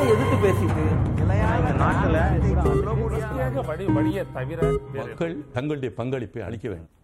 எல்லாரும் 0.00 0.20
எதிர்த்து 0.20 0.36
பேசிட்டு. 0.44 0.84
மக்கள் 4.94 5.34
தங்களுடைய 5.56 5.90
பங்களிப்பை 5.98 6.42
அளிக்க 6.42 6.66
வேண்டும். 6.68 6.94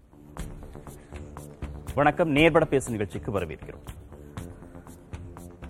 வணக்கம். 1.95 2.31
நேர்பட 2.37 2.65
பேசு 2.65 2.91
நிகழ்ச்சிக்கு 2.91 3.31
வரவேற்கிறோம். 3.39 3.85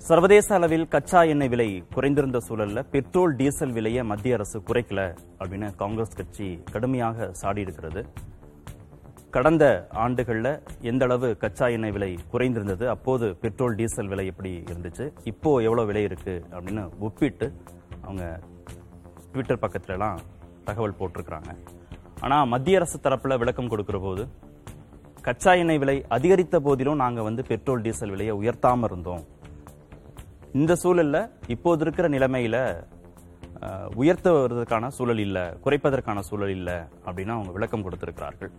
சர்வதேச 0.08 0.48
அளவில் 0.54 0.88
கச்சா 0.88 1.20
எண்ணெய் 1.32 1.48
விலை 1.48 1.68
குறைந்திருந்த 1.94 2.38
சூழல்ல 2.48 2.82
பெட்ரோல் 2.90 3.36
டீசல் 3.36 3.72
விலையை 3.72 4.02
மத்திய 4.10 4.34
அரசு 4.34 4.58
குறைக்கல 4.68 5.00
அப்படின்னு 5.38 5.68
காங்கிரஸ் 5.82 6.16
கட்சி 6.16 6.48
கடுமையாக 6.72 7.28
சாடி 7.32 7.60
இருக்கிறது 7.60 8.02
கடந்த 9.36 9.64
ஆண்டுகளில் 10.02 10.50
எந்த 10.90 11.02
அளவு 11.06 11.28
கச்சா 11.40 11.66
எண்ணெய் 11.76 11.92
விலை 11.94 12.08
குறைந்திருந்தது 12.32 12.84
அப்போது 12.92 13.26
பெட்ரோல் 13.42 13.74
டீசல் 13.78 14.08
விலை 14.12 14.24
எப்படி 14.30 14.50
இருந்துச்சு 14.70 15.04
இப்போ 15.30 15.50
எவ்வளோ 15.66 15.82
விலை 15.88 16.02
இருக்கு 16.08 16.34
அப்படின்னு 16.52 16.82
ஒப்பிட்டு 17.06 17.46
அவங்க 18.04 18.24
ட்விட்டர் 19.32 19.60
பக்கத்துலலாம் 19.64 20.20
தகவல் 20.68 20.96
போட்டிருக்கிறாங்க. 21.00 21.50
ஆனால் 22.26 22.48
மத்திய 22.52 22.78
அரசு 22.80 22.98
தரப்பில் 23.06 23.40
விளக்கம் 23.42 23.70
கொடுக்குற 23.72 24.00
போது 24.06 24.24
கச்சா 25.26 25.54
எண்ணெய் 25.62 25.80
விலை 25.82 25.96
அதிகரித்த 26.16 26.60
போதிலும் 26.68 27.02
நாங்கள் 27.02 27.26
வந்து 27.28 27.44
பெட்ரோல் 27.50 27.84
டீசல் 27.86 28.14
விலையை 28.14 28.36
உயர்த்தாம 28.42 28.88
இருந்தோம். 28.90 29.22
இந்த 30.60 30.74
சூழலில் 30.84 31.22
இப்போது 31.56 31.84
இருக்கிற 31.86 32.08
நிலைமையில் 32.16 32.60
உயர்த்த 34.00 34.26
உயர்த்துவதற்கான 34.32 34.90
சூழல் 34.96 35.22
இல்லை 35.26 35.44
குறைப்பதற்கான 35.66 36.18
சூழல் 36.30 36.54
இல்லை 36.58 36.78
அப்படின்னு 37.06 37.36
அவங்க 37.36 37.52
விளக்கம் 37.58 37.86
கொடுத்திருக்கிறார்கள். 37.86 38.52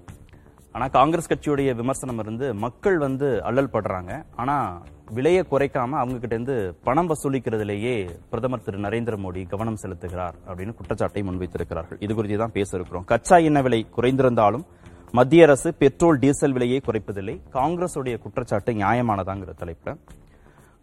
ஆனால் 0.75 0.91
காங்கிரஸ் 0.97 1.29
கட்சியுடைய 1.31 1.69
விமர்சனம் 1.79 2.19
இருந்து 2.23 2.47
மக்கள் 2.63 2.97
வந்து 3.05 3.27
அல்லல் 3.49 3.73
படுறாங்க. 3.75 4.11
ஆனால் 4.41 4.67
விலையை 5.17 5.43
குறைக்காம 5.51 5.97
அவங்க 6.01 6.17
கிட்ட 6.21 6.33
இருந்து 6.37 6.55
பணம் 6.87 7.09
வசூலிக்கிறதுலேயே 7.11 7.93
பிரதமர் 8.31 8.65
திரு 8.65 8.83
நரேந்திர 8.87 9.17
மோடி 9.25 9.43
கவனம் 9.53 9.79
செலுத்துகிறார் 9.83 10.35
அப்படின்னு 10.47 10.75
குற்றச்சாட்டை 10.79 11.23
முன்வைத்திருக்கிறார்கள். 11.29 11.99
இது 12.05 12.15
குறித்து 12.17 12.37
தான் 12.43 12.55
பேச 12.57 12.69
இருக்கிறோம் 12.77 13.07
கச்சா 13.13 13.39
எண்ணெய் 13.49 13.65
விலை 13.67 13.81
குறைந்திருந்தாலும் 13.97 14.65
மத்திய 15.17 15.47
அரசு 15.47 15.69
பெட்ரோல் 15.81 16.21
டீசல் 16.23 16.55
விலையை 16.55 16.79
குறைப்பதில்லை. 16.87 17.35
காங்கிரஸுடைய 17.57 18.15
குற்றச்சாட்டு 18.23 18.71
நியாயமானதாங்கிற 18.81 19.53
தலைப்புல. 19.63 19.93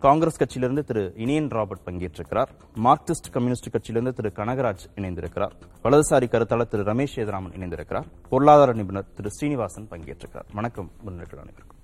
காங்கிரஸ் 0.04 0.38
கட்சியிலிருந்து 0.40 0.82
திரு 0.88 1.02
இனியன் 1.24 1.48
ராபர்ட் 1.48 1.84
பங்கேற்றிருக்கிறார். 1.86 2.50
மார்க்சிஸ்ட் 2.86 3.28
கம்யூனிஸ்ட் 3.34 3.68
கட்சியிலிருந்து 3.74 4.12
திரு 4.18 4.30
கனகராஜ் 4.38 4.82
இணைந்திருக்கிறார். 4.96 5.52
வலதுசாரி 5.84 6.26
கருத்தாளர் 6.34 6.70
திரு 6.72 6.82
ரமேஷ் 6.90 7.14
சேதராமன் 7.16 7.54
இணைந்திருக்கிறார். 7.58 8.06
பொருளாதார 8.30 8.72
நிபுணர் 8.72 9.06
திரு 9.18 9.30
ஸ்ரீனிவாசன் 9.36 9.86
பங்கேற்றிருக்கிறார். 9.92 10.48
வணக்கம் 10.58 10.90
முன்னேற்ற 11.04 11.38
அனைவருக்கும். 11.44 11.80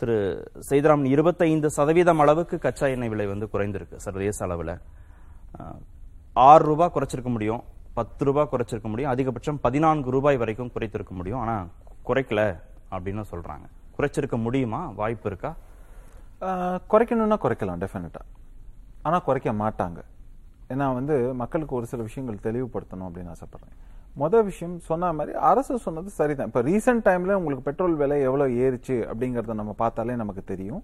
திரு 0.00 0.16
சேதராமன் 0.70 1.10
இருபத்தைந்து 1.16 1.70
சதவீதம் 1.70 2.22
அளவுக்கு 2.24 2.58
கச்சா 2.58 2.86
எண்ணெய் 2.94 3.12
விலை 3.14 3.26
வந்து 3.32 3.48
குறைந்திருக்கு. 3.52 4.00
சர்வதேச 4.06 4.44
அளவில் 4.46 4.74
ஆறு 6.48 6.64
ரூபாய் 6.70 6.94
குறைச்சிருக்க 6.94 7.32
முடியும் 7.36 7.62
பத்து 8.00 8.24
ரூபாய் 8.30 8.50
குறைச்சிருக்க 8.52 8.88
முடியும் 8.94 9.12
அதிகபட்சம் 9.14 9.60
பதினான்கு 9.66 10.10
ரூபாய் 10.16 10.40
வரைக்கும் 10.44 10.72
குறைத்திருக்க 10.78 11.14
முடியும். 11.20 11.40
ஆனா 11.44 11.56
குறைக்கல 12.08 12.40
அப்படின்னு 12.94 13.24
சொல்றாங்க. 13.34 13.68
குறைச்சிருக்க 13.98 14.36
முடியுமா? 14.48 14.82
வாய்ப்பு 15.02 15.28
இருக்கா? 15.32 15.52
குறைக்கணும்னா 16.92 17.38
குறைக்கலாம் 17.44 17.82
டெஃபினட்டாக 17.84 18.26
ஆனால் 19.06 19.24
குறைக்க 19.28 19.52
மாட்டாங்க. 19.62 20.00
ஏன்னா 20.72 20.86
வந்து 20.98 21.16
மக்களுக்கு 21.42 21.74
ஒரு 21.78 21.86
சில 21.90 22.00
விஷயங்கள் 22.08 22.44
தெளிவுபடுத்தணும் 22.46 23.06
அப்படின்னு 23.08 23.32
ஆசைப்பட்றேன். 23.34 23.76
மொதல் 24.22 24.46
விஷயம் 24.50 24.74
சொன்ன 24.88 25.12
மாதிரி 25.18 25.32
அரசு 25.50 25.74
சொன்னது 25.86 26.10
சரிதான். 26.18 26.50
இப்போ 26.50 26.60
ரீசெண்ட் 26.70 27.04
டைமில் 27.06 27.38
உங்களுக்கு 27.38 27.66
பெட்ரோல் 27.68 27.96
விலை 28.02 28.18
எவ்வளோ 28.28 28.46
ஏறிச்சு 28.64 28.96
அப்படிங்கிறத 29.10 29.56
நம்ம 29.60 29.72
பார்த்தாலே 29.82 30.16
நமக்கு 30.22 30.42
தெரியும். 30.52 30.82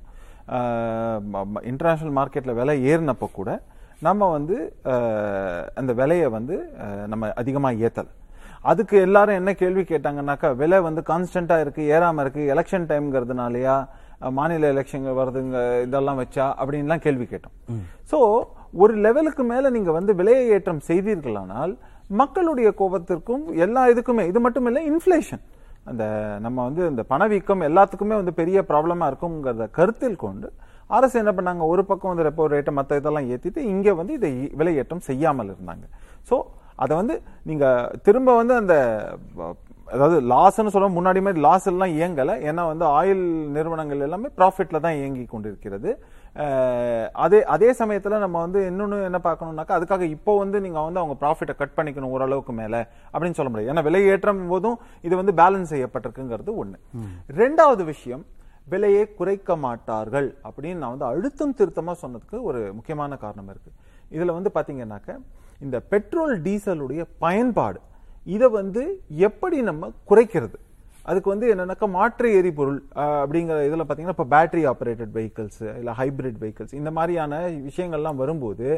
இன்டர்நேஷ்னல் 1.71 2.17
மார்க்கெட்டில் 2.19 2.59
விலை 2.61 2.77
ஏறினப்போ 2.93 3.29
கூட 3.39 3.51
நம்ம 4.07 4.29
வந்து 4.37 4.57
அந்த 5.81 5.93
விலையை 6.01 6.29
வந்து 6.37 6.57
நம்ம 7.13 7.33
அதிகமாக 7.43 7.83
ஏற்றலை 7.87 8.13
அதுக்கு 8.71 8.97
எல்லாரும் 9.07 9.39
என்ன 9.41 9.51
கேள்வி 9.61 9.83
கேட்டாங்கன்னாக்கா 9.91 10.49
விலை 10.63 10.79
வந்து 10.87 11.03
கான்ஸ்டண்ட்டாக 11.11 11.65
இருக்குது 11.65 11.91
ஏறாமல் 11.95 12.23
இருக்குது 12.25 12.51
எலெக்ஷன் 12.55 12.89
டைம்ங்கிறதுனாலயா 12.91 13.77
மாநில 14.39 14.71
எலெக்ஷன் 14.75 15.07
வருதுங்க 15.19 15.59
இதெல்லாம் 15.85 16.19
வச்சா 16.23 16.47
அப்படின்லாம் 16.61 17.05
கேள்வி 17.07 17.27
கேட்டோம். 17.31 17.55
சோ 18.11 18.19
ஒரு 18.83 18.95
லெவலுக்கு 19.07 19.45
மேல 19.53 19.71
நீங்க 19.77 19.91
வந்து 19.99 20.13
விலையை 20.21 20.45
ஏற்றம் 20.57 20.83
செய்தீர்களானால் 20.89 21.73
மக்களுடைய 22.21 22.69
கோபத்திற்கும் 22.81 23.45
எல்லா 23.65 23.83
இதுக்குமே 23.93 24.25
இது 24.31 24.41
மட்டும் 24.47 24.67
இல்ல 24.71 24.83
இன்ஃப்ளேஷன் 24.93 25.43
அந்த 25.91 26.05
நம்ம 26.45 26.59
வந்து 26.69 26.83
இந்த 26.93 27.03
பணவீக்கம் 27.13 27.63
எல்லாத்துக்குமே 27.69 28.17
வந்து 28.21 28.35
பெரிய 28.41 28.61
ப்ராப்ளமா 28.71 29.07
இருக்குங்கிறத 29.11 29.67
கருத்தில் 29.79 30.23
கொண்டு 30.25 30.49
அரசு 30.99 31.17
என்ன 31.23 31.33
பண்ணாங்க? 31.39 31.63
ஒரு 31.73 31.83
பக்கம் 31.91 32.11
வந்து 32.13 32.27
ரெப்போ 32.29 32.47
ரேட்டை 32.55 32.73
மற்ற 32.79 32.97
இதெல்லாம் 33.01 33.29
ஏத்திட்டு 33.35 33.61
இங்க 33.73 33.95
வந்து 34.01 34.13
இதை 34.19 34.33
விலையேற்றம் 34.61 35.07
செய்யாமல் 35.09 35.51
இருந்தாங்க. 35.53 35.85
சோ 36.29 36.37
அதை 36.85 36.93
வந்து 37.01 37.15
நீங்க 37.49 37.65
திரும்ப 38.07 38.35
வந்து 38.41 38.55
அந்த 38.61 38.75
அதாவது 39.93 40.17
லாஸ்ன்னு 40.33 40.73
சொல்ல 40.75 40.89
முன்னாடி 40.97 41.21
மாதிரி 41.27 41.41
லாஸ் 41.47 41.69
எல்லாம் 41.71 41.93
இயங்கல. 41.99 42.33
ஏன்னா 42.49 42.63
வந்து 42.71 42.85
ஆயில் 42.99 43.23
நிறுவனங்கள் 43.57 44.05
எல்லாமே 44.07 44.29
ப்ராஃபிட்ல 44.39 44.81
தான் 44.87 44.99
இயங்கி 45.01 45.25
கொண்டிருக்கிறது. 45.33 45.91
அதே 47.25 47.41
அதே 47.55 47.71
சமயத்துல 47.81 48.19
நம்ம 48.25 48.37
வந்து 48.47 48.61
இன்னொன்னு 48.71 48.99
என்ன 49.09 49.19
பார்க்கணும்னாக்கா 49.29 49.77
அதுக்காக 49.79 50.05
இப்போ 50.17 50.33
வந்து 50.43 50.61
நீங்க 50.67 50.81
வந்து 50.89 51.03
அவங்க 51.03 51.17
ப்ராஃபிட்டை 51.23 51.57
கட் 51.61 51.77
பண்ணிக்கணும் 51.79 52.15
ஓரளவுக்கு 52.17 52.55
மேல 52.61 52.75
அப்படின்னு 53.13 53.39
சொல்ல 53.39 53.53
முடியாது. 53.53 53.73
ஏன்னா 53.75 53.85
விலை 53.89 54.03
ஏற்றம் 54.13 54.45
போதும் 54.53 54.79
இது 55.09 55.15
வந்து 55.23 55.35
பேலன்ஸ் 55.43 55.73
செய்யப்பட்டிருக்குங்கிறது 55.75 56.55
ஒண்ணு. 56.65 56.79
ரெண்டாவது 57.43 57.85
விஷயம் 57.93 58.25
விலையை 58.73 59.05
குறைக்க 59.19 59.51
மாட்டார்கள் 59.67 60.31
அப்படின்னு 60.49 60.81
நான் 60.83 60.95
வந்து 60.95 61.11
அழுத்தம் 61.13 61.59
திருத்தமா 61.61 61.93
சொன்னதுக்கு 62.03 62.39
ஒரு 62.49 62.61
முக்கியமான 62.79 63.17
காரணம் 63.27 63.51
இருக்கு. 63.53 63.71
இதுல 64.17 64.35
வந்து 64.39 64.51
பாத்தீங்கன்னாக்க 64.57 65.11
இந்த 65.67 65.77
பெட்ரோல் 65.93 66.35
டீசலுடைய 66.45 67.03
பயன்பாடு 67.25 67.81
இதை 68.35 68.49
வந்து 68.61 68.83
எப்படி 69.29 69.59
நம்ம 69.71 69.91
குறைக்கிறது? 70.11 70.59
அதுக்கு 71.09 71.33
வந்து 71.33 71.47
என்னன்னாக்கா 71.53 71.87
மாற்று 71.97 72.29
எரிபொருள் 72.39 72.81
அப்படிங்கிற 73.21 73.59
இதில் 73.69 73.85
பார்த்தீங்கன்னா 73.85 74.17
இப்போ 74.17 74.27
பேட்டரி 74.35 74.65
ஆப்ரேட்டட் 74.73 75.13
வெஹிக்கிள்ஸ் 75.17 75.63
இல்லை 75.79 75.93
ஹைபிரிட் 76.01 76.41
வெஹிக்கிள்ஸ் 76.43 76.75
இந்த 76.81 76.91
மாதிரியான 76.99 77.39
விஷயங்கள்லாம் 77.69 78.21
வரும்போது 78.23 78.69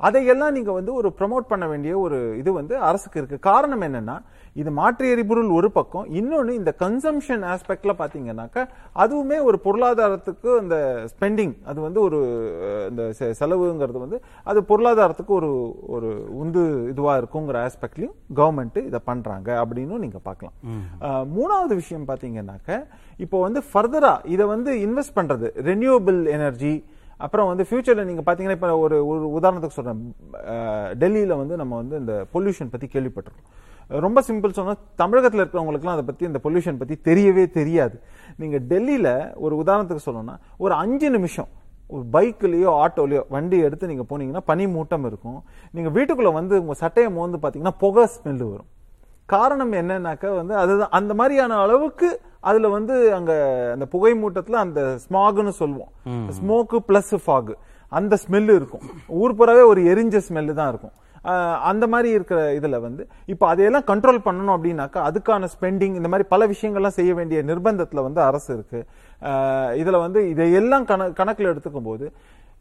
அதையெல்லாம் 0.00 0.52
நீங்க 0.52 0.72
வந்து 0.72 0.94
ஒரு 0.94 1.08
ப்ரமோட் 1.18 1.50
பண்ண 1.50 1.64
வேண்டிய 1.66 1.92
ஒரு 1.98 2.18
இது 2.38 2.50
வந்து 2.52 2.74
அரசுக்கு 2.80 3.18
இருக்கு. 3.18 3.38
காரணம் 3.42 3.82
என்னன்னா 3.82 4.16
இது 4.56 4.70
மாற்று 4.70 5.06
எரிபொருள் 5.08 5.48
ஒரு 5.50 5.68
பக்கம் 5.72 6.08
இன்னொன்னு 6.14 6.52
இந்த 6.52 6.72
கன்சம்ஷன் 6.80 7.44
ஆஸ்பெக்ட்ல 7.50 7.92
பாத்தீங்கன்னாக்கா 7.98 8.62
அதுவுமே 8.96 9.38
ஒரு 9.44 9.58
பொருளாதாரத்துக்கு 9.64 10.50
அந்த 10.58 10.76
ஸ்பெண்டிங் 11.12 11.54
அது 11.64 11.78
வந்து 11.80 12.00
ஒரு 12.00 12.20
இந்த 12.90 13.04
செலவுங்கிறது 13.34 13.98
வந்து 13.98 14.18
அது 14.46 14.62
பொருளாதாரத்துக்கு 14.64 15.34
ஒரு 15.34 15.50
ஒரு 15.88 16.10
உந்து 16.38 16.62
இதுவா 16.88 17.14
இருக்குங்கிற 17.16 17.58
ஆஸ்பெக்ட்லயும் 17.66 18.14
கவர்மெண்ட் 18.36 18.78
இதை 18.86 19.00
பண்றாங்க 19.04 19.50
அப்படின்னு 19.62 20.02
நீங்க 20.04 20.20
பார்க்கலாம் 20.24 20.56
மூணாவது 21.34 21.74
விஷயம் 21.74 22.08
பாத்தீங்கன்னாக்க 22.08 22.70
இப்போ 23.20 23.38
வந்து 23.40 23.62
ஃபர்தரா 23.68 24.14
இதை 24.26 24.46
வந்து 24.46 24.72
இன்வெஸ்ட் 24.86 25.16
பண்றது 25.16 25.48
ரெனியூவபிள் 25.64 26.20
எனர்ஜி 26.32 26.74
அப்புறம் 27.24 27.48
வந்து 27.50 27.64
ஃபியூச்சரில் 27.68 28.08
நீங்கள் 28.10 28.26
பார்த்தீங்கன்னா 28.26 28.56
இப்போ 28.58 28.70
ஒரு 28.84 28.96
ஒரு 29.12 29.26
உதாரணத்துக்கு 29.38 29.78
சொல்கிறேன் 29.78 30.00
டெல்லியில் 31.02 31.34
வந்து 31.42 31.56
நம்ம 31.62 31.76
வந்து 31.82 31.96
இந்த 32.02 32.14
பொல்யூஷன் 32.34 32.72
பற்றி 32.74 32.88
கேள்விப்பட்டிருக்கோம். 32.94 33.50
ரொம்ப 34.04 34.18
சிம்பிள் 34.28 34.56
சொன்னால் 34.58 34.80
தமிழகத்தில் 35.02 35.42
இருக்கிறவங்களுக்குலாம் 35.42 35.96
அதை 35.96 36.04
பற்றி 36.10 36.24
இந்த 36.30 36.40
பொல்யூஷன் 36.44 36.80
பற்றி 36.80 36.96
தெரியவே 37.08 37.44
தெரியாது. 37.58 37.96
நீங்கள் 38.42 38.64
டெல்லியில் 38.72 39.12
ஒரு 39.44 39.54
உதாரணத்துக்கு 39.62 40.06
சொல்லணும்னா 40.06 40.36
ஒரு 40.64 40.74
அஞ்சு 40.82 41.10
நிமிஷம் 41.16 41.50
ஒரு 41.94 42.04
பைக்லேயோ 42.14 42.70
ஆட்டோலையோ 42.84 43.22
வண்டி 43.34 43.58
எடுத்து 43.66 43.90
நீங்கள் 43.90 44.08
போனீங்கன்னா 44.10 44.42
பனி 44.50 44.66
மூட்டம் 44.76 45.04
இருக்கும். 45.10 45.40
நீங்கள் 45.76 45.94
வீட்டுக்குள்ளே 45.96 46.32
வந்து 46.38 46.54
உங்கள் 46.62 46.80
சட்டையை 46.82 47.10
மோந்து 47.16 47.40
பார்த்தீங்கன்னா 47.42 47.76
புகை 47.82 48.04
ஸ்மெல்லு 48.14 48.46
வரும். 48.52 48.70
காரணம் 49.32 49.74
என்னன்னாக்கா 49.80 50.30
வந்து 50.38 50.54
அதுதான் 50.62 50.94
அந்த 50.98 51.12
மாதிரியான 51.18 51.58
அளவுக்கு 51.64 52.08
அதுல 52.48 52.68
வந்து 52.76 52.94
அங்க 53.18 53.32
அந்த 53.74 53.86
புகை 53.94 54.12
மூட்டத்துல 54.22 54.58
அந்த 54.64 54.80
ஸ்மாக்னு 55.04 55.54
சொல்லுவோம். 55.62 55.92
ஸ்மோக்கு 56.38 56.78
பிளஸ் 56.88 57.14
ஃபாக் 57.24 57.54
அந்த 57.92 58.14
ஸ்மெல் 58.24 58.50
இருக்கும். 58.58 58.84
ஊர் 59.20 59.36
புறாவே 59.38 59.64
ஒரு 59.72 59.80
எரிஞ்ச 59.92 60.20
ஸ்மெல்லு 60.28 60.58
தான் 60.60 60.70
இருக்கும். 60.72 60.94
அந்த 61.70 61.84
மாதிரி 61.92 62.08
இருக்கிற 62.16 62.38
இதுல 62.56 62.78
வந்து 62.86 63.02
இப்போ 63.32 63.44
அதையெல்லாம் 63.50 63.86
கண்ட்ரோல் 63.90 64.24
பண்ணணும் 64.26 64.54
அப்படின்னாக்கா 64.56 65.02
அதுக்கான 65.08 65.48
ஸ்பெண்டிங் 65.54 65.94
இந்த 66.00 66.08
மாதிரி 66.12 66.26
பல 66.32 66.46
விஷயங்கள்லாம் 66.52 66.96
செய்ய 66.98 67.12
வேண்டிய 67.18 67.38
நிர்பந்தத்துல 67.50 68.02
வந்து 68.06 68.20
அரசு 68.28 68.50
இருக்கு. 68.56 68.80
இதுல 69.82 70.00
வந்து 70.04 70.22
இதையெல்லாம் 70.32 70.84
கண 70.90 71.06
கணக்குல 71.20 71.52
எடுத்துக்கும் 71.52 71.88
போது 71.90 72.06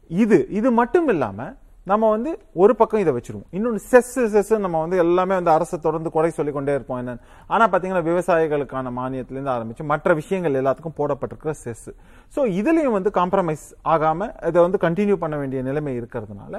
இது 0.10 0.40
இது 0.60 0.72
மட்டும் 0.80 1.10
இல்லாம 1.14 1.50
நம்ம 1.92 2.10
வந்து 2.10 2.32
ஒரு 2.64 2.74
பக்கம் 2.80 3.02
இதை 3.04 3.12
வச்சிருவோம். 3.16 3.48
இன்னொன்று 3.58 3.80
செஸ் 3.92 4.12
செஸ் 4.34 4.52
நம்ம 4.66 4.78
வந்து 4.84 4.98
எல்லாமே 5.04 5.34
வந்து 5.40 5.52
அரசை 5.56 5.78
தொடர்ந்து 5.86 6.10
குறை 6.16 6.30
சொல்லிக் 6.38 6.58
கொண்டே 6.58 6.74
இருப்போம் 6.78 7.00
என்னன்னு 7.02 7.24
ஆனால் 7.54 7.70
பார்த்தீங்கன்னா 7.72 8.04
விவசாயிகளுக்கான 8.10 8.94
மானியத்திலேருந்து 9.00 9.54
ஆரம்பிச்சு 9.56 9.86
மற்ற 9.92 10.14
விஷயங்கள் 10.22 10.60
எல்லாத்துக்கும் 10.62 10.98
போடப்பட்டிருக்கிற 11.00 11.54
செஸ். 11.66 11.90
ஸோ 12.36 12.42
இதுலேயும் 12.60 12.98
வந்து 12.98 13.12
காம்ப்ரமைஸ் 13.20 13.66
ஆகாமல் 13.96 14.34
இதை 14.50 14.60
வந்து 14.68 14.80
கண்டினியூ 14.86 15.18
பண்ண 15.24 15.38
வேண்டிய 15.42 15.62
நிலைமை 15.70 15.94
இருக்கிறதுனால 16.02 16.56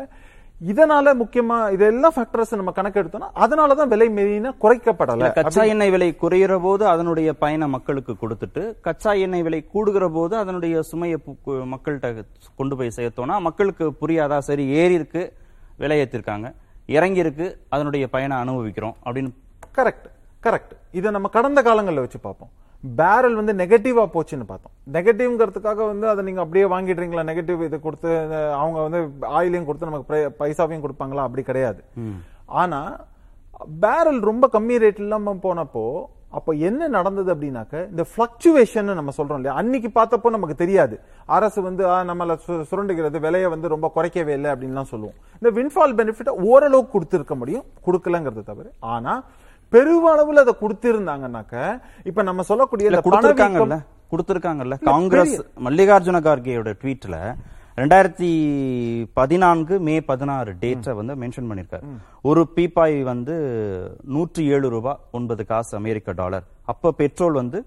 இதனால 0.71 1.13
முக்கியமா 1.21 1.57
இதெல்லாம் 1.75 2.15
ஃபேக்டர்ஸ் 2.17 2.53
நம்ம 2.59 2.73
கணக்கெடுத்தோம்னா 2.77 3.29
அதனாலதான் 3.45 3.91
விலை 3.93 4.07
மெயினா 4.19 4.51
குறைக்கப்படல. 4.65 5.29
கச்சா 5.39 5.63
எண்ணெய் 5.73 5.91
விலை 5.91 6.09
குறையிற 6.23 6.55
போது 6.61 6.85
அதனுடைய 6.87 7.29
பயனை 7.35 7.67
மக்களுக்கு 7.67 8.13
கொடுத்துட்டு 8.23 8.63
கச்சா 8.81 9.13
எண்ணெய் 9.25 9.43
விலை 9.43 9.61
கூடுகிற 9.75 10.09
போது 10.09 10.37
அதனுடைய 10.37 10.83
சுமையை 10.83 11.19
மக்கள்கிட்ட 11.75 12.11
கொண்டு 12.57 12.77
போய் 12.77 12.97
சேர்த்தோம்னா 12.99 13.39
மக்களுக்கு 13.49 13.87
புரியாதா 14.03 14.39
சரி 14.49 14.67
ஏறி 14.81 14.95
இருக்கு 14.95 15.23
விலை 15.79 15.99
ஏத்திருக்காங்க 16.03 16.49
இறங்கி 16.97 17.25
இருக்கு 17.25 17.47
அதனுடைய 17.69 18.07
பயனை 18.09 18.37
அனுபவிக்கிறோம் 18.37 18.97
அப்படின்னு 19.07 19.33
கரெக்ட் 19.79 20.09
கரெக்ட் 20.43 20.75
இதை 20.93 21.11
நம்ம 21.11 21.29
கடந்த 21.29 21.61
காலங்களில் 21.63 22.05
வச்சு 22.05 22.19
பார்ப்போம். 22.19 22.51
பேரல் 23.01 23.39
வந்து 23.41 23.53
நெகட்டிவா 23.61 24.05
போச்சுன்னு 24.15 24.47
பார்த்தோம். 24.49 24.75
நெகட்டிவ்ங்கிறதுக்காக 24.97 25.81
வந்து 25.91 26.07
அதை 26.13 26.23
நீங்க 26.29 26.41
அப்படியே 26.45 26.65
வாங்கிடுறீங்களா? 26.73 27.23
நெகட்டிவ் 27.31 27.61
இது 27.69 27.77
கொடுத்து 27.87 28.11
அவங்க 28.63 28.79
வந்து 28.87 29.01
ஆயிலையும் 29.39 29.69
கொடுத்து 29.69 29.91
நமக்கு 29.91 30.19
பைசாவையும் 30.41 30.85
கொடுப்பாங்களா? 30.87 31.27
அப்படி 31.29 31.45
கிடையாது. 31.51 31.81
ஆனா 32.63 32.81
பேரல் 33.85 34.21
ரொம்ப 34.31 34.49
கம்மி 34.57 34.77
ரேட் 34.83 35.01
இல்லாம 35.05 35.35
போனப்போ 35.47 35.85
அப்போ 36.39 36.53
என்ன 36.69 36.87
நடந்தது 36.95 37.31
அப்படின்னாக்க 37.33 37.75
இந்த 37.91 38.05
ஃபிளக்சுவேஷன் 38.11 38.89
நம்ம 38.99 39.13
சொல்றோம் 39.19 39.39
இல்லையா? 39.41 39.55
அன்னைக்கு 39.61 39.91
பார்த்தப்போ 39.99 40.29
நமக்கு 40.37 40.57
தெரியாது. 40.63 40.97
அரசு 41.37 41.61
வந்து 41.67 41.83
நம்மள 42.09 42.37
சுரண்டுகிறது 42.71 43.19
விலையை 43.27 43.49
வந்து 43.55 43.73
ரொம்ப 43.75 43.87
குறைக்கவே 43.97 44.33
இல்லை 44.39 44.51
அப்படின்லாம் 44.55 44.91
சொல்லுவோம். 44.93 45.17
இந்த 45.41 45.51
வின்ஃபால் 45.59 45.95
பெனிஃபிட் 46.01 46.33
ஓரளவுக்கு 46.51 46.95
கொடுத்துருக்க 46.97 47.37
முடியும். 47.43 47.65
கொடுக்கலங்கிறது 47.87 48.45
தவிர 48.51 48.67
ஆனா 48.97 49.15
பெருவளவுல 49.73 50.41
அதை 50.41 50.55
கொடுத்திருந்தாங்கன்னாக்க 50.61 51.81
இப்ப 52.05 52.23
நம்ம 52.23 52.43
சொல்லக்கூடிய 52.43 52.91
கொடுத்திருக்காங்கல்ல 52.91 53.85
கொடுத்திருக்காங்கல்ல. 54.11 54.83
காங்கிரஸ் 54.85 55.41
மல்லிகார்ஜுன 55.65 56.21
கார்கேயோட 56.21 56.75
ட்வீட்ல 56.83 57.35
ரெண்டாயிரத்தி 57.77 59.07
பதினான்கு 59.13 59.81
மே 59.81 60.01
பதினாறு 60.01 60.55
டேட்டை 60.61 60.93
வந்து 60.93 61.17
மென்ஷன் 61.17 61.51
பண்ணிருக்காரு. 61.51 61.83
ஒரு 62.23 62.49
பீப்பாய் 62.57 63.03
வந்து 63.03 63.37
நூற்றி 64.05 64.45
ஏழு 64.47 64.69
ரூபாய் 64.69 64.99
ஒன்பது 65.13 65.47
காசு 65.47 65.77
அமெரிக்க 65.77 66.13
டாலர். 66.13 66.43
அப்ப 66.63 66.93
பெட்ரோல் 66.93 67.33
வந்து 67.33 67.67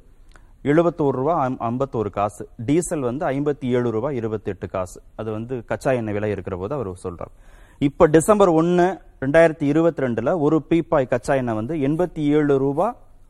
எழுபத்தோரு 0.63 1.09
ரூபாய் 1.09 1.57
ஐம்- 1.59 1.63
ஐம்பத்தோரு 1.63 2.09
காசு. 2.09 2.49
டீசல் 2.57 2.99
வந்து 2.99 3.25
ஐம்பத்தி 3.25 3.65
ஏழு 3.65 3.91
ரூபாய் 3.91 4.15
இருபத்தி 4.15 4.49
எட்டு 4.49 4.69
காசு. 4.69 5.01
அது 5.15 5.31
வந்து 5.31 5.65
கச்சா 5.65 5.91
எண்ணெய் 5.91 6.13
விலை 6.13 6.31
இருக்கிற 6.31 6.57
போது 6.57 6.73
அவர் 6.73 6.87
சொல்றார். 6.89 7.56
இப்போ 7.85 8.03
டிசம்பர் 8.13 8.49
ஒன்று 8.59 8.85
ரெண்டாயிரத்தி 9.23 9.65
இருபத்தி 9.71 10.01
ரெண்டில் 10.03 10.29
ஒரு 10.45 10.57
பீப்பாய் 10.69 11.07
கச்சா 11.11 11.33
எண்ணெய் 11.39 11.57
வந்து 11.57 11.73
எண்பத்தி 11.87 12.21
ஏழு 12.37 12.53
ரூபா 12.63 12.87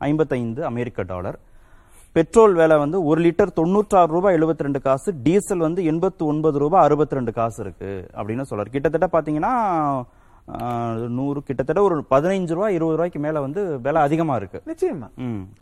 ஐம்பத்தைந்து 0.08 0.60
அமெரிக்க 0.68 1.02
டாலர். 1.10 1.36
பெட்ரோல் 2.16 2.54
விலை 2.60 2.76
வந்து 2.84 2.98
ஒரு 3.10 3.20
லிட்டர் 3.24 3.52
தொண்ணூற்றாறு 3.58 4.10
ரூபாய் 4.16 4.36
எழுபத்தி 4.38 4.66
ரெண்டு 4.66 4.80
காசு. 4.86 5.12
டீசல் 5.26 5.64
வந்து 5.66 5.82
எண்பத்தி 5.92 6.24
ஒன்பது 6.32 6.58
ரூபாய் 6.64 6.84
அறுபத்தி 6.86 7.18
ரெண்டு 7.18 7.34
காசு 7.38 7.58
இருக்கு 7.64 7.90
அப்படின்னு 8.18 8.46
சொல்றாரு. 8.50 8.72
கிட்டத்தட்ட 8.76 9.08
பார்த்தீங்கன்னா 9.16 9.52
நூறு 11.08 11.42
கிட்டத்தட்ட 11.42 11.82
ஒரு 11.82 12.04
பதினைஞ்சு 12.10 12.48
ரூபாய் 12.48 12.74
இருபது 12.74 12.96
ரூபாய்க்கு 12.96 13.18
மேல 13.18 13.40
வந்து 13.40 13.80
விலை 13.80 14.02
அதிகமா 14.02 14.36
இருக்கு. 14.36 14.62
நிச்சயமா. 14.66 15.08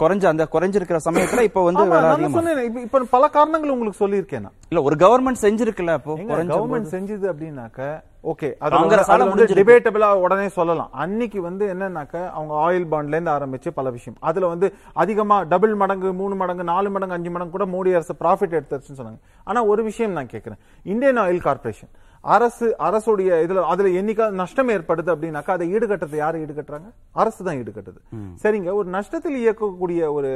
குறைஞ்ச 0.02 0.26
அந்த 0.26 0.48
குறைஞ்சிருக்கிற 0.52 0.96
சமயத்துல 1.04 1.40
இப்ப 1.40 1.64
வந்து 1.64 1.82
விலை 1.82 2.04
அதிகமா 2.04 2.50
இப்ப- 2.50 2.80
இப்ப 2.80 3.00
பல 3.10 3.28
காரணங்கள் 3.28 3.70
உங்களுக்கு 3.70 4.08
சொல்லியிருக்கேன். 4.08 4.46
இல்ல 4.68 4.82
ஒரு 4.82 4.96
கவர்மெண்ட் 4.96 5.42
செஞ்சிருக்குல்ல 5.42 5.98
குறைஞ்ச 6.06 6.52
கவர்மெண்ட் 6.52 6.94
செஞ்சது 6.94 7.32
அப்படின்னாக்க 7.32 8.02
ஓகே 8.24 8.54
அது 8.58 8.76
வந்து. 8.78 9.44
டிபேட்டபிளா 9.44 10.12
உடனே 10.12 10.48
சொல்லலாம். 10.48 10.88
அன்னைக்கு 10.92 11.42
வந்து 11.42 11.74
என்னன்னாக்க 11.74 12.30
அவங்க 12.30 12.54
ஆயில் 12.54 12.86
பாண்ட்ல 12.90 13.08
இருந்து 13.08 13.30
ஆரம்பிச்சு 13.30 13.70
பல 13.74 13.90
விஷயம். 13.90 14.18
அதுல 14.20 14.46
வந்து 14.46 14.72
அதிகமா 14.92 15.42
டபுள் 15.42 15.74
மடங்கு 15.74 16.12
மூணு 16.12 16.34
மடங்கு 16.34 16.64
நாலு 16.64 16.90
மடங்கு 16.90 17.14
அஞ்சு 17.14 17.30
மடங்கு 17.30 17.58
கூட 17.58 17.64
மோடி 17.66 17.92
அரசு 17.92 18.14
ப்ராஃபிட் 18.20 18.60
எடுத்துருச்சுன்னு 18.60 18.98
சொன்னாங்க. 18.98 19.18
ஆனா 19.44 19.64
ஒரு 19.64 19.82
விஷயம் 19.82 20.12
நான் 20.12 20.26
கேட்கிறேன் 20.26 20.58
இந்தியன் 20.82 21.18
ஆயில் 21.18 21.40
கார்பரேஷன் 21.40 21.92
அரசு 22.34 22.66
அரசுடைய 22.86 23.30
இதுல 23.44 23.62
அதுல 23.72 23.90
என்னைக்கா 24.00 24.26
நஷ்டம் 24.40 24.70
ஏற்படுது 24.74 25.10
அப்படின்னாக்கா 25.14 25.52
அதை 25.56 25.66
ஈடுகட்டுறது 25.74 26.16
யாரு 26.22 26.36
ஈடுகட்டுறாங்க? 26.44 26.88
அரசு 27.22 27.40
தான் 27.48 27.58
ஈடுகட்டுது. 27.62 28.00
சரிங்க. 28.42 28.70
ஒரு 28.80 28.88
நஷ்டத்தில் 28.96 29.38
இயக்கக்கூடிய 29.42 30.00
ஒரு 30.16 30.32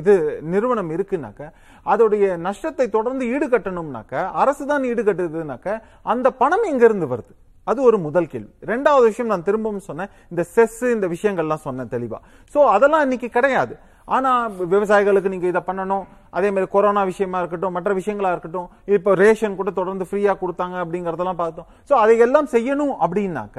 இது 0.00 0.14
நிறுவனம் 0.54 0.92
இருக்குனாக்க 0.96 1.50
அதோடைய 1.86 2.36
நஷ்டத்தை 2.46 2.86
தொடர்ந்து 2.96 3.26
ஈடுகட்டணும்னாக்க 3.34 4.24
அரசு 4.44 4.64
தான் 4.72 4.86
ஈடுகட்டுதுனாக்க 4.92 5.68
அந்த 6.14 6.30
பணம் 6.42 6.66
எங்க 6.72 6.84
இருந்து 6.90 7.08
வருது? 7.14 7.32
அது 7.70 7.80
ஒரு 7.88 7.98
முதல் 8.04 8.28
கேள்வி. 8.32 8.52
ரெண்டாவது 8.72 9.04
விஷயம் 9.10 9.32
நான் 9.32 9.46
திரும்பவும் 9.48 9.86
சொன்னேன். 9.88 10.10
இந்த 10.32 10.42
செஸ் 10.54 10.82
இந்த 10.96 11.06
விஷயங்கள்லாம் 11.14 11.66
சொன்னேன் 11.68 11.90
தெளிவா. 11.94 12.18
சோ 12.54 12.58
அதெல்லாம் 12.74 13.04
இன்னைக்கு 13.06 13.28
கிடையாது. 13.38 13.74
ஆனா 14.16 14.30
விவசாயிகளுக்கு 14.74 15.32
நீங்க 15.34 15.46
இதை 15.52 15.62
பண்ணணும். 15.68 16.06
அதே 16.36 16.48
மாதிரி 16.54 16.68
கொரோனா 16.72 17.02
விஷயமா 17.10 17.38
இருக்கட்டும் 17.42 17.74
மற்ற 17.76 17.90
விஷயங்களா 17.98 18.30
இருக்கட்டும் 18.34 18.68
இப்போ 18.96 19.10
ரேஷன் 19.22 19.58
கூட 19.60 19.70
தொடர்ந்து 19.78 20.06
ஃப்ரீயா 20.08 20.32
கொடுத்தாங்க 20.42 20.76
அப்படிங்கறதெல்லாம் 20.82 21.40
பார்த்தோம். 21.42 21.68
சோ 21.88 21.94
அதையெல்லாம் 22.02 22.48
செய்யணும் 22.54 22.94
அப்படின்னாக்க 23.04 23.58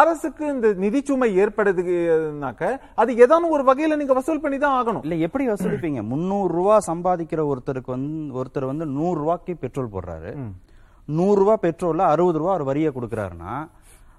அரசுக்கு 0.00 0.44
இந்த 0.54 0.68
நிதிச்சுமை 0.84 1.28
ஏற்படுதுனாக்க 1.42 2.72
அது 3.02 3.10
ஏதாவது 3.24 3.54
ஒரு 3.56 3.64
வகையில 3.70 3.98
நீங்க 4.02 4.16
வசூல் 4.18 4.44
பண்ணி 4.44 4.60
தான் 4.64 4.76
ஆகணும். 4.78 5.04
இல்ல 5.06 5.18
எப்படி 5.26 5.46
வசூலிப்பீங்க? 5.52 6.02
முந்நூறு 6.12 6.50
ரூபாய் 6.58 6.86
சம்பாதிக்கிற 6.90 7.42
ஒருத்தருக்கு 7.52 7.96
வந்து 7.96 8.38
ஒருத்தர் 8.40 8.70
வந்து 8.72 8.86
நூறு 8.98 9.16
ரூபாய்க்கு 9.22 9.54
பெட்ரோல் 9.64 9.94
போடுறாரு. 9.96 10.32
நூறு 11.18 11.36
ரூபாய் 11.40 11.64
பெட்ரோல்ல 11.64 12.04
அறுபது 12.12 12.40
ரூபாய் 12.40 12.54
அவர் 12.54 12.70
வரியை 12.70 12.92
கொடுக்குறாருன்னா 12.94 13.54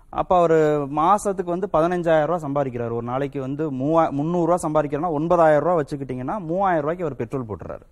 அப்ப 0.09 0.37
அவர் 0.37 0.53
மாசத்துக்கு 0.99 1.53
வந்து 1.53 1.67
பதினஞ்சாயிரம் 1.73 2.29
ரூபாய் 2.29 2.43
சம்பாதிக்கிறாரு. 2.43 2.93
ஒரு 2.97 3.05
நாளைக்கு 3.09 3.39
வந்து 3.41 3.63
மூவா 3.79 4.03
முந்நூறு 4.17 4.47
ரூபாய் 4.49 4.63
சம்பாதிக்கிறனா 4.65 5.09
ஒன்பதாயிரம் 5.17 5.63
ரூபாய் 5.65 5.79
வச்சுக்கிட்டீங்கன்னா 5.79 6.35
மூவாயிரம் 6.49 6.83
ரூபாய்க்கு 6.83 7.05
அவர் 7.05 7.17
பெட்ரோல் 7.21 7.47
போட்டுறாரு. 7.49 7.83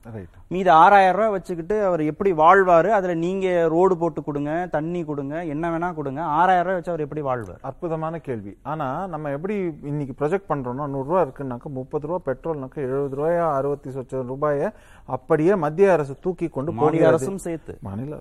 மீது 0.53 0.71
ஆறாயிரம் 0.71 1.17
ரூபாய் 1.17 1.33
வச்சுக்கிட்டு 1.35 1.77
அவர் 1.89 2.03
எப்படி 2.11 2.31
வாழ்வாரு? 2.41 2.89
அதுல 2.97 3.13
நீங்க 3.25 3.67
ரோடு 3.73 3.97
போட்டு 3.97 4.23
கொடுங்க 4.23 4.53
தண்ணி 4.71 5.03
கொடுங்க 5.09 5.43
என்ன 5.53 5.71
வேணா 5.73 5.89
கொடுங்க 5.99 6.21
ஆறாயிரம் 6.21 6.65
ரூபாய் 6.65 6.79
வச்சு 6.79 6.93
அவர் 6.93 7.05
எப்படி 7.07 7.23
வாழ்வார்? 7.29 7.59
அற்புதமான 7.71 8.19
கேள்வி. 8.29 8.55
ஆனா 8.73 8.87
நம்ம 9.15 9.31
எப்படி 9.37 9.57
இன்னைக்கு 9.91 10.15
ப்ரொஜெக்ட் 10.21 10.49
பண்றோம்னா 10.53 10.87
நூறு 10.95 11.07
ரூபா 11.09 11.21
இருக்குன்னாக்க 11.27 11.73
முப்பது 11.79 12.07
ரூபா 12.07 12.19
பெட்ரோல்னாக்க 12.31 12.87
எழுபது 12.87 13.17
ரூபாயா 13.21 13.45
அறுபத்தி 13.59 13.89
சொச்சம் 13.97 14.27
ரூபாய 14.31 14.71
அப்படியே 15.17 15.55
மத்திய 15.65 15.91
அரசு 15.95 16.13
தூக்கி 16.21 16.47
கொண்டு 16.47 16.71
மாநில. 16.71 17.07
அரசும் 17.07 17.43
சேர்த்து. 17.47 17.73
மாநில 17.87 18.15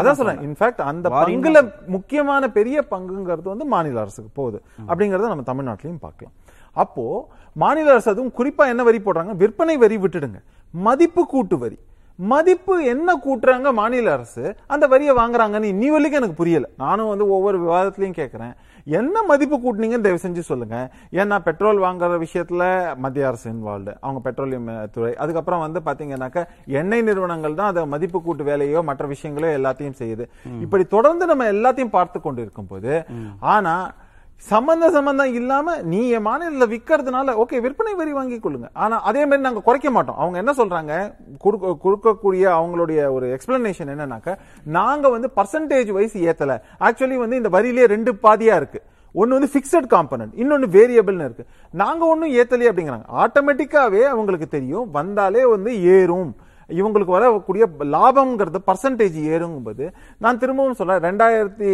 அதான் 0.00 0.18
சொல்றேன். 0.22 0.42
இன்ஃபேக்ட் 0.48 0.82
அந்த 0.90 1.08
பங்குல 1.08 1.60
முக்கியமான 1.96 2.50
பெரிய 2.58 2.84
அரசுங்கிறது 3.16 3.42
வந்து 3.42 3.64
மாநில 3.64 4.00
அரசுக்கு 4.00 4.30
போகுது. 4.34 4.62
அப்படிங்கறத 4.88 5.28
நம்ம 5.34 5.46
தமிழ்நாட்டிலையும் 5.52 6.00
பார்க்கலாம். 6.00 6.34
அப்போ 6.72 7.28
மாநில 7.52 7.90
அரசு 7.90 8.10
அதுவும் 8.10 8.32
குறிப்பா 8.38 8.66
என்ன 8.68 8.82
வரி 8.82 8.98
போடுறாங்க? 8.98 9.36
விற்பனை 9.36 9.76
வரி 9.76 9.96
விட்டுடுங்க. 9.96 10.40
மதிப்பு 10.72 11.26
கூட்டு 11.26 11.58
வரி. 11.58 11.78
மதிப்பு 12.18 12.74
என்ன 12.92 13.08
கூட்டுறாங்க 13.24 13.68
மாநில 13.78 14.12
அரசு? 14.16 14.44
அந்த 14.74 14.84
வரியை 14.92 15.14
வாங்குறாங்கன்னு 15.18 15.72
இன்னி 15.72 15.88
வரைக்கும் 15.94 16.20
எனக்கு 16.20 16.38
புரியல. 16.38 16.66
நானும் 16.84 17.10
வந்து 17.12 17.26
ஒவ்வொரு 17.36 17.58
விவாதத்திலையும் 17.64 18.16
கேட்கிறேன் 18.20 18.54
என்ன 18.98 19.22
மதிப்பு 19.30 19.56
கூட்டுனீங்கன்னு 19.56 20.06
தயவு 20.06 20.22
செஞ்சு 20.24 20.42
சொல்லுங்க. 20.48 20.76
ஏன்னா 21.20 21.36
பெட்ரோல் 21.48 21.82
வாங்குற 21.84 22.18
விஷயத்துல 22.24 22.62
மத்திய 23.04 23.28
அரசு 23.30 23.46
இன்வால்வ்டு 23.52 23.94
அவங்க 24.04 24.20
பெட்ரோலியம் 24.26 24.70
துறை. 24.96 25.12
அதுக்கப்புறம் 25.22 25.64
வந்து 25.66 25.80
பாத்தீங்கன்னாக்க 25.88 26.46
எண்ணெய் 26.80 27.06
நிறுவனங்கள் 27.08 27.58
தான் 27.60 27.70
அதை 27.72 27.84
மதிப்பு 27.94 28.20
கூட்டு 28.22 28.44
வேலையோ 28.50 28.82
மற்ற 28.90 29.06
விஷயங்களோ 29.14 29.50
எல்லாத்தையும் 29.58 30.00
செய்யுது. 30.02 30.26
இப்படி 30.66 30.86
தொடர்ந்து 30.96 31.26
நம்ம 31.32 31.50
எல்லாத்தையும் 31.56 31.94
பார்த்து 31.98 32.20
கொண்டு 32.20 32.42
இருக்கும் 32.46 32.72
போது 32.72 32.94
ஆனா 33.54 33.76
சம்பந்த 34.36 34.90
சம்பந்தம் 34.90 35.34
இல்லாம 35.34 35.82
நீ 35.82 36.08
என் 36.08 36.26
மாநிலத்துல 36.26 36.66
விற்கிறதுனால 36.72 37.44
ஓகே 37.44 37.60
விற்பனை 37.60 37.94
வரி 37.94 38.12
வாங்கி 38.12 38.36
கொள்ளுங்க. 38.36 38.68
ஆனா 38.72 39.00
அதே 39.00 39.20
மாதிரி 39.20 39.40
நாங்க 39.40 39.60
குறைக்க 39.60 39.90
மாட்டோம். 39.90 40.16
அவங்க 40.16 40.38
என்ன 40.38 40.52
சொல்றாங்க? 40.52 41.14
கொடுக்கக்கூடிய 41.84 42.44
அவங்களுடைய 42.58 43.10
ஒரு 43.10 43.38
எக்ஸ்பிளனேஷன் 43.38 43.90
என்னன்னாக்க 43.94 44.36
நாங்க 44.64 45.08
வந்து 45.08 45.30
பர்சன்டேஜ் 45.36 45.90
வைஸ் 45.90 46.18
ஏத்தல. 46.18 46.60
ஆக்சுவலி 46.80 47.16
வந்து 47.16 47.36
இந்த 47.36 47.48
வரியிலேயே 47.48 47.84
ரெண்டு 47.84 48.12
பாதியா 48.22 48.56
இருக்கு. 48.56 48.82
ஒன்று 49.12 49.38
வந்து 49.38 49.52
ஃபிக்ஸட் 49.52 49.92
காம்பனன்ட் 49.92 50.32
இன்னொன்று 50.34 50.66
வேரியபிள்னு 50.66 51.24
இருக்கு. 51.28 51.46
நாங்கள் 51.70 52.08
ஒன்றும் 52.08 52.32
ஏத்தலையே 52.32 52.70
அப்படிங்கிறாங்க. 52.72 53.24
ஆட்டோமேட்டிக்காகவே 53.24 54.02
அவங்களுக்கு 54.02 54.48
தெரியும். 54.48 54.90
வந்தாலே 54.90 55.44
வந்து 55.44 55.82
ஏறும். 55.82 56.36
இவங்களுக்கு 56.68 57.14
வரக்கூடிய 57.16 57.64
லாபம்ங்கிறது 57.94 58.58
பர்சன்டேஜ் 58.68 59.18
ஏறுங்கும்போது 59.34 59.84
நான் 60.24 60.40
திரும்பவும் 60.42 60.78
சொல்றேன் 60.80 61.04
ரெண்டாயிரத்தி 61.08 61.70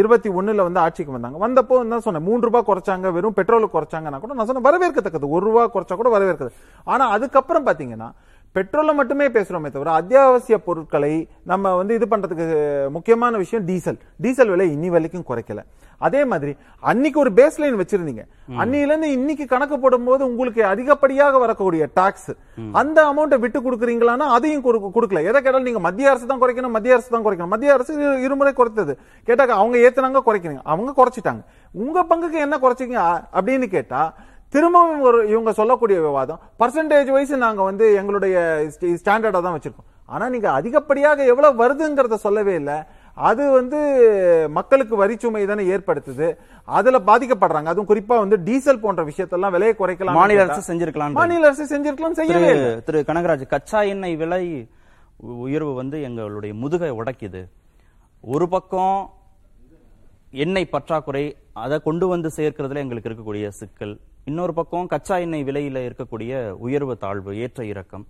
இருபத்தி 0.00 0.30
ஒன்னுல 0.38 0.66
வந்து 0.68 0.82
ஆட்சிக்கு 0.84 1.16
வந்தாங்க. 1.16 1.38
வந்தப்போ 1.46 1.78
என்ன 1.84 2.00
சொன்னேன் 2.06 2.26
மூன்று 2.28 2.48
ரூபாய் 2.48 2.68
குறைச்சாங்க 2.70 3.12
வெறும் 3.16 3.36
பெட்ரோலுக்கு 3.38 3.76
குறைச்சாங்கன்னா 3.76 4.20
கூட 4.24 4.34
நான் 4.38 4.48
சொன்னேன் 4.50 4.66
வரவேற்கத்தக்கது. 4.68 5.34
ஒரு 5.36 5.44
ரூபா 5.48 5.64
குறைச்சா 5.74 5.96
கூட 6.02 6.10
வரவேற்கிறது 6.16 6.54
ஆனா 6.84 7.06
அதுக்கப்புறம் 7.16 7.66
பாத்தீங்கன்னா 7.68 8.10
பெட்ரோலை 8.56 8.92
மட்டுமே 8.98 9.26
பேசுறோமே 9.36 9.70
தவிர 9.74 9.92
அத்தியாவசிய 10.00 10.56
பொருட்களை 10.66 11.14
நம்ம 11.52 11.72
வந்து 11.78 11.94
இது 11.98 12.06
பண்றதுக்கு 12.10 12.46
முக்கியமான 12.96 13.36
விஷயம் 13.42 13.64
டீசல். 13.70 13.98
டீசல் 14.24 14.52
விலை 14.52 14.66
இன்னி 14.74 14.90
வரைக்கும் 14.96 15.26
குறைக்கல. 15.30 15.62
அதே 15.98 16.24
மாதிரி 16.24 16.56
அன்னைக்கு 16.80 17.20
ஒரு 17.20 17.30
பேஸ் 17.32 17.58
லைன் 17.58 17.76
வச்சிருந்தீங்க. 17.76 18.24
அன்னில 18.58 18.82
இருந்து 18.82 19.12
இன்னைக்கு 19.12 19.46
கணக்கு 19.46 19.78
போடும்போது 19.78 20.26
உங்களுக்கு 20.26 20.64
அதிகப்படியாக 20.64 21.38
வரக்கூடிய 21.38 21.88
டாக்ஸ் 21.94 22.30
அந்த 22.72 23.04
அமௌண்ட்டை 23.04 23.38
விட்டு 23.38 23.60
கொடுக்குறீங்களான்னா 23.60 24.18
அதையும் 24.18 24.64
கொடு- 24.64 24.90
கொடுக்கல. 24.94 25.18
எதை 25.18 25.32
கேட்டாலும் 25.32 25.62
நீங்க 25.62 25.78
மத்திய 25.78 26.10
அரசு 26.10 26.26
தான் 26.26 26.42
குறைக்கணும் 26.42 26.70
மத்திய 26.70 26.94
அரசு 26.94 27.10
தான் 27.10 27.26
குறைக்கணும். 27.26 27.48
மத்திய 27.48 27.72
அரசு 27.72 27.98
இரு- 27.98 28.22
இருமுறை 28.22 28.52
குறைத்தது. 28.56 28.96
கேட்டாக்க 29.26 29.46
அவங்க 29.46 29.78
ஏத்துனாங்க 29.78 30.20
குறைக்கிறீங்க 30.26 30.60
அவங்க 30.62 30.92
குறைச்சிட்டாங்க. 30.96 31.44
உங்க 31.72 32.04
பங்குக்கு 32.04 32.32
என்ன 32.32 32.58
குறைச்சிங்க? 32.62 33.24
அப்படின்னு 33.38 33.66
கேட்டா 33.66 34.14
திரும்பவும் 34.48 35.00
ஒரு 35.00 35.28
இவங்க 35.28 35.52
சொல்லக்கூடிய 35.52 36.00
விவாதம் 36.00 36.40
பர்சன்டேஜ் 36.58 37.10
வைஸ் 37.10 37.34
நாங்க 37.34 37.62
வந்து 37.62 37.94
எங்களுடைய 37.94 38.66
ஸ்டாண்டர்டா 38.80 39.40
தான் 39.40 39.58
வச்சிருக்கோம். 39.58 39.92
ஆனா 40.06 40.28
நீங்க 40.28 40.50
அதிகப்படியாக 40.50 41.24
எவ்வளவு 41.24 41.64
வருதுங்கிறத 41.64 42.14
சொல்லவே 42.14 42.54
இல்லை. 42.54 42.74
அது 43.14 43.50
வந்து 43.50 43.78
மக்களுக்கு 44.50 44.94
வரிச்சுமை 45.04 45.46
தானே 45.46 45.64
ஏற்படுத்துது. 45.76 46.28
அதுல 46.64 46.98
பாதிக்கப்படுறாங்க. 46.98 47.70
அதுவும் 47.72 47.88
குறிப்பா 47.88 48.16
வந்து 48.18 48.42
டீசல் 48.42 48.80
போன்ற 48.80 49.04
விஷயத்தெல்லாம் 49.04 49.50
விலையை 49.50 49.74
குறைக்கலாம் 49.78 50.18
மாநில 50.20 50.44
அரசு 50.44 50.74
செஞ்சிருக்கலாம் 50.74 51.12
மாநில 51.12 51.46
அரசு 51.46 51.66
செஞ்சிருக்கலாம் 51.72 52.16
செய்யவே 52.20 52.80
திரு 52.80 53.00
கனகராஜ் 53.00 53.46
கச்சா 53.46 53.82
எண்ணெய் 53.82 54.16
விலை 54.16 54.68
உயர்வு 55.18 55.74
வந்து 55.74 56.02
எங்களுடைய 56.02 56.54
முதுகை 56.54 56.90
உடைக்குது. 56.90 57.42
ஒரு 58.20 58.48
பக்கம் 58.48 59.10
எண்ணெய் 60.30 60.72
பற்றாக்குறை 60.74 61.36
அதை 61.52 61.78
கொண்டு 61.78 62.08
வந்து 62.08 62.30
சேர்க்கிறதுல 62.36 62.76
எங்களுக்கு 62.76 63.10
இருக்கக்கூடிய 63.10 63.48
சிக்கல். 63.48 64.00
இன்னொரு 64.24 64.54
பக்கம் 64.54 64.86
கச்சா 64.86 65.16
எண்ணெய் 65.16 65.44
விலையில 65.44 65.78
இருக்கக்கூடிய 65.88 66.50
உயர்வு 66.50 66.98
தாழ்வு 66.98 67.36
ஏற்ற 67.36 67.64
இறக்கம். 67.64 68.06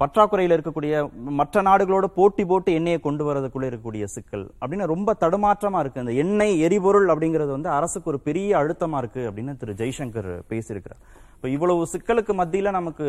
பற்றாக்குறையில் 0.00 0.54
இருக்கக்கூடிய 0.54 0.94
மற்ற 1.38 1.62
நாடுகளோட 1.68 2.06
போட்டி 2.16 2.44
போட்டு 2.50 2.70
எண்ணெயை 2.78 2.98
கொண்டு 3.06 3.22
வரதுக்குள்ள 3.28 3.68
இருக்கக்கூடிய 3.68 4.04
சிக்கல் 4.14 4.44
அப்படின்னு 4.60 4.86
ரொம்ப 4.92 5.10
தடுமாற்றமா 5.22 5.78
இருக்கு. 5.82 6.02
அந்த 6.02 6.14
எண்ணெய் 6.22 6.60
எரிபொருள் 6.66 7.08
அப்படிங்கிறது 7.12 7.50
வந்து 7.56 7.70
அரசுக்கு 7.76 8.10
ஒரு 8.12 8.20
பெரிய 8.26 8.50
அழுத்தமா 8.60 8.98
இருக்கு 9.02 9.22
அப்படின்னு 9.30 9.54
திரு 9.60 9.78
ஜெய்சங்கர் 9.80 10.30
பேசியிருக்கிறார். 10.50 11.00
இப்போ 11.36 11.48
இவ்வளவு 11.54 11.88
சிக்கலுக்கு 11.92 12.34
மத்தியில 12.40 12.72
நமக்கு 12.78 13.06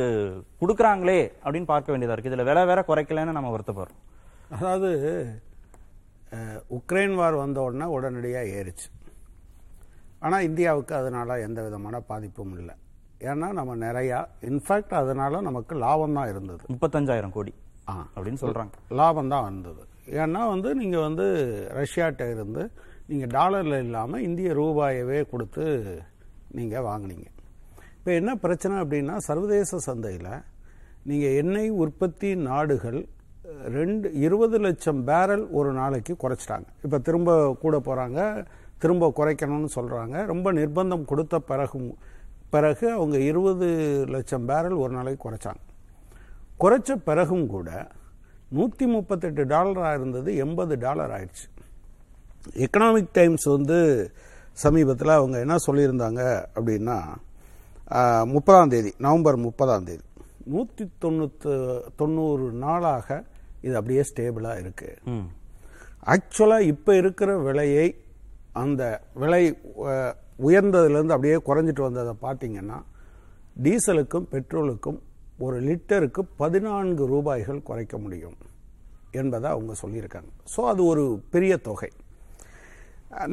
கொடுக்குறாங்களே 0.62 1.20
அப்படின்னு 1.44 1.72
பார்க்க 1.74 1.94
வேண்டியதா 1.94 2.16
இருக்கு. 2.16 2.32
இதுல 2.32 2.48
விலை 2.52 2.64
வேற 2.72 2.82
குறைக்கலன்னு 2.92 3.38
நம்ம 3.40 3.52
வருத்தப்படுறோம். 3.56 4.02
அதாவது 4.56 4.92
உக்ரைன் 6.78 7.16
வார் 7.20 7.42
வந்த 7.44 7.60
உடனே 7.68 7.86
உடனடியாக 7.98 8.56
ஏறிச்சு. 8.60 8.88
ஆனால் 10.26 10.46
இந்தியாவுக்கு 10.50 10.94
அதனால் 11.02 11.44
எந்த 11.48 11.60
விதமான 11.68 11.96
பாதிப்பும் 12.10 12.56
இல்லை. 12.60 12.76
ஏன்னா 13.22 13.52
நம்ம 13.54 13.76
நிறையா 13.76 14.28
இன்ஃபேக்ட் 14.42 14.94
அதனால 14.94 15.42
நமக்கு 15.42 15.76
லாபம் 15.76 16.14
தான் 16.14 16.28
இருந்தது. 16.28 16.64
முப்பத்தஞ்சாயிரம் 16.70 17.32
கோடி 17.32 17.54
ஆ. 17.90 18.08
அப்படின்னு 18.16 18.36
சொல்றாங்க. 18.36 18.72
லாபம் 18.90 19.30
தான் 19.30 19.44
வந்தது. 19.44 19.82
ஏன்னா 20.08 20.48
வந்து 20.48 20.76
நீங்கள் 20.76 21.02
வந்து 21.02 21.26
ரஷ்யாட்ட 21.72 22.30
இருந்து 22.30 22.72
நீங்கள் 23.10 23.30
டாலரில் 23.30 23.84
இல்லாமல் 23.84 24.22
இந்திய 24.22 24.54
ரூபாயவே 24.54 25.24
கொடுத்து 25.24 25.66
நீங்கள் 26.52 26.82
வாங்குனீங்க. 26.82 27.28
இப்போ 27.98 28.12
என்ன 28.12 28.36
பிரச்சனை 28.36 28.78
அப்படின்னா 28.78 29.18
சர்வதேச 29.18 29.78
சந்தையில் 29.78 30.32
நீங்கள் 31.06 31.32
எண்ணெய் 31.32 31.70
உற்பத்தி 31.70 32.36
நாடுகள் 32.36 33.08
ரெண்டு 33.68 34.14
இருபது 34.14 34.60
லட்சம் 34.60 35.04
பேரல் 35.04 35.50
ஒரு 35.50 35.74
நாளைக்கு 35.74 36.18
குறைச்சிட்டாங்க. 36.24 36.66
இப்போ 36.84 37.00
திரும்ப 37.00 37.54
கூட 37.54 37.78
போகிறாங்க 37.78 38.46
திரும்ப 38.80 39.12
குறைக்கணும்னு 39.18 39.70
சொல்கிறாங்க 39.76 40.26
ரொம்ப 40.26 40.52
நிர்பந்தம் 40.52 41.06
கொடுத்த 41.06 41.40
பிறகு 41.40 41.96
பிறகு 42.56 42.86
அவங்க 42.98 43.18
இருபது 43.30 43.68
லட்சம் 44.16 44.48
பேரல் 44.50 44.82
ஒரு 44.84 44.92
நாளைக்கு 44.98 45.22
குறைச்சாங்க. 45.26 45.62
குறைச்ச 46.62 46.92
பிறகும் 47.10 47.48
கூட 47.56 47.70
நூற்றி 48.58 48.86
முப்பத்தெட்டு 48.96 49.44
டாலராக 49.54 49.98
இருந்தது 50.00 50.30
எண்பது 50.44 50.74
டாலர் 50.86 51.14
ஆயிடுச்சு. 51.18 51.48
எக்கனாமிக் 52.66 53.16
டைம்ஸ் 53.18 53.48
வந்து 53.56 53.78
சமீபத்தில் 54.64 55.18
அவங்க 55.20 55.38
என்ன 55.46 55.56
சொல்லியிருந்தாங்க 55.68 56.22
அப்படின்னா 56.56 56.98
முப்பதாம் 58.34 58.72
தேதி 58.74 58.92
நவம்பர் 59.06 59.38
முப்பதாம் 59.48 59.88
தேதி 59.90 60.06
நூற்றி 60.54 60.84
தொண்ணூத்து 61.04 61.54
தொண்ணூறு 62.00 62.46
நாளாக 62.64 63.08
இது 63.66 63.74
அப்படியே 63.80 64.04
ஸ்டேபிளாக 64.10 64.62
இருக்குது 64.64 65.20
ஆக்சுவலாக 66.14 66.70
இப்போ 66.74 66.92
இருக்கிற 67.02 67.32
விலையை 67.48 67.88
அந்த 68.64 68.82
விலை 69.22 69.44
உயர்ந்ததுலேருந்து 70.40 71.16
அப்படியே 71.16 71.38
குறைஞ்சிட்டு 71.50 71.84
வந்ததை 71.88 72.14
பார்த்தீங்கன்னா 72.26 72.80
டீசலுக்கும் 73.66 74.28
பெட்ரோலுக்கும் 74.34 75.00
ஒரு 75.46 75.58
லிட்டருக்கு 75.68 76.22
பதினான்கு 76.42 77.04
ரூபாய்கள் 77.14 77.66
குறைக்க 77.70 77.98
முடியும் 77.98 78.38
என்பதை 79.20 79.48
அவங்க 79.50 79.74
சொல்லியிருக்காங்க. 79.82 80.30
ஸோ 80.54 80.62
அது 80.72 80.82
ஒரு 80.86 81.04
பெரிய 81.34 81.58
தொகை. 81.58 81.90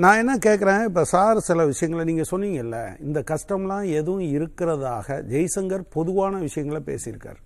நான் 0.03 0.21
என்ன 0.23 0.35
கேட்குறேன் 0.47 0.83
இப்போ 0.89 1.03
சார் 1.13 1.39
சில 1.47 1.65
விஷயங்களை 1.67 2.03
நீங்கள் 2.11 2.29
சொன்னீங்கல்ல 2.33 2.79
இந்த 3.07 3.21
கஷ்டம்லாம் 3.31 3.87
எதுவும் 4.01 4.27
இருக்கிறதாக 4.37 5.17
ஜெய்சங்கர் 5.33 5.85
பொதுவான 5.97 6.39
விஷயங்களை 6.39 6.81
பேசியிருக்கார். 6.91 7.41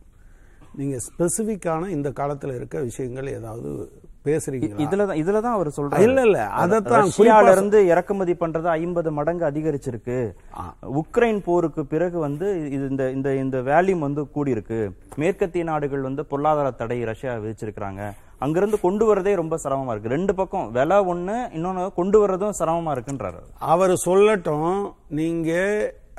நீங்கள் 0.81 1.03
ஸ்பெசிஃபிக்கான 1.09 1.89
இந்த 1.97 2.11
காலத்தில் 2.11 2.55
இருக்க 2.55 2.81
விஷயங்கள் 2.81 3.29
ஏதாவது 3.39 3.71
பேசுறீங்களா? 4.29 4.79
இதுலதான் 4.85 5.21
இதுலதான் 5.23 5.57
அவர் 5.57 5.71
சொல்றாரு. 5.77 6.05
இல்ல, 6.07 6.21
இல்ல, 6.29 6.39
அதைத்தான் 6.63 7.07
ரஷ்யால 7.09 7.53
இருந்து 7.57 7.81
இறக்குமதி 7.93 8.35
பண்றது 8.43 8.69
ஐம்பது 8.77 9.13
மடங்கு 9.19 9.45
அதிகரிச்சிருக்கு. 9.51 10.19
உக்ரைன் 11.01 11.41
போருக்கு 11.49 11.85
பிறகு 11.87 12.19
வந்து 12.27 12.47
இது 12.77 12.85
இந்த 12.93 13.05
இந்த 13.17 13.29
இந்த 13.45 13.59
வேல்யூம் 13.71 14.07
வந்து 14.07 14.25
கூடி 14.37 14.57
இருக்கு 14.57 14.81
மேற்கத்திய 15.23 15.65
நாடுகள் 15.65 16.07
வந்து 16.09 16.25
பொருளாதார 16.33 16.71
தடை 16.81 16.99
ரஷ்யா 17.11 17.35
விதிச்சிருக்காங்க 17.45 18.03
அங்கிருந்து 18.45 18.79
கொண்டு 18.81 19.05
வரதே 19.09 19.35
ரொம்ப 19.35 19.57
சிரமமா 19.63 19.93
இருக்கு. 19.93 20.15
ரெண்டு 20.15 20.33
பக்கம் 20.35 20.67
விலை 20.73 20.97
ஒண்ணு 21.13 21.37
இன்னொன்னு 21.57 21.85
கொண்டு 21.95 22.17
வர்றதும் 22.23 22.59
சிரமமா 22.59 22.95
இருக்குன்றாரு 22.97 23.41
அவர். 23.73 23.95
சொல்லட்டும் 24.07 24.75
நீங்க 25.19 25.51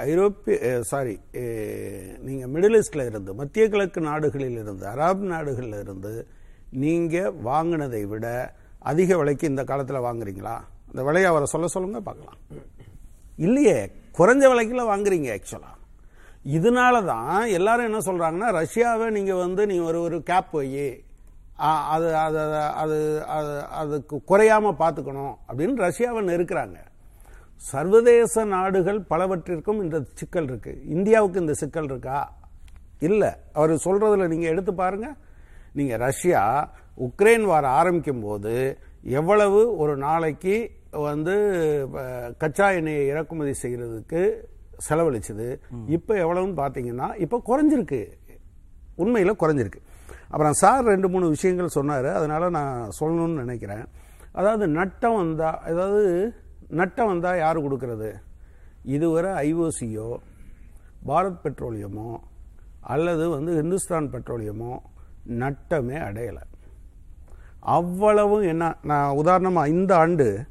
ஐரோப்பிய 0.05 0.55
சாரி 0.89 1.13
நீங்க 2.25 2.43
மிடில் 2.53 2.77
ஈஸ்ட்ல 2.79 3.05
இருந்து 3.05 3.31
மத்திய 3.33 3.63
கிழக்கு 3.69 4.01
நாடுகளில் 4.01 4.59
இருந்து 4.63 4.85
அரபு 4.87 5.25
நாடுகளில் 5.25 5.79
இருந்து 5.83 6.11
நீங்க 6.71 7.33
வாங்கினதை 7.45 8.07
விட 8.07 8.53
அதிக 8.79 9.17
விலைக்கு 9.17 9.47
இந்த 9.47 9.63
காலத்தில் 9.63 9.97
வாங்குறீங்களா? 9.97 10.55
அந்த 10.89 11.03
விலையை 11.03 11.29
அவரை 11.29 11.45
சொல்ல 11.45 11.67
சொல்லுங்க 11.67 11.99
பார்க்கலாம். 11.99 12.37
இல்லையே 13.37 13.91
குறைஞ்ச 14.17 14.43
விலைக்குல 14.51 14.83
வாங்குறீங்க 14.93 15.37
ஆக்சுவலா 15.37 15.71
இதனால 16.45 17.05
தான் 17.05 17.47
எல்லாரும் 17.47 17.85
என்ன 17.85 17.97
சொல்றாங்கன்னா 17.97 18.49
ரஷ்யாவை 18.61 19.09
நீங்க 19.09 19.35
வந்து 19.35 19.65
நீ 19.65 19.77
ஒரு 19.79 20.01
ஒரு 20.01 20.23
கேப் 20.23 20.51
போய் 20.51 21.05
அது 21.57 22.15
அது 22.15 22.61
அது 22.73 23.23
அது 23.25 23.65
அதுக்கு 23.69 24.21
குறையாம 24.27 24.73
பார்த்துக்கணும் 24.79 25.35
அப்படின்னு 25.47 25.75
ரஷ்யாவை 25.75 26.21
நெருக்கிறாங்க. 26.29 26.75
சர்வதேச 27.55 28.45
நாடுகள் 28.45 28.99
பலவற்றிற்கும் 29.09 29.81
இந்த 29.81 30.03
சிக்கல் 30.13 30.43
இருக்கு. 30.43 30.81
இந்தியாவுக்கு 30.85 31.39
இந்த 31.39 31.53
சிக்கல் 31.53 31.83
இருக்கா? 31.83 32.33
இல்லை. 32.99 33.29
அவர் 33.53 33.71
சொல்றதுல 33.71 34.27
நீங்க 34.27 34.47
எடுத்து 34.47 34.73
பாருங்கள் 34.73 35.15
நீங்க 35.77 35.95
ரஷ்யா 36.07 36.43
உக்ரைன் 37.05 37.45
வார 37.51 37.65
ஆரம்பிக்கும் 37.79 38.23
போது 38.25 38.53
எவ்வளவு 39.19 39.59
ஒரு 39.81 39.93
நாளைக்கு 40.05 40.55
வந்து 41.07 41.35
கச்சா 42.41 42.67
எண்ணெயை 42.77 43.03
இறக்குமதி 43.11 43.53
செய்யறதுக்கு 43.63 44.21
செலவழிச்சது? 44.87 45.47
இப்ப 45.95 46.15
எவ்வளவுன்னு 46.23 46.57
பாத்தீங்கன்னா 46.63 47.07
இப்ப 47.23 47.41
குறைஞ்சிருக்கு. 47.49 48.01
உண்மையில 49.03 49.31
குறைஞ்சிருக்கு. 49.41 49.81
அப்புறம் 50.31 50.57
சார் 50.61 50.89
ரெண்டு 50.91 51.07
மூணு 51.09 51.25
விஷயங்கள் 51.35 51.75
சொன்னாரு. 51.75 52.09
அதனால 52.19 52.49
நான் 52.57 52.91
சொல்லணும்னு 52.99 53.41
நினைக்கிறேன். 53.43 53.85
அதாவது 54.39 54.65
நட்டம் 54.77 55.17
வந்தா 55.21 55.49
அதாவது 55.69 56.33
நட்டம் 56.79 57.11
வந்தா 57.11 57.31
யாரு 57.43 57.59
கொடுக்கறது? 57.61 58.09
இதுவரை 58.95 59.31
ஐஓசியோ 59.47 60.09
பாரத் 61.07 61.41
பெட்ரோலியமோ 61.45 62.09
அல்லது 62.93 63.25
வந்து 63.29 63.53
இந்துஸ்தான் 63.63 64.13
பெட்ரோலியமோ 64.15 64.73
நட்டமே 65.29 65.97
அடையலை. 66.09 66.45
அவ்வளவும் 67.59 68.41
என்ன 68.41 68.75
நான் 68.83 69.15
உதாரணமா 69.15 69.67
இந்த 69.67 69.95
ஆண்டு 69.95 70.43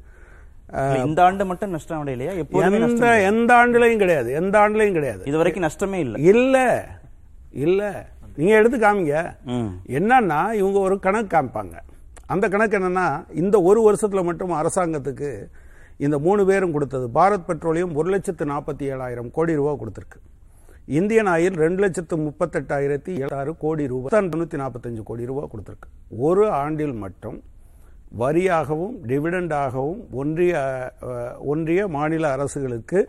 இந்த 1.05 1.23
ஆண்டு 1.23 1.45
மட்டும் 1.45 1.69
நஷ்டம் 1.69 2.07
அடையலையா? 2.07 2.49
எந்த 2.83 3.21
எந்த 3.21 3.53
ஆண்டுலையும் 3.53 3.97
கிடையாது 3.97 4.31
எந்த 4.31 4.59
ஆண்டுலையும் 4.59 4.91
கிடையாது. 4.91 5.25
இது 5.25 5.37
வரைக்கும் 5.37 5.63
நஷ்டமே 5.63 5.93
இல்ல. 5.93 6.17
இல்ல 6.19 6.87
இல்ல. 7.51 8.07
நீங்க 8.35 8.55
எடுத்து 8.55 8.77
காமிங்க. 8.77 9.35
என்னன்னா 9.87 10.51
இவங்க 10.51 10.79
ஒரு 10.79 10.99
கணக்கு 10.99 11.37
காமிப்பாங்க. 11.37 11.73
அந்த 12.25 12.49
கணக்கு 12.49 12.79
என்னன்னா 12.79 13.25
இந்த 13.33 13.61
ஒரு 13.61 13.79
வருஷத்துல 13.91 14.23
மட்டும் 14.23 14.51
அரசாங்கத்துக்கு 14.51 15.45
இந்த 15.97 16.19
மூணு 16.19 16.45
பேரும் 16.45 16.71
கொடுத்தது. 16.71 17.09
பாரத் 17.13 17.45
பெட்ரோலியம் 17.47 17.95
ஒரு 17.95 18.09
லட்சத்து 18.09 18.45
நாற்பத்தி 18.45 18.83
ஏழாயிரம் 18.91 19.31
கோடி 19.31 19.55
ரூபாய் 19.55 19.79
கொடுத்திருக்கு. 19.79 20.26
இந்தியன் 20.95 21.29
ஆயில் 21.31 21.55
ரெண்டு 21.61 21.79
லட்சத்து 21.83 22.15
முப்பத்தெட்டாயிரத்தி 22.25 23.11
ஏழாறு 23.23 23.51
கோடி 23.63 23.85
ரூபாய் 23.91 24.13
தொண்ணூற்றி 24.13 24.57
நாற்பத்தஞ்சு 24.61 25.01
கோடி 25.09 25.25
ரூபாய் 25.29 25.49
கொடுத்துருக்கு. 25.53 25.89
ஒரு 26.27 26.43
ஆண்டில் 26.59 26.93
மட்டும் 27.01 27.37
வரியாகவும் 28.21 28.93
டிவிடெண்டாகவும் 29.09 29.99
ஒன்றிய 30.21 30.53
ஒன்றிய 31.53 31.81
மாநில 31.95 32.31
அரசுகளுக்கு 32.35 33.01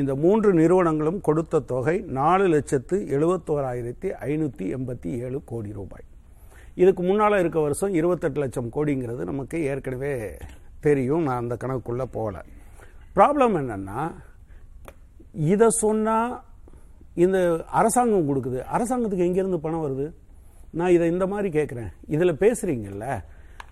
இந்த 0.00 0.12
மூன்று 0.24 0.50
நிறுவனங்களும் 0.60 1.22
கொடுத்த 1.28 1.62
தொகை 1.72 1.96
நாலு 2.18 2.44
லட்சத்து 2.54 2.98
எழுபத்தோராயிரத்தி 3.16 4.10
ஐநூற்றி 4.28 4.66
எண்பத்தி 4.76 5.10
ஏழு 5.24 5.40
கோடி 5.52 5.72
ரூபாய். 5.80 6.06
இதுக்கு 6.82 7.02
முன்னால் 7.08 7.40
இருக்க 7.42 7.58
வருஷம் 7.66 7.98
இருபத்தெட்டு 8.00 8.40
லட்சம் 8.44 8.72
கோடிங்கிறது 8.76 9.24
நமக்கு 9.32 9.56
ஏற்கனவே 9.72 10.14
தெரியும். 10.86 11.26
நான் 11.28 11.42
அந்த 11.42 11.56
கணக்குள்ளே 11.64 12.08
போகல. 12.18 12.38
ப்ராப்ளம் 13.18 13.58
என்னென்னா 13.62 14.00
இதை 15.52 15.68
சொன்னால் 15.82 16.32
இந்த 17.14 17.64
அரசாங்கம் 17.70 18.28
கொடுக்குது. 18.28 18.56
அரசாங்கத்துக்கு 18.56 19.24
எங்கேருந்து 19.24 19.56
பணம் 19.56 19.82
வருது? 19.82 20.12
நான் 20.70 20.90
இதை 20.90 21.10
இந்த 21.10 21.26
மாதிரி 21.26 21.60
கேட்குறேன் 21.60 21.92
இதில் 22.06 22.34
பேசுகிறீங்கல்ல 22.34 23.22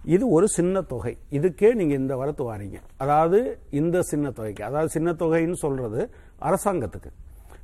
இது 0.04 0.28
ஒரு 0.28 0.48
சின்ன 0.48 0.80
தொகை. 0.80 1.18
இதுக்கே 1.30 1.74
நீங்கள் 1.74 1.98
இந்த 1.98 2.16
வரத்து 2.16 2.54
வாரீங்க. 2.54 2.74
அதாவது 2.96 3.58
இந்த 3.70 4.02
சின்ன 4.02 4.30
தொகைக்கு 4.30 4.64
அதாவது 4.64 4.88
சின்ன 4.88 5.12
தொகைன்னு 5.12 5.52
சொல்கிறது 5.52 6.10
அரசாங்கத்துக்கு. 6.40 7.10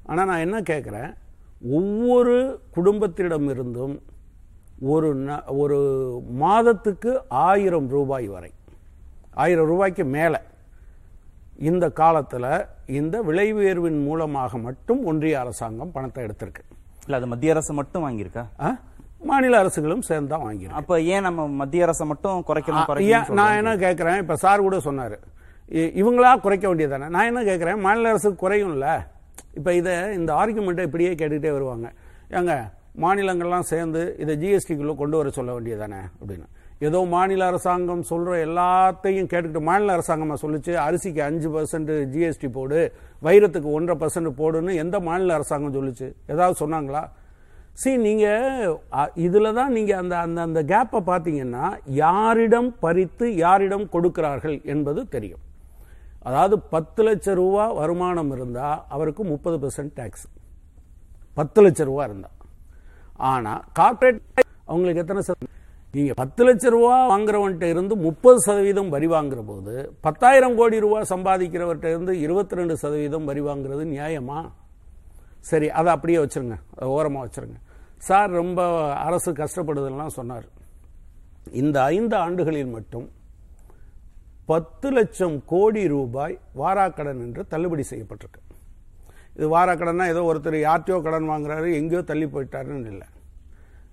ஆனால் 0.04 0.26
நான் 0.26 0.38
என்ன 0.38 0.60
கேட்குறேன் 0.60 1.14
ஒவ்வொரு 1.70 2.60
குடும்பத்திடமிருந்தும் 2.76 4.00
ஒரு 4.80 5.16
ந- 5.16 5.42
ஒரு 5.46 5.78
மாதத்துக்கு 6.28 7.22
ஆயிரம் 7.28 7.88
ரூபாய் 7.88 8.26
வரை 8.26 8.50
ஆயிரம் 9.30 9.66
ரூபாய்க்கு 9.66 10.04
மேலே 10.04 10.36
இந்த 11.68 11.86
காலத்தில் 12.00 12.50
இந்த 12.98 13.16
விலை 13.28 13.46
உயர்வின் 13.58 14.00
மூலமாக 14.06 14.58
மட்டும் 14.66 15.00
ஒன்றிய 15.10 15.36
அரசாங்கம் 15.42 15.92
பணத்தை 15.94 16.20
எடுத்திருக்கு. 16.26 16.62
இல்ல 17.06 17.18
அது 17.20 17.26
மத்திய 17.32 17.54
அரசு 17.54 17.72
மட்டும் 17.78 18.04
வாங்கியிருக்கா? 18.06 18.44
மாநில 19.30 19.58
அரசுகளும் 19.62 20.04
சேர்ந்து 20.08 20.30
தான் 20.32 20.44
வாங்கியிருக்கு. 20.46 20.80
அப்ப 20.80 21.00
ஏன் 21.14 21.24
நம்ம 21.26 21.46
மத்திய 21.60 21.86
அரசை 21.86 22.06
மட்டும் 22.12 22.44
குறைக்கணும் 22.48 23.34
நான் 23.40 23.58
என்ன 23.60 23.72
கேட்குறேன் 23.84 24.18
இப்போ 24.22 24.36
சார் 24.44 24.64
கூட 24.66 24.78
சொன்னார். 24.88 25.16
இவங்களா 26.00 26.32
குறைக்க 26.46 26.64
வேண்டியதானே 26.70 27.06
நான் 27.14 27.28
என்ன 27.30 27.42
கேட்குறேன் 27.50 27.80
மாநில 27.86 28.10
அரசு 28.14 28.30
குறையும்ல. 28.42 28.88
இப்போ 29.58 29.70
இதை 29.80 29.94
இந்த 30.18 30.30
ஆர்குமெண்ட்டை 30.40 30.84
இப்படியே 30.88 31.12
கேட்டுக்கிட்டே 31.20 31.52
வருவாங்க. 31.56 31.86
ஏங்க 32.38 32.54
மாநிலங்கள்லாம் 33.04 33.66
சேர்ந்து 33.72 34.02
இதை 34.22 34.34
ஜிஎஸ்டிக்குள்ளே 34.42 34.94
கொண்டு 35.00 35.16
வர 35.20 35.30
சொல்ல 35.38 35.50
வேண்டியதானே 35.56 36.00
அப்படின்னு. 36.20 36.46
ஏதோ 36.84 36.98
மாநில 37.12 37.42
அரசாங்கம் 37.50 38.02
சொல்கிற 38.08 38.32
எல்லாத்தையும் 38.46 39.28
கேட்டுக்கிட்டு 39.30 39.68
மாநில 39.68 39.92
அரசாங்கமாக 39.96 40.38
சொல்லிச்சு 40.42 40.72
அரிசிக்கு 40.86 41.20
அஞ்சு 41.26 41.48
பர்சன்ட் 41.54 41.92
ஜிஎஸ்டி 42.14 42.48
போடு 42.56 42.80
வைரத்துக்கு 43.26 43.68
ஒன்றரை 43.76 43.96
பர்சன்ட் 44.02 44.30
போடுன்னு 44.40 44.72
எந்த 44.82 44.96
மாநில 45.06 45.36
அரசாங்கம் 45.38 45.76
சொல்லிச்சு? 45.78 46.08
ஏதாவது 46.32 46.60
சொன்னாங்களா? 46.62 47.02
சி 47.80 47.90
நீங்க 48.04 48.26
இதில் 49.24 49.24
இதுல 49.26 49.54
தான் 49.60 49.72
நீங்க 49.76 49.92
அந்த 50.02 50.14
அந்த 50.26 50.38
அந்த 50.48 50.60
கேப்பை 50.72 51.00
பார்த்தீங்கன்னா 51.08 51.64
யாரிடம் 52.02 52.70
பறித்து 52.84 53.26
யாரிடம் 53.44 53.88
கொடுக்கிறார்கள் 53.94 54.56
என்பது 54.74 55.00
தெரியும். 55.16 55.42
அதாவது 56.28 56.56
பத்து 56.74 57.02
லட்சம் 57.08 57.38
ரூபா 57.42 57.66
வருமானம் 57.80 58.32
இருந்தா 58.36 58.68
அவருக்கு 58.94 59.24
முப்பது 59.32 59.58
பெர்சன்ட் 59.64 59.92
டேக்ஸ் 59.98 60.26
பத்து 61.40 61.60
லட்சம் 61.66 61.90
ரூபா 61.92 62.04
இருந்தா. 62.10 62.30
ஆனா 63.32 63.52
கார்ப்பரேட் 63.80 64.22
அவங்களுக்கு 64.70 65.04
எத்தனை 65.04 65.22
நீங்க 65.96 66.12
பத்து 66.20 66.42
லட்சம் 66.46 66.72
ரூபா 66.74 66.94
வாங்குறவன்கிட்ட 67.10 67.66
இருந்து 67.74 67.94
முப்பது 68.06 68.38
சதவீதம் 68.46 68.88
வரி 68.94 69.08
வாங்குற 69.12 69.40
போது 69.50 69.74
பத்தாயிரம் 70.06 70.56
கோடி 70.58 70.78
ரூபா 70.84 71.00
சம்பாதிக்கிறவர்கிட்ட 71.12 71.88
இருந்து 71.94 72.12
இருபத்தி 72.24 72.58
ரெண்டு 72.58 72.74
சதவீதம் 72.82 73.28
வரி 73.30 73.42
வாங்குறது 73.48 73.84
நியாயமா? 73.92 74.38
சரி 75.50 75.68
அதை 75.78 75.90
அப்படியே 75.94 76.18
வச்சிருங்க. 76.24 76.56
அதை 76.74 76.88
ஓரமாக 76.96 77.22
வச்சிருங்க. 77.26 77.56
சார் 78.08 78.30
ரொம்ப 78.40 78.60
அரசு 79.06 79.32
கஷ்டப்படுதுலாம் 79.40 80.16
சொன்னார். 80.18 80.46
இந்த 81.62 81.76
ஐந்து 81.94 82.16
ஆண்டுகளில் 82.24 82.74
மட்டும் 82.76 83.06
பத்து 84.52 84.88
லட்சம் 84.98 85.36
கோடி 85.52 85.82
ரூபாய் 85.96 86.38
வாராக்கடன் 86.62 87.20
என்று 87.26 87.42
தள்ளுபடி 87.52 87.84
செய்யப்பட்டிருக்கு. 87.92 88.42
இது 89.36 89.46
வாராக்கடன்னா 89.56 90.06
ஏதோ 90.14 90.22
ஒருத்தர் 90.30 90.60
யார்ட்டையோ 90.68 90.98
கடன் 91.02 91.32
வாங்குறாரு 91.32 91.68
எங்கேயோ 91.80 92.02
தள்ளி 92.12 92.26
போயிட்டாருன்னு 92.34 92.92
இல்லை. 92.94 93.08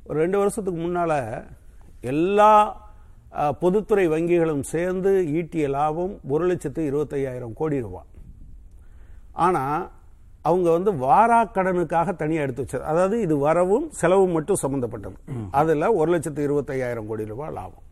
ஒரு 0.07 0.17
ரெண்டு 0.23 0.37
வருஷத்துக்கு 0.37 0.79
முன்னால் 0.85 1.19
எல்லா 2.11 2.53
பொதுத்துறை 3.61 4.05
வங்கிகளும் 4.13 4.63
சேர்ந்து 4.71 5.11
ஈட்டிய 5.39 5.67
லாபம் 5.75 6.13
ஒரு 6.33 6.45
லட்சத்து 6.49 6.81
இருபத்தையாயிரம் 6.89 7.55
கோடி 7.59 7.77
ரூபாய் 7.85 8.09
ஆனால் 9.45 9.83
அவங்க 10.49 10.67
வந்து 10.75 10.91
வாராக்கடனுக்காக 11.03 12.15
தனியாக 12.21 12.45
எடுத்து 12.45 12.63
வச்சது 12.63 12.85
அதாவது 12.91 13.15
இது 13.25 13.35
வரவும் 13.45 13.85
செலவும் 13.99 14.35
மட்டும் 14.37 14.61
சம்மந்தப்பட்டது 14.63 15.17
அதில் 15.59 15.93
ஒரு 15.99 16.09
லட்சத்து 16.13 16.41
இருபத்தையாயிரம் 16.47 17.07
கோடி 17.09 17.25
ரூபாய் 17.31 17.55
லாபம். 17.59 17.85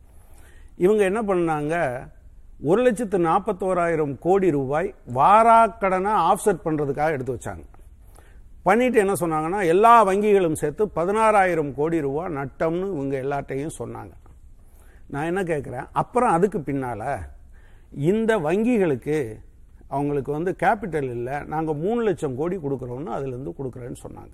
இவங்க 0.86 1.02
என்ன 1.10 1.22
பண்ணாங்க? 1.30 1.76
ஒரு 2.70 2.82
லட்சத்து 2.86 3.18
நாற்பத்தோராயிரம் 3.28 4.16
கோடி 4.26 4.50
ரூபாய் 4.58 4.90
வாராக்கடனை 5.20 6.14
ஆஃப்செட் 6.32 6.66
பண்ணுறதுக்காக 6.66 7.16
எடுத்து 7.18 7.36
வச்சாங்க. 7.38 7.64
பண்ணிட்டு 8.68 8.98
என்ன 9.04 9.14
சொன்னாங்கன்னா 9.22 9.60
எல்லா 9.74 9.94
வங்கிகளும் 10.10 10.58
சேர்த்து 10.62 10.84
பதினாறாயிரம் 10.98 11.72
கோடி 11.78 12.00
ரூபா 12.06 12.24
நட்டம்னு 12.40 12.88
இவங்க 12.96 13.16
எல்லாட்டையும் 13.26 13.78
சொன்னாங்க. 13.80 14.14
நான் 15.14 15.30
என்ன 15.30 15.42
கேட்குறேன் 15.52 15.88
அப்புறம் 16.02 16.34
அதுக்கு 16.38 16.60
பின்னால் 16.68 17.08
இந்த 18.12 18.32
வங்கிகளுக்கு 18.48 19.18
அவங்களுக்கு 19.96 20.32
வந்து 20.36 20.52
கேபிட்டல் 20.62 21.10
இல்லை 21.16 21.38
நாங்கள் 21.54 21.80
மூணு 21.86 22.02
லட்சம் 22.08 22.38
கோடி 22.42 22.58
கொடுக்குறோம்னு 22.66 23.12
அதுலேருந்து 23.16 23.54
கொடுக்குறேன்னு 23.58 24.00
சொன்னாங்க. 24.04 24.34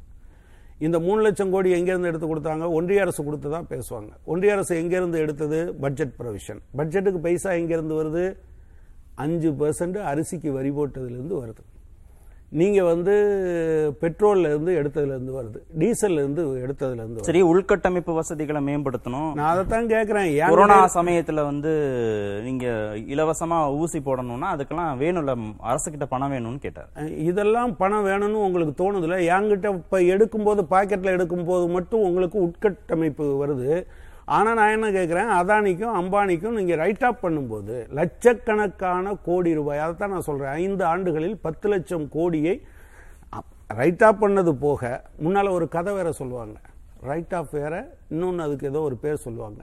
இந்த 0.86 0.98
மூணு 1.06 1.22
லட்சம் 1.28 1.54
கோடி 1.54 1.70
எங்கேருந்து 1.78 2.10
எடுத்து 2.12 2.28
கொடுத்தாங்க? 2.32 2.66
ஒன்றிய 2.80 3.06
அரசு 3.06 3.22
கொடுத்து 3.28 3.48
தான் 3.56 3.70
பேசுவாங்க. 3.72 4.12
ஒன்றிய 4.34 4.58
அரசு 4.58 4.74
எங்கேருந்து 4.82 5.24
எடுத்தது? 5.26 5.62
Budget 5.86 6.14
provision. 6.20 6.62
பட்ஜெட்டுக்கு 6.80 7.22
பைசா 7.26 7.52
எங்கேருந்து 7.62 7.98
வருது? 8.02 8.26
அஞ்சு 9.26 9.52
பர்சன்ட் 9.62 9.98
அரிசிக்கு 10.12 10.52
வரி 10.60 10.74
போட்டதுலேருந்து 10.78 11.38
வருது. 11.44 11.64
நீங்கள் 12.50 12.84
வந்து 12.84 13.14
பெட்ரோல்ல 14.02 14.50
இருந்து 14.52 14.72
எடுத்ததுலேருந்து 14.82 15.34
வருது. 15.38 15.60
டீசல்ல 15.80 16.22
இருந்து 16.22 16.44
எடுத்ததுலேருந்து 16.66 17.26
சரி 17.28 17.44
உள்கட்டமைப்பு 17.44 18.14
வசதிகளை 18.14 18.62
மேம்படுத்தணும். 18.68 19.34
நான் 19.34 19.52
அதைத்தான் 19.52 19.90
கேட்குறேன் 19.90 20.50
கொரோனா 20.50 20.78
சமயத்துல 20.96 21.44
வந்து 21.44 21.74
நீங்க 22.46 22.66
இலவசமா 23.16 23.60
ஊசி 23.76 24.00
போடணும்னா 24.00 24.50
அதுக்கெல்லாம் 24.54 25.02
வேணும்ல 25.04 25.36
அரசு 25.60 25.92
கிட்ட 25.92 26.06
பணம் 26.06 26.32
வேணும்னு 26.32 26.64
கேட்டார். 26.66 26.90
இதெல்லாம் 27.30 27.78
பணம் 27.78 28.06
வேணும்னு 28.06 28.44
உங்களுக்கு 28.48 28.76
தோணுதுல? 28.84 29.20
என்கிட்ட 29.36 29.76
இப்போ 29.76 30.00
எடுக்கும்போது 30.00 30.64
பாக்கெட்டில் 30.74 31.16
எடுக்கும்போது 31.18 31.68
மட்டும் 31.70 32.02
உங்களுக்கு 32.02 32.40
உட்கட்டமைப்பு 32.48 33.28
வருது. 33.46 33.86
ஆனால் 34.36 34.58
நான் 34.60 34.74
என்ன 34.76 34.88
கேட்குறேன் 34.96 35.30
அதானிக்கும் 35.36 35.98
அம்பானிக்கும் 36.00 36.58
நீங்கள் 36.60 36.80
ரைட் 36.84 37.06
ஆஃப் 37.10 37.22
பண்ணும்போது 37.26 37.76
லட்சக்கணக்கான 38.00 39.14
கோடி 39.28 39.52
ரூபாய் 39.60 39.84
அதை 39.84 39.94
தான் 40.02 40.14
நான் 40.16 40.28
சொல்கிறேன் 40.30 40.56
ஐந்து 40.64 40.84
ஆண்டுகளில் 40.94 41.38
பத்து 41.46 41.68
லட்சம் 41.74 42.06
கோடியை 42.16 42.56
ரைட் 43.80 44.04
ஆஃப் 44.08 44.22
பண்ணது 44.24 44.52
போக 44.66 44.82
முன்னால் 45.24 45.56
ஒரு 45.58 45.66
கதை 45.76 45.94
வேற 46.00 46.10
சொல்லுவாங்க. 46.20 46.58
ரைட் 47.10 47.34
ஆஃப் 47.40 47.56
வேற 47.60 47.74
இன்னொன்று 48.14 48.44
அதுக்கு 48.46 48.68
ஏதோ 48.72 48.82
ஒரு 48.90 48.96
பேர் 49.04 49.24
சொல்லுவாங்க. 49.26 49.62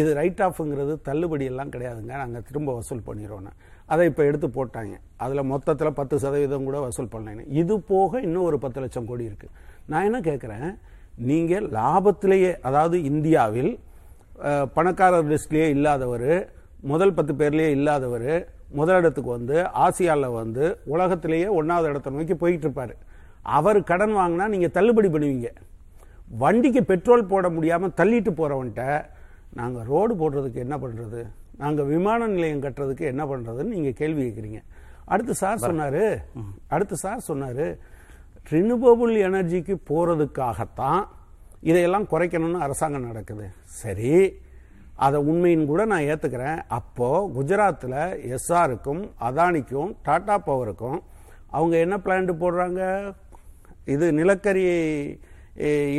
இது 0.00 0.10
ரைட் 0.20 0.42
ஆஃப்ங்கிறது 0.46 0.94
தள்ளுபடி 1.08 1.44
எல்லாம் 1.52 1.72
கிடையாதுங்க. 1.74 2.12
நாங்கள் 2.22 2.44
திரும்ப 2.48 2.70
வசூல் 2.78 3.06
பண்ணிடுறோன்னு 3.08 3.52
அதை 3.92 4.04
இப்போ 4.10 4.22
எடுத்து 4.30 4.48
போட்டாங்க. 4.58 4.94
அதில் 5.24 5.50
மொத்தத்தில் 5.52 5.96
பத்து 6.00 6.16
சதவீதம் 6.24 6.68
கூட 6.68 6.78
வசூல் 6.86 7.12
பண்ணலைன்னு. 7.14 7.44
இது 7.62 7.74
போக 7.92 8.20
இன்னும் 8.26 8.46
ஒரு 8.50 8.58
பத்து 8.64 8.80
லட்சம் 8.84 9.08
கோடி 9.10 9.24
இருக்குது 9.30 9.54
நான் 9.92 10.06
என்ன 10.08 10.20
கேட்குறேன் 10.30 10.68
நீங்கள் 11.18 11.66
லாபத்திலேயே 11.70 12.52
அதாவது 12.62 13.04
இந்தியாவில் 13.04 13.78
பணக்காரர் 14.74 15.28
லிஸ்ட்லேயே 15.28 15.68
இல்லாதவர் 15.68 16.30
முதல் 16.82 17.14
பத்து 17.14 17.34
பேர்லேயே 17.34 17.70
இல்லாதவர் 17.70 18.30
முதலிடத்துக்கு 18.74 19.30
வந்து 19.30 19.64
ஆசியாவில் 19.74 20.36
வந்து 20.36 20.64
உலகத்திலேயே 20.86 21.46
ஒன்றாவது 21.46 21.90
இடத்தை 21.90 22.12
நோக்கி 22.12 22.34
போயிட்டு 22.34 22.66
இருப்பார் 22.66 22.94
அவர் 23.42 23.78
கடன் 23.84 24.14
வாங்கினா 24.14 24.46
நீங்கள் 24.48 24.70
தள்ளுபடி 24.70 25.08
பண்ணுவீங்க. 25.08 25.48
வண்டிக்கு 26.40 26.84
பெட்ரோல் 26.84 27.26
போட 27.26 27.48
முடியாமல் 27.48 27.94
தள்ளிட்டு 27.94 28.30
போகிறவன்ட்ட 28.30 28.84
நாங்கள் 29.52 29.84
ரோடு 29.84 30.14
போடுறதுக்கு 30.14 30.58
என்ன 30.58 30.78
பண்ணுறது 30.78 31.20
நாங்கள் 31.58 31.84
விமான 31.84 32.26
நிலையம் 32.26 32.64
கட்டுறதுக்கு 32.64 33.04
என்ன 33.06 33.26
பண்ணுறதுன்னு 33.26 33.74
நீங்கள் 33.74 33.92
கேள்வி 33.92 34.22
கேட்குறீங்க 34.22 34.60
அடுத்து 35.06 35.34
சார் 35.34 35.58
சொன்னார் 35.58 36.02
அடுத்து 36.68 36.96
சார் 36.96 37.20
சொன்னார் 37.20 37.66
ரினுவபிள் 38.50 39.14
எனர்ஜிக்கு 39.28 39.74
போகிறதுக்காகத்தான் 39.90 41.00
இதையெல்லாம் 41.68 42.08
குறைக்கணும்னு 42.10 42.64
அரசாங்கம் 42.66 43.08
நடக்குது. 43.10 43.46
சரி 43.82 44.12
அதை 45.04 45.18
உண்மையின் 45.30 45.68
கூட 45.70 45.82
நான் 45.92 46.06
ஏற்றுக்கிறேன் 46.10 46.60
அப்போது 46.78 47.30
குஜராத்தில் 47.36 47.98
எஸ்ஆருக்கும் 48.36 49.02
அதானிக்கும் 49.28 49.90
டாடா 50.06 50.36
பவருக்கும் 50.48 50.98
அவங்க 51.56 51.74
என்ன 51.84 51.96
பிளான்ட் 52.04 52.32
போடுறாங்க? 52.42 52.80
இது 53.94 54.06
நிலக்கரி 54.20 54.64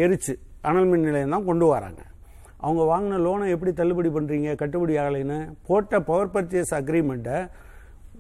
எரிச்சு 0.06 0.34
அனல் 0.70 0.90
மின் 0.92 1.08
நிலையம் 1.08 1.36
தான் 1.36 1.48
கொண்டு 1.50 1.66
வராங்க. 1.74 2.02
அவங்க 2.64 2.84
வாங்கின 2.92 3.20
லோனை 3.26 3.48
எப்படி 3.56 3.72
தள்ளுபடி 3.80 4.10
பண்ணுறீங்க 4.16 4.52
கட்டுப்படி 4.62 4.94
ஆகலைன்னு? 5.02 5.40
போட்ட 5.68 6.00
பவர் 6.10 6.34
பர்ச்சேஸ் 6.36 6.74
அக்ரிமெண்ட்டை 6.82 7.38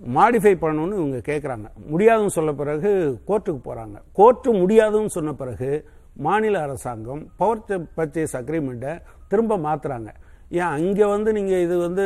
மாடிஃபை 0.02 0.56
பண்ணணும்னு 0.56 0.96
இவங்க 0.96 1.18
கேட்குறாங்க 1.26 1.68
முடியாதுன்னு 1.88 2.30
சொல்ல 2.30 2.54
பிறகு 2.54 2.92
கோர்ட்டுக்கு 3.28 3.62
போகிறாங்க 3.64 3.98
கோர்ட்டு 4.14 4.54
முடியாதுன்னு 4.54 5.10
சொன்ன 5.10 5.34
பிறகு 5.34 5.70
மாநில 6.18 6.60
அரசாங்கம் 6.60 7.26
பவர் 7.38 7.64
பர்ச்சேஸ் 7.96 8.36
அக்ரிமெண்ட்டை 8.36 8.94
திரும்ப 9.28 9.58
மாற்றுறாங்க 9.58 10.10
ஏன் 10.52 10.72
அங்கே 10.72 11.06
வந்து 11.06 11.34
நீங்கள் 11.34 11.60
இது 11.60 11.78
வந்து 11.78 12.06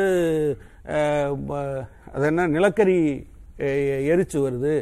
ப- 1.46 1.82
அது 2.12 2.26
என்ன 2.26 2.46
நிலக்கரி 2.46 2.98
எரிச்சு 4.06 4.38
வருது. 4.38 4.74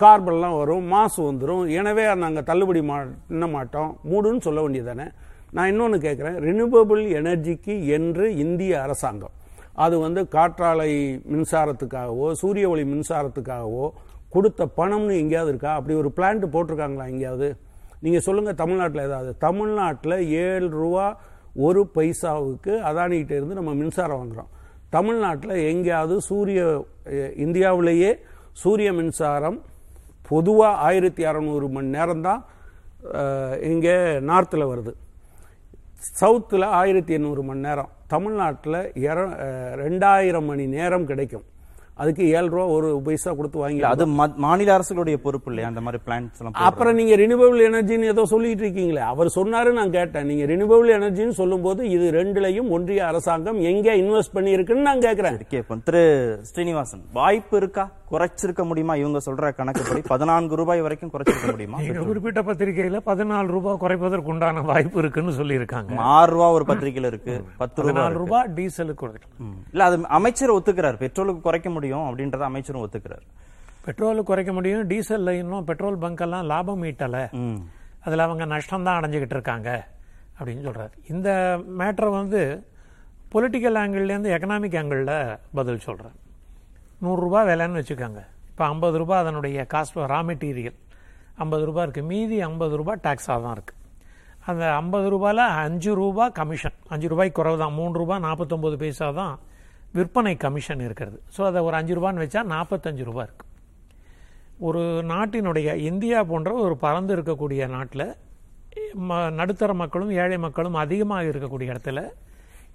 கார்பன்லாம் 0.00 0.58
வரும் 0.58 0.86
மாசு 0.86 1.32
வந்துடும் 1.32 1.70
எனவே 1.70 2.14
நாங்கள் 2.14 2.42
தள்ளுபடி 2.42 2.80
மா 2.82 2.96
பண்ண 3.28 3.46
மாட்டோம். 3.46 3.98
மூடுன்னு 4.10 4.40
சொல்ல 4.40 4.60
வேண்டியதானே 4.60 5.06
நான் 5.52 5.68
இன்னொன்று 5.68 5.98
கேட்குறேன் 5.98 6.38
ரினியூவபிள் 6.38 7.02
எனர்ஜிக்கு 7.12 7.86
என்று 7.88 8.36
இந்திய 8.36 8.82
அரசாங்கம் 8.82 9.34
அது 9.84 9.94
வந்து 10.04 10.20
காற்றாலை 10.34 10.90
மின்சாரத்துக்காகவோ 11.34 12.26
சூரிய 12.42 12.66
ஒளி 12.72 12.84
மின்சாரத்துக்காகவோ 12.92 13.86
கொடுத்த 14.34 14.62
பணம்னு 14.78 15.14
எங்கேயாவது 15.22 15.50
இருக்கா? 15.52 15.72
அப்படி 15.78 15.94
ஒரு 16.02 16.10
பிளான்ட் 16.16 16.44
போட்டிருக்காங்களா 16.54 17.06
எங்கேயாவது? 17.12 17.48
நீங்கள் 18.04 18.24
சொல்லுங்கள் 18.26 18.60
தமிழ்நாட்டில் 18.62 19.06
ஏதாவது. 19.08 19.30
தமிழ்நாட்டில் 19.46 20.16
ஏழு 20.46 20.68
ரூபா 20.80 21.06
ஒரு 21.66 21.82
பைசாவுக்கு 21.96 22.72
அதானிகிட்ட 22.88 23.32
இருந்து 23.38 23.58
நம்ம 23.58 23.74
மின்சாரம் 23.80 24.18
வாங்குகிறோம் 24.20 24.50
தமிழ்நாட்டில் 24.96 25.54
எங்கேயாவது 25.70 26.16
சூரிய 26.30 26.60
இந்தியாவிலேயே 27.44 28.10
சூரிய 28.62 28.88
மின்சாரம் 28.98 29.58
பொதுவாக 30.28 30.80
ஆயிரத்தி 30.88 31.22
அறநூறு 31.30 31.66
மணி 31.76 31.88
நேரம் 31.96 32.24
தான் 32.26 32.42
இங்கே 33.72 33.96
நார்த்தில் 34.30 34.70
வருது. 34.70 34.92
சவுத்தில் 36.20 36.66
ஆயிரத்தி 36.80 37.12
எண்ணூறு 37.16 37.42
மணி 37.48 37.60
நேரம். 37.66 37.90
தமிழ்நாட்டில் 38.14 38.80
இர 39.08 39.18
ரெண்டாயிரம் 39.84 40.48
மணி 40.52 40.66
நேரம் 40.76 41.10
கிடைக்கும். 41.10 41.46
அதுக்கு 42.02 42.22
ஏழு 42.36 42.48
ரூபா 42.52 42.64
ஒரு 42.76 42.88
பைசா 43.06 43.32
கொடுத்து 43.38 43.58
வாங்கி 43.62 43.82
அது 43.90 44.04
மாநில 44.44 44.70
அரசுகளுடைய 44.76 45.16
பொறுப்பு 45.24 45.48
இல்லையா? 45.50 45.68
அந்த 45.70 45.82
மாதிரி 45.86 45.98
பிளான்ஸ்? 46.06 46.40
அப்புறம் 46.68 46.96
நீங்க 47.00 47.14
ரினியூவபிள் 47.20 47.60
எனர்ஜின்னு 47.68 48.10
ஏதோ 48.12 48.22
சொல்லிட்டு 48.32 48.64
இருக்கீங்களே 48.64 49.02
அவர் 49.10 49.28
சொன்னாரு 49.36 49.72
நான் 49.76 49.92
கேட்டேன். 49.98 50.26
நீங்க 50.30 50.44
ரினியூவபிள் 50.52 50.90
எனர்ஜின்னு 50.96 51.36
சொல்லும்போது 51.40 51.82
இது 51.96 52.06
ரெண்டுலயும் 52.18 52.72
ஒன்றிய 52.76 53.04
அரசாங்கம் 53.10 53.60
எங்க 53.70 53.94
இன்வெஸ்ட் 54.02 54.34
பண்ணியிருக்குன்னு 54.38 54.88
நான் 54.88 55.04
கேட்கிறேன் 55.06 55.38
திரு 55.90 56.02
ஸ்ரீனிவாசன் 56.50 57.04
வாய்ப்பு 57.18 57.56
இருக்கா? 57.62 57.84
குறைச்சிருக்க 58.14 58.64
முடியுமா? 58.70 58.94
இவங்க 59.02 59.20
சொல்ற 59.26 59.52
கணக்குப்படி 59.60 60.02
பதினான்கு 60.12 60.58
ரூபாய் 60.60 60.84
வரைக்கும் 60.86 61.12
குறைச்சிருக்க 61.14 61.50
முடியுமா? 61.50 61.78
குறிப்பிட்ட 62.10 62.42
பத்திரிகையில 62.48 63.00
பதினாலு 63.10 63.50
ரூபாய் 63.56 63.80
குறைப்பதற்கு 63.84 64.32
உண்டான 64.34 64.60
வாய்ப்பு 64.70 64.98
இருக்குன்னு 65.02 65.32
சொல்லியிருக்காங்க. 65.40 65.92
ஆறு 66.16 66.32
ரூபா 66.32 66.48
ஒரு 66.50 66.64
பத்திரிகையில 66.68 67.12
இருக்கு 67.12 67.36
பத்து 67.62 67.82
ரூபாய். 67.86 68.12
ரூபாய் 68.12 68.50
டீசலுக்கு. 68.58 69.10
இல்ல 69.72 69.84
அது 69.84 69.96
அமைச்சர் 70.18 70.52
ஒத்துக்கிறார். 70.52 70.98
பெட்ரோலுக்கு 71.02 71.40
குறைக்க 71.40 71.70
முடியும் 71.70 72.04
அப்படின்றத 72.08 72.44
அமைச்சரும் 72.50 72.84
ஒத்துக்கிறார். 72.86 73.24
பெட்ரோலுக்கு 73.86 74.30
குறைக்க 74.30 74.52
முடியும் 74.52 74.84
டீசல்ல 74.90 75.30
இன்னும் 75.38 75.64
பெட்ரோல் 75.70 75.98
பங்க் 76.04 76.22
எல்லாம் 76.26 76.46
லாபம் 76.52 76.84
ஈட்டல. 76.90 77.18
அதுல 78.06 78.22
அவங்க 78.22 78.44
நஷ்டம் 78.44 78.86
தான் 78.86 78.98
அடைஞ்சுக்கிட்டு 79.00 79.36
இருக்காங்க 79.38 79.70
அப்படின்னு 80.38 80.64
சொல்றாரு. 80.68 80.94
இந்த 81.12 81.30
மேட்டரை 81.78 82.10
வந்து 82.20 82.42
பொலிட்டிக்கல் 83.34 83.78
ஆங்கிள்லேருந்து 83.82 84.34
எக்கனாமிக் 84.36 84.78
ஆங்கிளில் 84.80 85.16
பதில் 85.58 85.84
சொல்றேன் 85.86 86.14
நூறுரூபா 87.00 87.40
விலைன்னு 87.48 87.80
வச்சுக்கோங்க. 87.80 88.20
இப்போ 88.50 88.64
ஐம்பது 88.68 88.96
ரூபாய் 88.98 89.22
அதனுடைய 89.22 89.64
காஸ்ட் 89.72 89.96
ரா 90.12 90.20
மெட்டீரியல் 90.28 90.76
ஐம்பது 91.38 91.64
ரூபாய் 91.64 91.84
இருக்குது 91.86 92.08
மீதி 92.08 92.36
ஐம்பது 92.42 92.74
ரூபா 92.76 92.92
டேக்ஸாக 93.04 93.38
தான் 93.42 93.54
இருக்குது 93.56 93.80
அந்த 94.46 94.64
ஐம்பது 94.76 95.06
ரூபாயில் 95.10 95.42
அஞ்சு 95.62 95.92
ரூபா 95.94 96.24
கமிஷன் 96.36 96.76
அஞ்சு 96.88 97.06
ரூபாய்க்கு 97.08 97.38
குறைவு 97.38 97.58
தான் 97.58 97.74
மூணு 97.74 97.94
ரூபா 97.98 98.16
நாற்பத்தொம்பது 98.18 98.76
பைசா 98.76 99.08
தான் 99.12 99.34
விற்பனை 99.94 100.34
கமிஷன் 100.36 100.80
இருக்கிறது. 100.80 101.18
ஸோ 101.34 101.40
அதை 101.44 101.60
ஒரு 101.62 101.76
அஞ்சு 101.76 101.94
ரூபான்னு 101.94 102.22
வச்சா 102.24 102.40
நாற்பத்தஞ்சு 102.50 103.04
ரூபாய் 103.04 103.26
இருக்குது 103.26 103.50
ஒரு 104.60 104.82
நாட்டினுடைய 105.08 105.68
இந்தியா 105.84 106.18
போன்ற 106.24 106.50
ஒரு 106.64 106.76
பறந்து 106.76 107.12
இருக்கக்கூடிய 107.16 107.62
நாட்டில் 107.68 108.06
ம- 109.02 109.30
நடுத்தர 109.32 109.72
மக்களும் 109.74 110.12
ஏழை 110.16 110.38
மக்களும் 110.38 110.74
அதிகமாக 110.76 111.28
இருக்கக்கூடிய 111.30 111.72
இடத்துல 111.74 112.00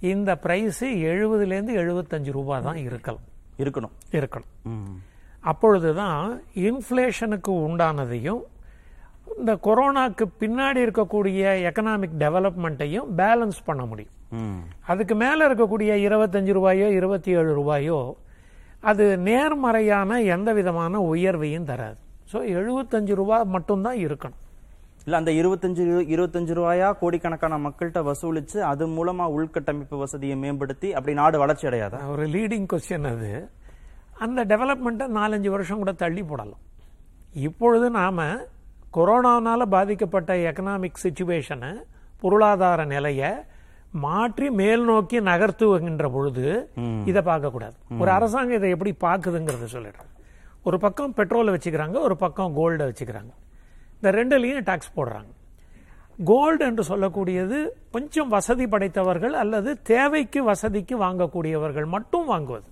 இந்த 0.05 0.31
ப்ரைஸு 0.43 0.87
எழுபதுலேருந்து 1.09 1.73
எழுபத்தஞ்சு 1.75 2.31
ரூபா 2.31 2.57
தான் 2.59 2.79
இருக்கலாம். 2.81 3.25
இருக்கணும். 3.63 3.93
இருக்கணும். 4.17 4.51
அப்பொழுது 5.51 5.89
தான் 6.01 6.23
இன்ஃப்ளேஷனுக்கு 6.67 7.51
உண்டானதையும் 7.67 8.41
இந்த 9.39 9.53
கொரோனாக்கு 9.65 10.25
பின்னாடி 10.41 10.79
இருக்கக்கூடிய 10.85 11.41
எக்கனாமிக் 11.69 12.15
டெவலப்மெண்ட்டையும் 12.23 13.09
பேலன்ஸ் 13.19 13.59
பண்ண 13.69 13.83
முடியும். 13.91 14.15
அதுக்கு 14.91 15.15
மேலே 15.23 15.41
இருக்கக்கூடிய 15.47 15.91
இருபத்தஞ்சு 16.07 16.53
ரூபாயோ 16.57 16.87
இருபத்தி 16.99 17.31
ஏழு 17.39 17.53
ரூபாயோ 17.59 17.99
அது 18.89 19.05
நேர்மறையான 19.29 20.19
எந்த 20.35 20.49
விதமான 20.59 20.99
உயர்வையும் 21.13 21.69
தராது. 21.71 21.99
ஸோ 22.31 22.37
எழுபத்தஞ்சு 22.57 23.13
ரூபாய் 23.21 23.51
மட்டும்தான் 23.55 23.99
இருக்கணும். 24.05 24.41
இல்ல 25.09 25.21
அந்த 25.21 25.31
இருபத்தஞ்சு 25.41 25.83
இருபத்தஞ்சு 26.15 26.53
ரூபாயா 26.57 26.87
கோடிக்கணக்கான 26.99 27.57
மக்கள்கிட்ட 27.63 27.99
வசூலிச்சு 28.07 28.57
அது 28.71 28.83
மூலமா 28.87 29.25
உள்கட்டமைப்பு 29.35 29.97
வசதியை 30.01 30.35
மேம்படுத்தி 30.41 30.89
அப்படி 30.97 31.13
நாடு 31.19 31.37
வளர்ச்சி 31.43 31.65
அடையாதா? 31.67 31.99
ஒரு 32.11 32.25
லீடிங் 32.33 32.67
கொஸ்டின் 32.73 33.07
அது. 33.11 33.31
அந்த 34.25 34.45
டெவலப்மெண்ட்டை 34.51 35.07
நாலஞ்சு 35.17 35.49
வருஷம் 35.55 35.81
கூட 35.81 35.93
தள்ளி 36.03 36.23
போடலாம். 36.23 36.61
இப்பொழுது 37.47 37.89
நாம 37.97 38.27
கொரோனானால 38.97 39.67
பாதிக்கப்பட்ட 39.75 40.37
எக்கனாமிக் 40.51 41.01
சுச்சுவேஷனை 41.03 41.71
பொருளாதார 42.21 42.85
நிலையை 42.93 43.31
மாற்றி 44.05 44.49
மேல் 44.61 44.85
நோக்கி 44.91 45.19
நகர்த்துகின்ற 45.31 46.07
பொழுது 46.17 46.47
இதை 47.05 47.21
பார்க்கக்கூடாது. 47.31 47.77
ஒரு 47.99 48.11
அரசாங்கம் 48.19 48.59
இதை 48.61 48.69
எப்படி 48.77 48.93
பார்க்குதுங்கிறத 49.07 49.73
சொல்லிடுறேன். 49.75 50.13
ஒரு 50.63 50.79
பக்கம் 50.87 51.13
பெட்ரோலை 51.17 51.51
வச்சுக்கிறாங்க 51.57 51.99
ஒரு 52.07 52.17
பக்கம் 52.25 52.55
கோல்டை 52.61 52.87
வச்சுக்கிறாங்க. 52.89 53.31
இந்த 53.99 54.11
ரெண்டுலேயும் 54.19 54.65
டேக்ஸ் 54.69 54.95
போடுறாங்க. 54.97 55.29
கோல்டு 56.29 56.63
என்று 56.69 56.83
சொல்லக்கூடியது 56.89 57.57
கொஞ்சம் 57.95 58.31
வசதி 58.35 58.65
படைத்தவர்கள் 58.73 59.35
அல்லது 59.41 59.69
தேவைக்கு 59.91 60.39
வசதிக்கு 60.49 60.95
வாங்கக்கூடியவர்கள் 61.05 61.87
மட்டும் 61.95 62.25
வாங்குவது. 62.31 62.67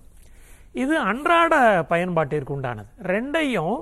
இது 0.82 0.94
அன்றாட 1.10 1.54
பயன்பாட்டிற்கு 1.92 2.52
உண்டானது. 2.56 2.90
ரெண்டையும் 3.12 3.78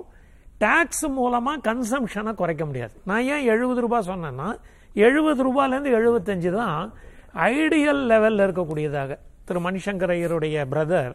டேக்ஸ் 0.65 1.07
மூலமாக 1.17 1.63
கன்சம்ஷனை 1.69 2.33
குறைக்க 2.41 2.65
முடியாது. 2.69 2.95
நான் 3.11 3.27
ஏன் 3.35 3.49
எழுபது 3.55 3.81
ரூபாய் 3.87 4.09
சொன்னேன்னா 4.11 4.49
எழுபது 5.07 5.41
ரூபாலேருந்து 5.49 5.97
எழுபத்தஞ்சு 5.99 6.53
தான் 6.61 6.93
ஐடியல் 7.51 8.03
லெவலில் 8.13 8.45
இருக்கக்கூடியதாக. 8.47 9.11
திரு 9.49 9.61
மணிசங்கர் 9.67 10.15
ஐயருடைய 10.15 10.67
பிரதர் 10.73 11.15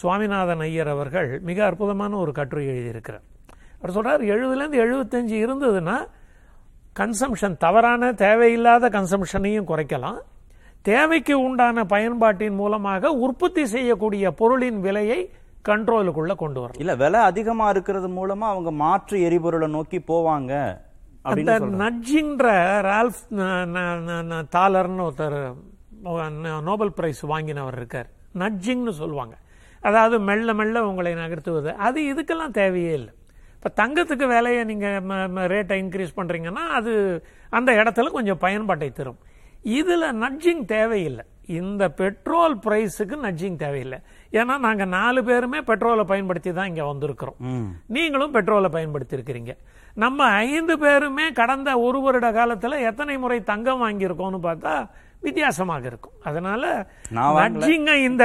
சுவாமிநாதன் 0.00 0.62
ஐயர் 0.68 0.92
அவர்கள் 0.94 1.30
மிக 1.48 1.58
அற்புதமான 1.70 2.16
ஒரு 2.24 2.32
கட்டுரை 2.38 2.64
எழுதியிருக்கிறார். 2.72 3.26
அவர் 3.80 3.92
சொல்றார் 3.96 4.24
எழுபதுலேருந்து 4.24 4.78
எழுபத்தஞ்சு 4.84 5.36
இருந்ததுன்னா 5.44 5.98
கன்சம்ஷன் 6.98 7.56
தவறான 7.56 8.12
தேவையில்லாத 8.12 8.88
கன்சம்ஷனையும் 8.88 9.68
குறைக்கலாம். 9.70 10.18
தேவைக்கு 10.82 11.40
உண்டான 11.40 11.84
பயன்பாட்டின் 11.84 12.54
மூலமாக 12.54 13.10
உற்பத்தி 13.10 13.66
செய்யக்கூடிய 13.66 14.30
பொருளின் 14.30 14.80
விலையை 14.80 15.30
கண்ட்ரோலுக்குள்ள 15.68 16.34
கொண்டு 16.42 16.60
வரலாம் 16.60 16.78
இல்ல 16.78 16.94
விலை 16.94 17.20
அதிகமா 17.20 17.68
இருக்கிறது 17.68 18.08
மூலமா 18.08 18.46
அவங்க 18.52 18.70
மாற்று 18.70 19.20
எரிபொருளை 19.20 19.68
நோக்கி 19.68 19.98
போவாங்க 19.98 20.52
அந்த. 21.22 21.58
நட்ஜிங்ன்ற 21.60 22.46
ரால்ஃப் 22.90 23.22
தாலர்னு 24.56 25.04
ஒருத்தர் 25.08 26.62
நோபல் 26.62 26.92
பிரைஸ் 26.92 27.20
வாங்கினவர் 27.20 27.76
இருக்கார். 27.76 28.08
நட்ஜிங்னு 28.34 28.90
சொல்லுவாங்க. 28.90 29.36
அதாவது 29.80 30.20
மெல்ல 30.20 30.54
மெல்ல 30.54 30.86
உங்களை 30.86 31.12
நகர்த்துவது. 31.14 31.70
அது 31.88 32.00
இதுக்கெல்லாம் 32.12 32.56
தேவையே 32.60 32.92
இல்லை. 32.92 33.14
இப்போ 33.58 33.70
தங்கத்துக்கு 33.80 34.26
விலையை 34.32 34.60
நீங்கள் 34.70 35.46
ரேட்டை 35.52 35.76
இன்க்ரீஸ் 35.82 36.18
பண்ணுறீங்கன்னா 36.18 36.64
அது 36.78 36.92
அந்த 37.58 37.70
இடத்துல 37.80 38.10
கொஞ்சம் 38.16 38.42
பயன்பாட்டை 38.44 38.88
தரும். 38.98 39.18
இதில் 39.78 40.06
நட்ஜிங் 40.24 40.62
தேவையில்லை. 40.74 41.24
இந்த 41.60 41.84
பெட்ரோல் 42.00 42.54
பிரைஸுக்கு 42.64 43.16
நட்ஜிங் 43.24 43.56
தேவையில்லை. 43.64 43.98
ஏன்னா 44.32 44.54
நாங்கள் 44.66 44.92
நாலு 44.98 45.20
பேருமே 45.28 45.60
பெட்ரோலை 45.70 46.04
பயன்படுத்தி 46.12 46.50
தான் 46.58 46.70
இங்கே 46.70 46.84
வந்திருக்கிறோம். 46.90 47.38
நீங்களும் 47.96 48.34
பெட்ரோலை 48.36 48.70
பயன்படுத்தி 48.76 49.16
இருக்கிறீங்க 49.18 49.54
நம்ம 49.96 50.20
ஐந்து 50.48 50.74
பேருமே 50.84 51.26
கடந்த 51.40 51.70
ஒரு 51.86 52.00
வருட 52.06 52.26
காலத்துல 52.38 52.80
எத்தனை 52.90 53.14
முறை 53.24 53.38
தங்கம் 53.52 53.84
வாங்கியிருக்கோம்னு 53.84 54.40
பார்த்தா 54.48 54.74
வித்தியாசமாக 55.26 55.84
இருக்கும். 55.90 56.16
அதனால. 56.28 56.64
நட்ஜிங்க 57.40 57.92
இந்த 58.08 58.24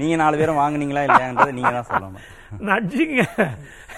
நீங்க 0.00 0.14
நாலு 0.22 0.36
பேரும் 0.40 0.60
வாங்குனீங்களா 0.62 1.04
இல்லையான்றதை 1.08 1.52
நீங்க 1.58 1.72
தான் 1.78 1.90
சொல்லணும் 1.92 2.28
நட்ஜிங்க 2.68 3.22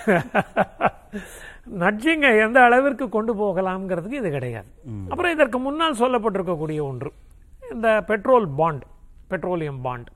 நட்ஜிங்க 1.82 2.38
எந்த 2.44 2.62
அளவிற்கு 2.62 3.08
கொண்டு 3.08 3.34
போகலாம்ங்கிறதுக்கு 3.34 4.12
இது 4.12 4.30
கிடையாது. 4.30 4.66
அப்புறம் 5.08 5.32
இதற்கு 5.32 5.58
முன்னால் 5.58 6.00
சொல்லப்பட்டிருக்கக்கூடிய 6.00 6.82
ஒன்று 6.82 7.12
இந்த 7.70 8.02
பெட்ரோல் 8.06 8.48
பாண்ட் 8.48 8.84
பெட்ரோலியம் 9.28 9.80
பாண்ட். 9.80 10.08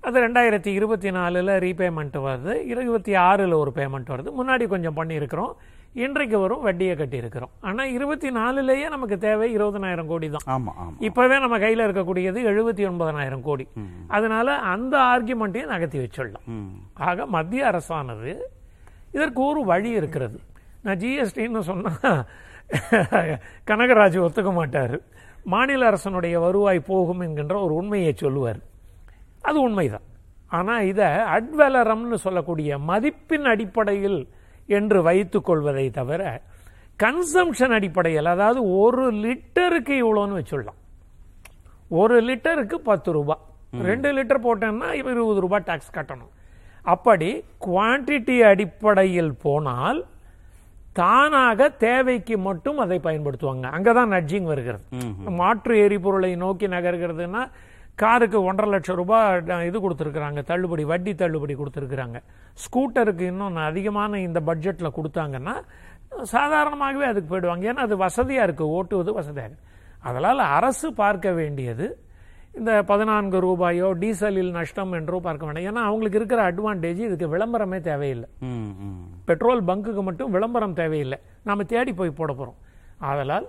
அது 0.00 0.20
ரெண்டாயிரத்தி 0.20 0.66
இருபத்தி 0.66 1.10
நாலில் 1.10 1.46
ரீபேமெண்ட் 1.46 2.18
வருது. 2.26 2.52
இருபத்தி 2.64 3.14
ஆறில் 3.14 3.52
ஒரு 3.52 3.72
பேமெண்ட் 3.74 4.12
வருது. 4.14 4.30
முன்னாடி 4.40 4.66
கொஞ்சம் 4.66 4.96
பண்ணியிருக்கிறோம். 4.96 5.54
இன்றைக்கு 5.92 6.38
வரும் 6.38 6.62
வட்டியை 6.62 6.96
கட்டியிருக்கிறோம். 6.96 7.52
ஆனால் 7.60 7.90
இருபத்தி 7.90 8.30
நாலுலேயே 8.30 8.88
நமக்கு 8.88 9.18
தேவை 9.18 9.52
இருபதனாயிரம் 9.52 10.06
கோடி 10.06 10.30
தான். 10.30 10.46
இப்பவே 10.98 11.38
நம்ம 11.38 11.58
கையில 11.58 11.86
இருக்கக்கூடியது 11.86 12.40
எழுபத்தி 12.52 12.84
ஒன்பதனாயிரம் 12.90 13.40
கோடி. 13.40 13.66
அதனால 14.08 14.58
அந்த 14.58 14.98
ஆர்குமெண்ட்டையும் 14.98 15.72
நகர்த்தி 15.74 15.98
வச்சிடலாம். 15.98 16.46
ஆக 16.94 17.26
மத்திய 17.26 17.70
அரசானது 17.70 18.34
இதற்கு 19.16 19.40
ஒரு 19.50 19.60
வழி 19.72 19.90
இருக்கிறது. 19.98 20.38
நான் 20.84 21.00
ஜிஎஸ்டின்னு 21.02 21.62
சொன்னா 21.70 21.92
கனகராஜ் 23.70 24.18
ஒத்துக்க 24.26 24.50
மாட்டார். 24.58 24.96
மாநில 25.52 25.86
அரசனுடைய 25.90 26.36
வருவாய் 26.44 26.80
போகும் 26.90 27.22
என்கின்ற 27.24 27.54
ஒரு 27.64 27.74
உண்மையை 27.80 28.12
சொல்லுவார். 28.22 28.60
அது 29.48 29.58
உண்மைதான். 29.66 30.06
ஆனா 30.58 30.74
இதை 30.90 31.08
அட்வலரம்னு 31.36 32.18
சொல்லக்கூடிய 32.26 32.78
மதிப்பின் 32.90 33.46
அடிப்படையில் 33.52 34.20
என்று 34.78 34.98
வைத்துக் 35.08 35.48
கொள்வதை 35.48 35.86
தவிர 35.98 36.22
கன்சம்ஷன் 37.02 37.74
அடிப்படையில் 37.78 38.32
அதாவது 38.34 38.60
ஒரு 38.82 39.04
லிட்டருக்கு 39.24 39.94
இவ்வளோன்னு 40.02 40.38
வச்சுடலாம். 40.40 40.80
ஒரு 42.00 42.16
லிட்டருக்கு 42.28 42.76
பத்து 42.90 43.10
ரூபாய் 43.16 43.42
ரெண்டு 43.88 44.08
லிட்டர் 44.16 44.44
போட்டேன்னா 44.46 44.88
இருபது 45.00 45.40
ரூபாய் 45.44 45.66
டாக்ஸ் 45.70 45.94
கட்டணும். 45.96 46.32
அப்படி 46.92 47.30
குவான்டிட்டி 47.66 48.36
அடிப்படையில் 48.50 49.32
போனால் 49.44 50.00
தானாக 50.98 51.68
தேவைக்கு 51.86 52.34
மட்டும் 52.48 52.78
அதை 52.84 52.98
பயன்படுத்துவாங்க. 53.06 53.66
அங்கதான் 53.76 54.12
நட்ஜிங் 54.16 54.46
வருகிறது. 54.50 54.84
மாற்று 55.40 55.74
எரிபொருளை 55.86 56.30
நோக்கி 56.44 56.66
நகர்கிறதுனா 56.74 57.42
காருக்கு 58.02 58.38
ஒன்றரை 58.48 58.70
லட்சம் 58.74 58.98
ரூபாய் 59.00 59.66
இது 59.68 59.78
கொடுத்துருக்குறாங்க. 59.82 60.40
தள்ளுபடி 60.50 60.84
வட்டி 60.92 61.12
தள்ளுபடி 61.22 61.54
கொடுத்துருக்குறாங்க. 61.60 62.18
ஸ்கூட்டருக்கு 62.64 63.24
இன்னும் 63.32 63.60
அதிகமான 63.70 64.20
இந்த 64.28 64.40
பட்ஜெட்ல 64.48 64.90
கொடுத்தாங்கன்னா 64.98 65.54
சாதாரணமாகவே 66.34 67.06
அதுக்கு 67.12 67.30
போயிடுவாங்க. 67.30 67.64
ஏன்னா 67.70 67.84
அது 67.86 67.96
வசதியா 68.06 68.42
இருக்கு. 68.48 68.64
ஓட்டுவது 68.76 69.12
வசதியாக 69.20 69.48
இருக்கு. 69.50 69.64
அதனால 70.08 70.38
அரசு 70.58 70.88
பார்க்க 71.02 71.30
வேண்டியது 71.40 71.86
இந்த 72.58 72.72
பதினான்கு 72.90 73.38
ரூபாயோ 73.46 73.88
டீசலில் 74.02 74.50
நஷ்டம் 74.56 74.92
என்றோ 74.98 75.18
பார்க்க 75.26 75.46
வேண்டாம். 75.46 75.66
ஏன்னா 75.70 75.82
அவங்களுக்கு 75.88 76.18
இருக்கிற 76.20 76.40
அட்வான்டேஜ் 76.50 77.00
இதுக்கு 77.06 77.26
விளம்பரமே 77.34 77.78
தேவையில்லை. 77.88 78.28
பெட்ரோல் 79.28 79.62
பங்குக்கு 79.70 80.02
மட்டும் 80.08 80.34
விளம்பரம் 80.36 80.76
தேவையில்லை. 80.80 81.18
நாம 81.48 81.64
தேடி 81.72 81.92
போய் 82.00 82.18
போட 82.20 82.32
போறோம். 82.32 82.58
ஆதலால் 83.08 83.46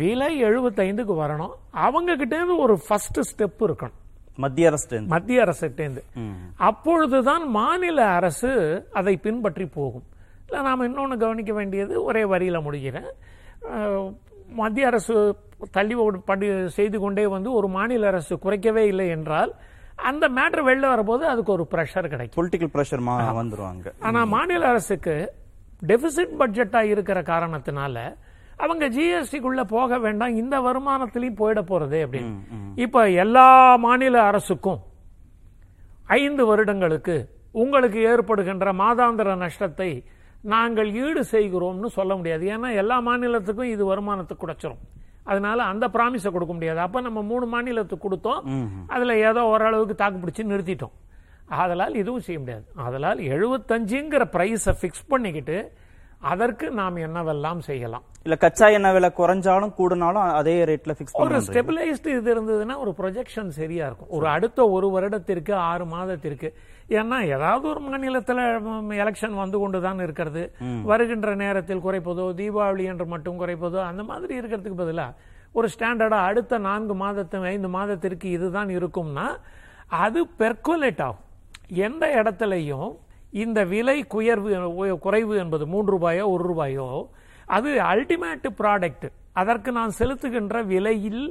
விலை 0.00 0.32
எழுபத்தைந்துக்கு 0.48 1.14
வரணும். 1.22 1.54
அவங்க 1.86 2.16
கிட்டேருந்து 2.20 2.56
ஒரு 2.66 2.76
ஃபர்ஸ்ட் 2.86 3.20
ஸ்டெப் 3.30 3.64
இருக்கணும். 3.66 4.00
மத்திய 4.44 4.70
அரசு 4.70 4.96
மத்திய 5.12 5.44
அரசுட்டேந்து 5.44 6.00
அப்பொழுதுதான் 6.68 7.44
மாநில 7.50 7.98
அரசு 8.18 8.50
அதை 8.98 9.14
பின்பற்றி 9.26 9.66
போகும். 9.76 10.06
இல்லை 10.46 10.60
நாம் 10.66 10.86
இன்னொன்று 10.88 11.16
கவனிக்க 11.22 11.52
வேண்டியது 11.58 11.94
ஒரே 12.08 12.22
வரியில 12.32 12.58
முடிகிறேன் 12.66 13.08
மத்திய 14.60 14.90
அரசு 14.90 15.14
தள்ளி 15.76 15.94
படி 16.30 16.46
செய்து 16.76 16.96
கொண்டே 17.00 17.24
வந்து 17.26 17.50
ஒரு 17.52 17.68
மாநில 17.76 18.06
அரசு 18.06 18.34
குறைக்கவே 18.44 18.84
இல்லை 18.92 19.08
என்றால் 19.08 19.52
அந்த 20.08 20.24
மேட்ரு 20.28 20.62
வெளில 20.68 20.86
வரும்போது 20.92 21.24
அதுக்கு 21.32 21.52
ஒரு 21.52 21.64
ப்ரெஷர் 21.72 22.08
கிடைக்கும். 22.12 22.36
பொலிட்டிக்கல் 22.38 22.72
பிரஷர் 22.74 23.02
வந்துருவாங்க 23.40 23.92
ஆனா 24.08 24.20
மாநில 24.24 24.68
அரசுக்கு 24.68 25.14
டெபிசிட் 25.90 26.34
பட்ஜெட்டா 26.40 26.80
இருக்கிற 26.92 27.18
காரணத்தினால 27.32 27.96
அவங்க 28.64 28.84
ஜிஎஸ்டிக்குள்ள 28.88 29.62
போக 29.72 29.98
வேண்டாம் 29.98 30.36
இந்த 30.42 30.56
வருமானத்திலையும் 30.66 31.40
போயிட 31.40 31.60
போறது 31.70 31.98
அப்படின்னு. 32.04 32.34
இப்ப 32.84 33.00
எல்லா 33.24 33.48
மாநில 33.86 34.16
அரசுக்கும் 34.22 34.80
ஐந்து 36.20 36.42
வருடங்களுக்கு 36.46 37.16
உங்களுக்கு 37.62 37.98
ஏற்படுகின்ற 38.12 38.72
மாதாந்திர 38.82 39.34
நஷ்டத்தை 39.36 39.90
நாங்கள் 40.54 40.90
ஈடு 41.04 41.22
செய்கிறோம்னு 41.30 41.88
சொல்ல 41.98 42.12
முடியாது. 42.16 42.44
ஏன்னா 42.56 42.68
எல்லா 42.82 42.96
மாநிலத்துக்கும் 43.00 43.72
இது 43.74 43.84
வருமானத்தை 43.84 44.36
குறைச்சிரும் 44.40 44.82
அதனால 45.30 45.58
அந்த 45.72 45.86
ப்ராமிஸை 45.96 46.30
கொடுக்க 46.36 46.52
முடியாது. 46.56 46.80
அப்ப 46.86 47.00
நம்ம 47.06 47.22
மூணு 47.30 47.46
மாநிலத்துக்கு 47.54 48.06
கொடுத்தோம். 48.06 48.42
அதுல 48.94 49.16
ஏதோ 49.30 49.42
ஓரளவுக்கு 49.54 49.96
தாக்கு 50.02 50.20
பிடிச்சு 50.22 50.50
நிறுத்திட்டோம். 50.52 50.94
ஆதலால் 51.62 51.98
இதுவும் 52.02 52.24
செய்ய 52.26 52.38
முடியாது. 52.42 52.64
ஆதலால் 52.84 53.20
எழுபத்தஞ்சுங்கிற 53.34 54.22
பிரைஸை 54.36 54.72
ஃபிக்ஸ் 54.78 55.10
பண்ணிக்கிட்டு 55.14 55.58
அதற்கு 56.30 56.66
நாம் 56.78 56.96
என்னவெல்லாம் 57.06 57.58
செய்யலாம்? 57.66 58.04
இல்ல 58.26 58.36
கச்சா 58.44 58.66
எண்ணெய் 58.76 58.94
விலை 58.96 59.10
குறைஞ்சாலும் 59.18 59.72
கூடுனாலும் 59.78 60.24
அதே 60.38 60.54
ரேட்ல 60.70 60.94
ஃபிக்ஸ் 60.98 61.18
ஒரு 61.24 61.38
ஸ்டெபிலைஸ்டு 61.48 62.14
இது 62.18 62.28
இருந்ததுன்னா 62.34 62.76
ஒரு 62.84 62.92
ப்ரொஜெக்ஷன் 63.00 63.50
சரியா 63.58 63.84
இருக்கும். 63.88 64.10
ஒரு 64.16 64.26
அடுத்த 64.36 64.68
ஒரு 64.76 64.88
வருடத்திற்கு 64.94 65.54
ஆறு 65.70 65.86
மாதத்திற்கு 65.94 66.50
ஏன்னா 66.98 67.16
ஏதாவது 67.36 67.64
ஒரு 67.70 67.80
மாநிலத்துல 67.84 68.40
எலெக்ஷன் 69.04 69.40
வந்து 69.42 69.56
கொண்டு 69.62 69.78
தான் 69.86 70.02
இருக்கிறது 70.04 70.42
வருகின்ற 70.90 71.30
நேரத்தில் 71.42 71.84
குறைப்பதோ 71.86 72.26
தீபாவளி 72.40 72.84
என்று 72.92 73.06
மட்டும் 73.12 73.40
குறைப்பதோ 73.42 73.80
அந்த 73.90 74.02
மாதிரி 74.10 74.32
இருக்கிறதுக்கு 74.40 74.82
பதிலா 74.82 75.06
ஒரு 75.58 75.68
ஸ்டாண்டர்டா 75.74 76.18
அடுத்த 76.28 76.58
நான்கு 76.68 76.94
மாதத்து 77.02 77.46
ஐந்து 77.54 77.68
மாதத்திற்கு 77.76 78.28
இதுதான் 78.36 78.70
இருக்கும்னா 78.78 79.26
அது 80.04 80.20
பெர்குலேட் 80.40 81.02
ஆகும். 81.06 81.24
எந்த 81.86 82.04
இடத்துலையும் 82.20 82.90
இந்த 83.42 83.60
விலை 83.72 83.98
குயர்வு 84.14 84.50
குறைவு 85.04 85.34
என்பது 85.42 85.64
மூன்று 85.72 85.90
ரூபாயோ 85.94 86.24
ஒரு 86.34 86.44
ரூபாயோ 86.50 86.88
அது 87.56 87.70
அல்டிமேட் 87.92 88.48
ப்ராடக்ட் 88.60 89.06
அதற்கு 89.40 89.70
நான் 89.78 89.98
செலுத்துகின்ற 89.98 90.56
விலையில் 90.72 91.24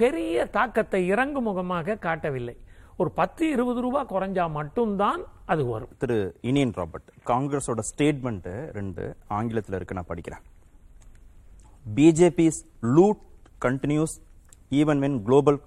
பெரிய 0.00 0.44
தாக்கத்தை 0.56 1.00
இறங்கு 1.12 1.40
முகமாக 1.48 1.98
காட்டவில்லை. 2.06 2.56
ஒரு 3.00 3.10
பத்து 3.18 3.44
இருபது 3.54 3.80
ரூபா 3.84 4.00
குறைஞ்சா 4.10 4.44
மட்டும்தான் 4.50 5.22
அது 5.52 5.62
வரும். 5.70 5.90
திரு 6.02 6.16
இனியன் 6.50 6.72
ராபர்ட் 6.78 7.08
காங்கிரஸோட 7.30 7.80
ஸ்டேட்மெண்ட் 7.88 8.46
ரெண்டு 8.78 9.02
ஆங்கிலத்தில் 9.38 9.76
இருக்கு 9.78 9.96
நான் 9.98 10.10
படிக்கிறேன். 10.12 10.44
BJP's 11.98 12.60
loot 12.96 13.20
continues 13.64 14.14
even 14.80 15.02
when 15.04 15.18
global 15.28 15.58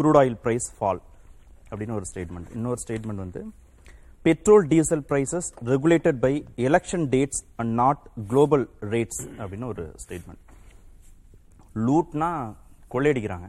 crude 0.00 0.18
oil 0.20 0.38
price 0.44 0.68
fall 0.78 1.00
அப்படின்னு 1.70 1.96
ஒரு 1.98 2.06
ஸ்டேட்மெண்ட் 2.12 2.54
இன்னொரு 2.58 2.80
ஸ்டேட்மெண்ட் 2.84 3.24
வந்து 3.24 3.42
petrol 4.22 4.66
diesel 4.72 5.04
prices 5.10 5.48
regulated 5.72 6.18
by 6.26 6.32
election 6.68 7.06
dates 7.14 7.42
and 7.56 7.74
not 7.82 8.04
global 8.28 8.64
rates 8.94 9.22
அப்படின்னு 9.40 9.66
ஒரு 9.74 9.84
ஸ்டேட்மெண்ட் 10.04 10.42
லூட்னா 11.86 12.30
கொள்ளையடிக்கிறாங்க. 12.94 13.48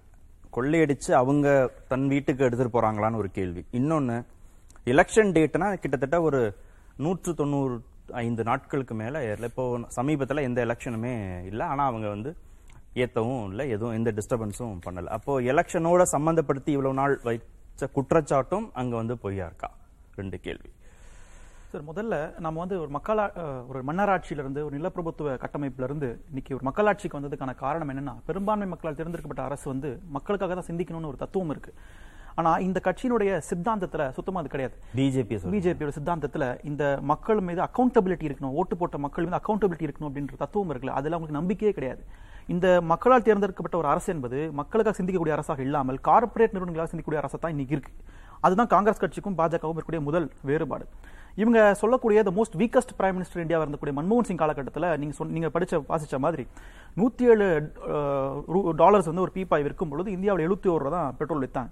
கொள்ளையடிச்சு 0.56 1.12
அவங்க 1.12 1.72
தன் 1.88 2.08
வீட்டுக்கு 2.08 2.46
எடுத்துட்டு 2.46 2.82
போறாங்களான்னு 2.82 3.16
ஒரு 3.16 3.30
கேள்வி. 3.32 3.66
இன்னொன்னு 3.72 4.26
எலெக்ஷன் 4.86 5.32
டேட்னா 5.38 5.74
கிட்டத்தட்ட 5.74 6.22
ஒரு 6.22 6.56
நூற்று 6.98 7.34
தொண்ணூறு 7.34 7.82
ஐந்து 8.12 8.44
நாட்களுக்கு 8.44 8.96
மேல 8.96 9.34
ஏறல. 9.34 9.44
இப்போ 9.44 9.80
சமீபத்தில் 9.88 10.46
எந்த 10.50 10.66
எலெக்ஷனுமே 10.66 11.14
இல்லை. 11.46 11.66
ஆனா 11.68 11.86
அவங்க 11.86 12.08
வந்து 12.08 12.36
ஏத்தவும் 12.94 13.48
இல்லை 13.50 13.70
எதுவும் 13.70 13.94
எந்த 13.94 14.12
டிஸ்டர்பன்ஸும் 14.12 14.80
பண்ணல. 14.86 15.06
அப்போ 15.06 15.42
எலெக்ஷனோட 15.42 16.02
சம்பந்தப்படுத்தி 16.12 16.70
இவ்வளவு 16.70 16.94
நாள் 16.94 17.20
வைச்ச 17.24 17.88
குற்றச்சாட்டும் 17.96 18.68
அங்க 18.74 18.96
வந்து 18.96 19.18
பொய்யா 19.18 19.46
இருக்கா? 19.46 19.72
ரெண்டு 20.16 20.40
கேள்வி. 20.40 20.70
சார் 21.76 21.88
முதல்ல 21.90 22.16
நம்ம 22.44 22.58
வந்து 22.64 22.76
ஒரு 22.82 22.92
மக்களா 22.96 23.24
ஒரு 23.70 23.80
மன்னராட்சியில 23.88 24.44
இருந்து 24.44 24.62
ஒரு 24.68 24.74
நிலப்பிரபுத்துவ 24.78 25.34
கட்டமைப்புல 25.42 25.88
இருந்து 25.88 26.10
இன்னைக்கு 26.32 26.52
ஒரு 26.58 26.64
மக்களாட்சிக்கு 26.68 27.18
வந்ததுக்கான 27.18 27.54
காரணம் 27.64 27.90
என்னன்னா 27.94 28.14
பெரும்பான்மை 28.28 28.68
மக்களால் 28.74 28.98
தேர்ந்தெடுக்கப்பட்ட 29.00 29.44
அரசு 29.48 29.66
வந்து 29.72 29.90
மக்களுக்காக 30.18 30.56
தான் 30.60 30.68
சிந்திக்கணும்னு 30.70 31.10
ஒரு 31.12 31.20
தத்துவம் 31.24 31.52
இருக்கு. 31.54 31.72
ஆனா 32.40 32.52
இந்த 32.68 32.80
கட்சியினுடைய 32.86 33.32
சித்தாந்தத்துல 33.50 34.06
சுத்தமா 34.18 34.40
அது 34.42 34.54
கிடையாது. 34.54 34.76
பிஜேபி 35.00 35.36
பிஜேபியோட 35.56 35.92
சித்தாந்தத்துல 35.98 36.48
இந்த 36.70 36.84
மக்கள் 37.12 37.42
மீது 37.50 37.62
அக்கௌண்டபிலிட்டி 37.68 38.28
இருக்கணும் 38.30 38.56
ஓட்டு 38.62 38.78
போட்ட 38.82 38.98
மக்கள் 39.06 39.28
மீது 39.28 39.40
அக்கௌண்டபிலிட்டி 39.42 39.88
இருக்கணும் 39.88 40.10
அப்படின்ற 40.10 40.38
தத்துவம் 40.44 40.72
இருக்குல்ல 40.74 40.96
அதுல 41.00 41.16
அவங்களுக்கு 41.18 41.40
நம்பிக்கையே 41.42 41.74
கிடையாது. 41.80 42.04
இந்த 42.56 42.68
மக்களால் 42.92 43.26
தேர்ந்தெடுக்கப்பட்ட 43.28 43.78
ஒரு 43.82 43.90
அரசு 43.94 44.10
என்பது 44.16 44.40
மக்களுக்காக 44.62 44.96
சிந்திக்கக்கூடிய 45.00 45.36
அரசாக 45.38 45.62
இல்லாமல் 45.68 46.00
கார்ப்பரேட் 46.10 46.56
நிறுவனங்களாக 46.58 46.90
சிந்திக்கக்கூடிய 46.92 47.22
அரசா 47.24 47.40
தான் 47.46 47.56
இன்னைக்கு 47.58 47.76
இருக்கு. 47.78 47.94
அதுதான் 48.46 48.72
காங்கிரஸ் 48.74 49.04
கட்சிக்கும் 49.04 49.38
பாஜகவும் 49.42 49.78
இருக்கக்கூடிய 49.78 50.04
முதல் 50.10 50.28
வேறுபாடு. 50.50 50.88
இவங்க 51.42 51.60
சொல்லக்கூடிய 51.82 52.20
the 52.28 52.32
most 52.38 52.58
weakest 52.62 52.94
prime 53.00 53.16
minister 53.18 53.44
India 53.44 53.60
இருந்தக்கூடிய 53.64 53.96
மன்மோகன் 54.00 54.28
சிங் 54.30 54.42
காலகட்டத்தில் 54.42 54.88
நீங்க 55.02 55.14
நீங்கள் 55.14 55.34
நீங்க 55.38 55.50
படிச்ச 55.56 55.82
வாசிச்ச 55.92 56.18
மாதிரி 56.26 56.46
நூத்தி 57.00 57.26
ஏழு 57.32 57.48
டாலர்ஸ் 58.84 59.10
வந்து 59.12 59.26
ஒரு 59.26 59.34
பீப்பாய் 59.38 59.66
விற்கும் 59.68 59.92
பொழுது 59.94 60.12
இந்தியாவில் 60.18 60.46
எழுபத்தி 60.48 60.70
ஒரு 60.76 60.84
ரூபா 60.86 60.94
தான் 60.98 61.18
பெட்ரோல் 61.22 61.44
விற்றாங்க 61.46 61.72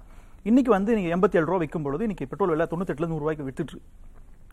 இன்னைக்கு 0.51 0.71
வந்து 0.77 0.95
நீங்க 0.97 1.11
எண்பத்தி 1.15 1.37
ஏழு 1.39 1.47
ரூபா 1.49 1.59
விற்கும் 1.63 1.85
பொழுது 1.87 2.05
இன்னைக்கு 2.07 2.31
பெட்ரோல் 2.31 2.53
விலை 2.53 2.67
தொண்ணூத்தெட்டுல 2.71 3.09
நூறு 3.11 3.23
ரூபாய்க்கு 3.23 3.47
வித்துட்டு 3.49 3.79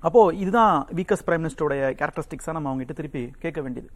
அப்போ 0.09 0.21
இதுதான் 0.43 0.75
வீக்கஸ்ட் 0.99 1.27
பிரைம் 1.27 1.43
மினிஸ்டருடைய 1.45 1.83
கேரக்டரிஸ்டிக்ஸா 2.01 2.53
நம்ம 2.57 2.69
அவங்க 2.71 2.83
கிட்ட 2.83 2.95
திருப்பி 3.01 3.23
கேட்க 3.43 3.59
வேண்டியது. 3.65 3.89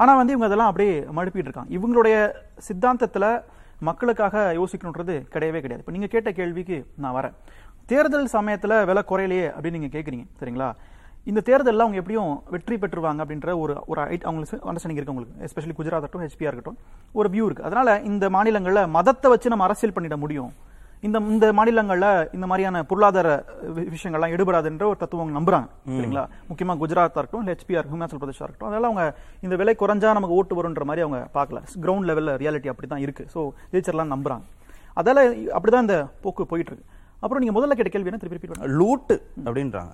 ஆனா 0.00 0.12
வந்து 0.20 0.32
இவங்க 0.34 0.46
அதெல்லாம் 0.50 0.70
அப்படியே 0.70 0.94
மழுப்பிட்டு 1.16 1.48
இருக்காங்க. 1.48 1.72
இவங்களுடைய 1.78 2.16
சித்தாந்தத்துல 2.68 3.26
மக்களுக்காக 3.88 4.36
யோசிக்கணுன்றது 4.58 5.14
கிடையவே 5.34 5.60
கிடையாது. 5.64 5.82
இப்ப 5.82 5.92
நீங்க 5.96 6.08
கேட்ட 6.14 6.30
கேள்விக்கு 6.38 6.78
நான் 7.02 7.16
வரேன். 7.18 7.36
தேர்தல் 7.90 8.32
சமயத்துல 8.32 8.74
விலை 8.86 9.02
குறையலையே 9.04 9.46
அப்படின்னு 9.50 9.78
நீங்க 9.78 9.92
கேக்குறீங்க 9.92 10.26
சரிங்களா? 10.40 10.68
இந்த 11.26 11.40
தேர்தலில் 11.40 11.80
அவங்க 11.80 11.96
எப்படியும் 11.96 12.30
வெற்றி 12.50 12.76
பெற்றுவாங்க 12.76 13.20
அப்படின்ற 13.22 13.50
ஒரு 13.58 13.74
ஒரு 13.86 14.00
ஐ- 14.06 14.24
அவங்களுக்கு 14.24 14.58
அண்டர்ஸ்டாண்டிங் 14.68 14.98
இருக்கு 14.98 15.14
உங்களுக்கு 15.14 15.44
எஸ்பெஷலி 15.46 15.74
குஜராத் 15.74 15.96
இருக்கட்டும் 15.96 16.24
ஹெச்பியா 16.24 16.48
இருக்கட்டும் 16.48 16.78
ஒரு 17.14 17.28
வியூ 17.30 17.44
இருக்கு. 17.44 17.64
அதனால 17.64 17.90
இந்த 18.08 18.30
மாநிலங்கள்ல 18.30 18.82
மதத்தை 18.90 19.30
வச்சு 19.30 19.48
நம்ம 19.48 19.64
அரசியல் 19.64 19.94
பண்ணிட 19.94 20.16
முடியும். 20.16 20.50
இந்த 21.02 21.18
இந்த 21.28 21.46
மாநிலங்கள்ல 21.52 22.06
இந்த 22.32 22.46
மாதிரியான 22.46 22.82
பொருளாதார 22.82 23.28
விஷயங்கள்லாம் 23.88 24.34
எடுபடாதுன்ற 24.34 24.84
ஒரு 24.84 24.98
தத்துவம் 24.98 25.36
நம்புறாங்க 25.36 25.68
சரிங்களா? 25.90 26.24
முக்கியமா 26.50 26.74
குஜராத்தா 26.76 27.18
இருக்கட்டும் 27.18 27.48
ஹெச்பிஆர் 27.48 27.90
ஹிமாச்சல் 27.92 28.20
பிரதேஷா 28.20 28.42
இருக்கட்டும் 28.42 28.68
அதனால 28.68 28.86
அவங்க 28.86 29.04
இந்த 29.42 29.56
விலை 29.56 29.76
குறைஞ்சா 29.78 30.12
நமக்கு 30.12 30.34
ஓட்டு 30.34 30.58
வரும்ன்ற 30.58 30.84
மாதிரி 30.84 31.02
அவங்க 31.02 31.20
பார்க்கல. 31.34 31.60
கிரவுண்ட் 31.82 32.08
லெவல்ல 32.08 32.36
ரியாலிட்டி 32.36 32.68
அப்படி 32.68 32.88
தான் 32.88 33.00
இருக்கு. 33.00 33.26
ஸோ 33.34 33.42
ஜெயிச்சிடலாம் 33.72 34.14
நம்புறாங்க. 34.14 34.44
அதால 34.96 35.18
அப்படிதான் 35.54 35.80
இந்த 35.80 35.98
போக்கு 36.20 36.46
போயிட்டு 36.46 36.72
இருக்கு. 36.72 36.88
அப்புறம் 37.22 37.42
நீங்க 37.42 37.54
முதல்ல 37.56 37.74
கேட்ட 37.78 37.90
கேள்வி 37.94 38.10
என்ன 38.10 38.20
திருப்பி 38.20 38.36
repeat 38.36 38.50
பண்ணுங்க. 38.50 38.76
லூட்டு 38.80 39.14
அப்படின்றாங்க. 39.46 39.92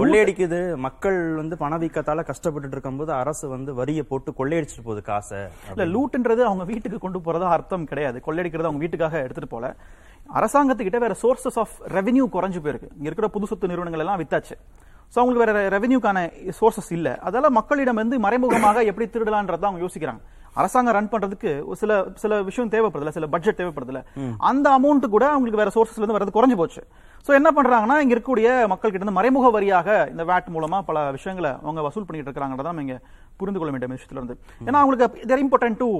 கொள்ளையடிக்குது. 0.00 0.58
மக்கள் 0.86 1.18
வந்து 1.40 1.56
பணவீக்கத்தால 1.62 2.24
கஷ்டப்பட்டுட்டு 2.30 2.76
இருக்கும்போது 2.76 3.12
அரசு 3.20 3.46
வந்து 3.54 3.70
வரியை 3.80 4.02
போட்டு 4.10 4.32
கொள்ளையடிச்சிட்டு 4.40 4.86
போகுது 4.88 5.02
காசை 5.10 5.40
இல்ல 5.70 5.86
லூட்ன்றது 5.94 6.42
அவங்க 6.48 6.64
வீட்டுக்கு 6.72 6.98
கொண்டு 7.04 7.20
போறதா 7.26 7.48
அர்த்தம் 7.58 7.88
கிடையாது. 7.92 8.20
கொள்ளையடிக்கிறது 8.26 8.68
அவங்க 8.70 8.82
வீட்டுக்காக 8.84 9.22
எடுத்துட்டு 9.26 9.52
போல. 9.54 9.74
அரசாங்கத்துக்கிட்ட 10.38 11.00
வேற 11.06 11.16
சோர்சஸ் 11.22 11.58
ஆஃப் 11.64 11.74
ரெவென்யூ 11.96 12.24
குறைஞ்சு 12.36 12.60
போயிருக்கு. 12.64 12.90
இங்க 12.98 13.08
இருக்கிற 13.10 13.28
புது 13.34 13.46
சொத்து 13.50 13.72
நிறுவனங்கள் 13.72 14.04
எல்லாம் 14.04 14.20
வித்தாச்சு. 14.22 14.56
சோ 15.12 15.18
அவங்களுக்கு 15.22 15.44
வேற 15.44 15.68
ரெவென்யூக்கான 15.74 16.18
சோர்சஸ் 16.60 16.92
இல்ல. 16.96 17.08
அதால 17.28 17.50
மக்களிடம் 17.58 18.00
வந்து 18.02 18.18
மறைமுகமாக 18.24 18.82
எப்படி 18.90 19.06
திருடலான்றத 19.14 19.66
அவங்க 19.68 19.82
யோசிக்கிறாங்க. 19.86 20.22
அரசாங்கம் 20.56 20.96
ரன் 20.96 21.10
பண்றதுக்கு 21.12 21.50
ஒரு 21.64 21.76
சில 21.76 21.92
சில 22.22 22.42
விஷயம் 22.42 22.70
தேவைப்படுதுல 22.70 23.12
சில 23.16 23.26
பட்ஜெட் 23.26 23.58
தேவைப்படுதுல 23.60 24.00
அந்த 24.50 24.66
அமௌண்ட் 24.78 25.06
கூட 25.14 25.24
அவங்களுக்கு 25.32 25.62
வேற 25.62 25.70
சோர்சஸ்ல 25.76 26.02
இருந்து 26.02 26.18
வரது 26.18 26.36
குறைஞ்சு 26.36 26.56
போச்சு. 26.56 26.82
சோ 27.26 27.30
என்ன 27.34 27.48
பண்றாங்கன்னா 27.56 27.96
இங்க 28.02 28.14
இருக்கக்கூடிய 28.14 28.48
மக்கள் 28.72 28.90
கிட்ட 28.90 29.02
இருந்து 29.02 29.18
மறைமுக 29.18 29.50
வரியாக 29.56 29.88
இந்த 30.10 30.24
வேட் 30.24 30.48
மூலமா 30.56 30.80
பல 30.80 30.98
விஷயங்களை 31.10 31.50
அவங்க 31.62 31.80
வசூல் 31.80 32.06
பண்ணிட்டு 32.08 32.30
இருக்காங்கன்றத 32.30 32.70
நம்ம 32.72 32.84
இங்க 32.86 32.96
புரிந்து 33.40 33.60
கொள்ள 33.60 33.72
வேண்டிய 33.72 33.94
விஷயத்துல 33.96 34.20
இருந்து. 34.20 34.36
ஏன்னா 34.68 34.78
அவங்களுக்கு 34.82 35.26
their 35.32 35.44
important 35.46 35.82
to 35.82 35.90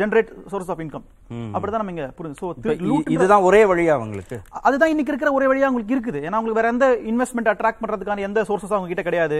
generate 0.00 0.28
source 0.50 0.68
of 0.72 0.80
income 0.82 1.06
அப்படிதான் 1.54 1.80
நம்ம 1.82 1.92
இங்க 1.94 2.04
புரிஞ்சு 2.18 3.08
இதுதான் 3.14 3.44
ஒரே 3.46 3.60
வழியா 3.70 3.92
அவங்களுக்கு? 3.98 4.36
அதுதான் 4.68 4.92
இன்னைக்கு 4.92 5.12
இருக்கிற 5.12 5.30
ஒரே 5.36 5.46
வழியா 5.50 5.68
உங்களுக்கு 5.70 5.94
இருக்குது. 5.96 6.20
ஏன்னா 6.26 6.38
உங்களுக்கு 6.40 6.60
வேற 6.60 6.70
எந்த 6.74 6.86
இன்வெஸ்ட்மெண்ட் 7.12 7.50
அட்ராக்ட் 7.52 7.80
பண்றதுக்கான 7.82 8.24
எந்த 8.28 8.44
சோர்சஸ் 8.48 8.74
அவங்க 8.76 8.90
கிட்ட 8.92 9.04
கிடையாது. 9.08 9.38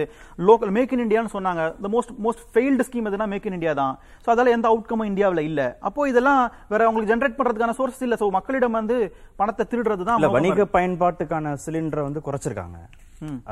லோக்கல் 0.49 0.73
மேக் 0.77 0.93
இன் 0.95 1.03
இந்தியான்னு 1.05 1.33
சொன்னாங்க. 1.37 1.63
The 1.85 1.91
most 1.95 2.13
most 2.25 2.43
failed 2.55 2.87
scheme 2.89 3.09
எதுனா 3.11 3.29
மேக் 3.33 3.47
இன் 3.49 3.57
இந்தியா 3.59 3.75
தான். 3.81 3.95
ஸோ 4.25 4.29
அதால 4.35 4.53
எந்த 4.57 4.67
அவுட்கமும் 4.73 5.09
இந்தியாவில் 5.11 5.43
இல்ல. 5.49 5.61
அப்போ 5.89 6.09
இதெல்லாம் 6.11 6.41
வேற 6.73 6.81
அவங்களுக்கு 6.87 7.13
ஜென்ரேட் 7.13 7.39
பண்றதுக்கான 7.39 7.75
சோர்ஸ் 7.81 8.03
இல்ல. 8.07 8.17
ஸோ 8.23 8.29
மக்களிடம் 8.37 8.77
வந்து 8.81 8.97
பணத்தை 9.41 9.65
திருடுறது 9.73 10.09
தான் 10.11 10.35
வணிக 10.37 10.69
பயன்பாட்டுக்கான 10.77 11.55
சிலிண்டரை 11.65 12.05
வந்து 12.09 12.27
குறைச்சிருக்காங்க. 12.29 12.79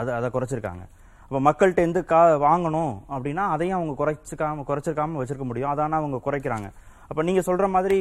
அது 0.02 0.10
அதை 0.20 0.30
குறைச்சிருக்காங்க. 0.38 0.86
அப்ப 1.30 1.40
மக்கள்கிட்ட 1.48 1.82
இருந்து 1.84 2.02
கா 2.12 2.20
வாங்கணும் 2.44 2.94
அப்படின்னா 3.16 3.44
அதையும் 3.56 3.76
அவங்க 3.78 3.94
குறைச்சிக்காம 4.00 4.64
குறைச்சிருக்காம 4.70 5.18
வச்சிருக்க 5.20 5.46
முடியும். 5.50 5.72
அதான 5.72 5.98
அவங்க 6.02 6.18
குறைக்கிறாங்க. 6.28 6.68
அப்ப 7.10 7.24
நீங்க 7.28 7.42
சொல்ற 7.48 7.66
மாதிரி 7.74 7.98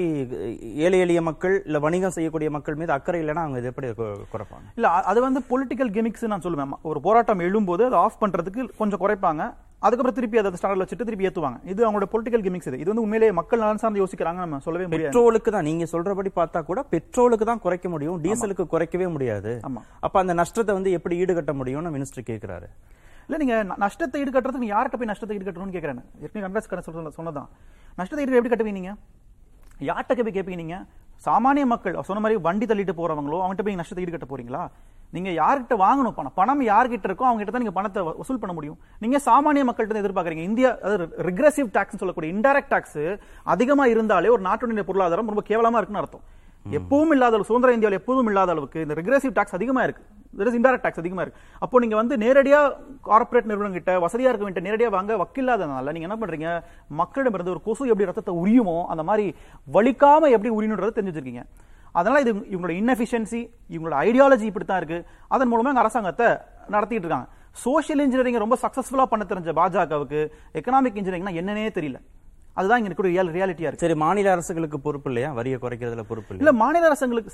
ஏழை 0.84 0.98
எளிய 1.04 1.20
மக்கள் 1.26 1.54
இல்ல 1.66 1.78
வணிகம் 1.84 2.14
செய்யக்கூடிய 2.16 2.48
மக்கள் 2.54 2.78
மீது 2.80 2.92
அக்கறை 2.96 3.20
இல்லைன்னா 3.22 3.42
அவங்க 3.44 3.58
இது 3.60 3.70
எப்படி 3.72 3.88
குறைப்பாங்க? 4.32 4.66
இல்ல 4.78 4.88
அது 5.10 5.18
வந்து 5.26 5.40
பொலிட்டிக்கல் 5.50 5.92
கிமிக்ஸ் 5.96 6.26
நான் 6.32 6.44
சொல்லுவேன். 6.46 6.74
ஒரு 6.90 7.00
போராட்டம் 7.06 7.44
எழும்போது 7.46 7.84
அதை 7.88 7.98
ஆஃப் 8.04 8.18
பண்றதுக்கு 8.24 8.64
கொஞ்சம் 8.80 9.02
குறைப்பாங்க. 9.04 9.44
அதுக்கப்புறம் 9.86 10.18
திருப்பி 10.18 10.38
அதை 10.40 10.56
ஸ்டாண்டர்ட் 10.58 10.82
வச்சுட்டு 10.82 11.08
திருப்பி 11.08 11.28
ஏத்துவாங்க. 11.28 11.58
இது 11.72 11.80
அவங்களோட 11.86 12.08
பொலிட்டிக்கல் 12.12 12.44
கிமிக்ஸ் 12.46 12.68
இது. 12.70 12.78
இது 12.82 12.90
வந்து 12.92 13.04
உண்மையிலேயே 13.06 13.32
மக்கள் 13.40 13.62
நலன் 13.64 13.82
சார்ந்து 13.82 14.02
யோசிக்கிறாங்க 14.04 14.40
நம்ம 14.44 14.64
சொல்லவே 14.66 14.86
முடியாது. 14.86 15.12
பெட்ரோலுக்கு 15.12 15.50
தான் 15.56 15.68
நீங்க 15.70 15.86
சொல்றபடி 15.94 16.32
பார்த்தா 16.40 16.62
கூட 16.70 16.82
பெட்ரோலுக்கு 16.94 17.48
தான் 17.52 17.64
குறைக்க 17.66 17.88
முடியும். 17.94 18.20
டீசலுக்கு 18.26 18.66
குறைக்கவே 18.74 19.08
முடியாது. 19.16 19.52
ஆமா. 19.70 19.82
அப்ப 20.06 20.18
அந்த 20.24 20.34
நஷ்டத்தை 20.42 20.74
வந்து 20.78 20.92
எப்படி 20.98 21.16
ஈடுகட்ட 21.24 21.54
முடியும்னு 21.62 21.94
மினிஸ்டர் 21.96 22.30
கேக்குறாரு. 22.32 22.68
இல்ல 23.28 23.38
நீங்க 23.40 23.54
நஷ்டத்தை 23.84 24.18
ஈடுகட்டுறதுக்கு 24.22 24.64
நீங்கள் 24.64 24.76
யார்கிட்ட 24.76 24.98
போய் 25.00 25.10
நஷ்டத்தை 25.10 25.34
ஈடுகட்டணும்னு 25.38 25.74
கேக்குறேன் 25.76 25.98
ஏற்கனவே 26.24 26.44
கன்வெஸ்ட் 26.46 26.70
கடன் 26.70 26.86
சொல்ல 26.86 27.10
சொன்னதான் 27.16 27.48
நஷ்டத்தை 27.98 28.22
ஈடு 28.24 28.38
எப்படி 28.38 28.52
கட்டுவீங்க 28.52 28.78
நீங்க? 28.80 28.92
யார்கிட்ட 29.88 30.22
போய் 30.26 30.36
கேட்பீங்க 30.36 30.60
நீங்க? 30.62 30.76
சாமானிய 31.26 31.64
மக்கள் 31.72 31.96
சொன்ன 32.08 32.20
மாதிரி 32.24 32.36
வண்டி 32.46 32.66
தள்ளிட்டு 32.70 32.94
போறவங்களோ 33.00 33.38
அவங்ககிட்ட 33.42 33.64
போய் 33.66 33.78
நஷ்டத்தை 33.80 34.02
ஈடுகட்ட 34.04 34.28
போறீங்களா? 34.32 34.62
நீங்க 35.16 35.30
யார்கிட்ட 35.40 35.74
வாங்கணும் 35.84 36.16
பணம்? 36.18 36.34
பணம் 36.40 36.62
யார்கிட்ட 36.70 37.06
இருக்கோ 37.08 37.26
அவங்ககிட்ட 37.28 37.52
தான் 37.54 37.64
நீங்க 37.64 37.76
பணத்தை 37.78 38.00
வசூல் 38.20 38.40
பண்ண 38.42 38.54
முடியும். 38.56 38.78
நீங்க 39.04 39.18
சாமானிய 39.28 39.64
மக்கள்கிட்ட 39.68 39.96
தான் 39.96 40.04
எதிர்பார்க்கறீங்க. 40.04 40.44
இந்தியா 40.50 40.70
அதாவது 40.84 41.06
ரிக்ரெசிவ் 41.28 41.68
டாக்ஸ் 41.76 42.00
சொல்லக்கூடிய 42.02 42.30
இன்டெரக்ட் 42.36 42.72
டாக்ஸ் 42.74 43.00
அதிகமா 43.54 43.86
இருந்தாலே 43.94 44.34
ஒரு 44.36 44.44
நாட்டுடைய 44.48 44.84
பொருளாதாரம் 44.90 45.30
ரொம்ப 45.32 45.44
கேவலமா 45.50 45.80
இருக்குன்னு 45.80 46.02
அர்த்தம். 46.04 46.24
எப்பவும் 46.76 47.12
இல்லாத 47.14 47.34
அளவு 47.36 47.48
சுதந்திர 47.48 47.74
இந்தியாவில் 47.76 47.98
எப்போதும் 47.98 48.28
இல்லாத 48.30 48.50
அளவுக்கு 48.54 48.78
இந்த 48.84 48.94
ரிக்ரெசிவ் 49.00 49.36
டாக்ஸ் 49.38 49.56
அதிகமா 49.58 49.82
இருக்கு. 49.86 50.02
இன்டைரக்ட் 50.58 50.84
டாக்ஸ் 50.86 51.00
அதிகமா 51.02 51.22
இருக்கு. 51.24 51.40
அப்போ 51.64 51.76
நீங்க 51.82 51.96
வந்து 52.00 52.14
நேரடியா 52.24 52.58
கார்ப்பரேட் 53.08 53.48
நிறுவனங்கிட்ட 53.50 53.92
வசதியாக 54.04 54.04
வசதியா 54.06 54.30
இருக்க 54.30 54.44
வேண்டிய 54.46 54.64
நேரடியா 54.68 54.88
வாங்க 54.96 55.16
வக்கில்லாதனால 55.22 55.92
நீங்க 55.94 56.08
என்ன 56.08 56.18
பண்றீங்க? 56.22 56.48
மக்களிடமிருந்து 57.00 57.54
ஒரு 57.54 57.62
கொசு 57.68 57.88
எப்படி 57.92 58.08
ரத்தத்தை 58.10 58.34
உரியுமோ 58.42 58.76
அந்த 58.92 59.02
மாதிரி 59.08 59.26
வலிக்காம 59.76 60.30
எப்படி 60.36 60.52
உரியணுன்றதை 60.58 60.92
தெரிஞ்சு 60.98 61.12
வச்சிருக்கீங்க. 61.12 61.44
அதனால 61.98 62.20
இது 62.24 62.32
இவங்களோட 62.52 62.74
இன்எஃபிஷியன்சி 62.80 63.40
இவங்களோட 63.74 63.96
ஐடியாலஜி 64.06 64.46
இப்படி 64.50 64.64
தான் 64.64 64.80
இருக்கு. 64.82 65.00
அதன் 65.28 65.50
மூலமா 65.52 65.80
அரசாங்கத்தை 65.84 66.28
நடத்திட்டு 66.74 67.04
இருக்காங்க. 67.06 67.28
சோஷியல் 67.64 68.02
இன்ஜினியரிங் 68.04 68.42
ரொம்ப 68.44 68.58
சக்சஸ்ஃபுல்லா 68.64 69.04
பண்ண 69.12 69.24
தெரிஞ்ச 69.32 69.52
பாஜகவுக்கு 69.60 70.20
எக்கனாமிக் 70.58 70.98
இன்ஜினியரிங்னா 71.00 71.34
என்னன்னே 71.40 71.70
தெரியல. 71.78 71.98
அதுதான் 72.58 72.78
இங்க 72.80 72.90
இருக்கிற 72.90 73.08
ரியாலிட்டியா 73.36 73.68
இருக்கு. 73.68 73.82
சரி 73.84 73.96
மாநில 74.02 74.32
அரசுகளுக்கு 74.34 74.78
பொறுப்பு 74.86 75.08
இல்லையா? 75.10 75.30
வரியை 75.38 75.58
குறைக்கிறதுல 75.64 76.04
பொறுப்பு 76.10 76.38
இல்ல 76.42 76.52
மாநில 76.62 76.88
அரசாங்களுக்கு 76.90 77.32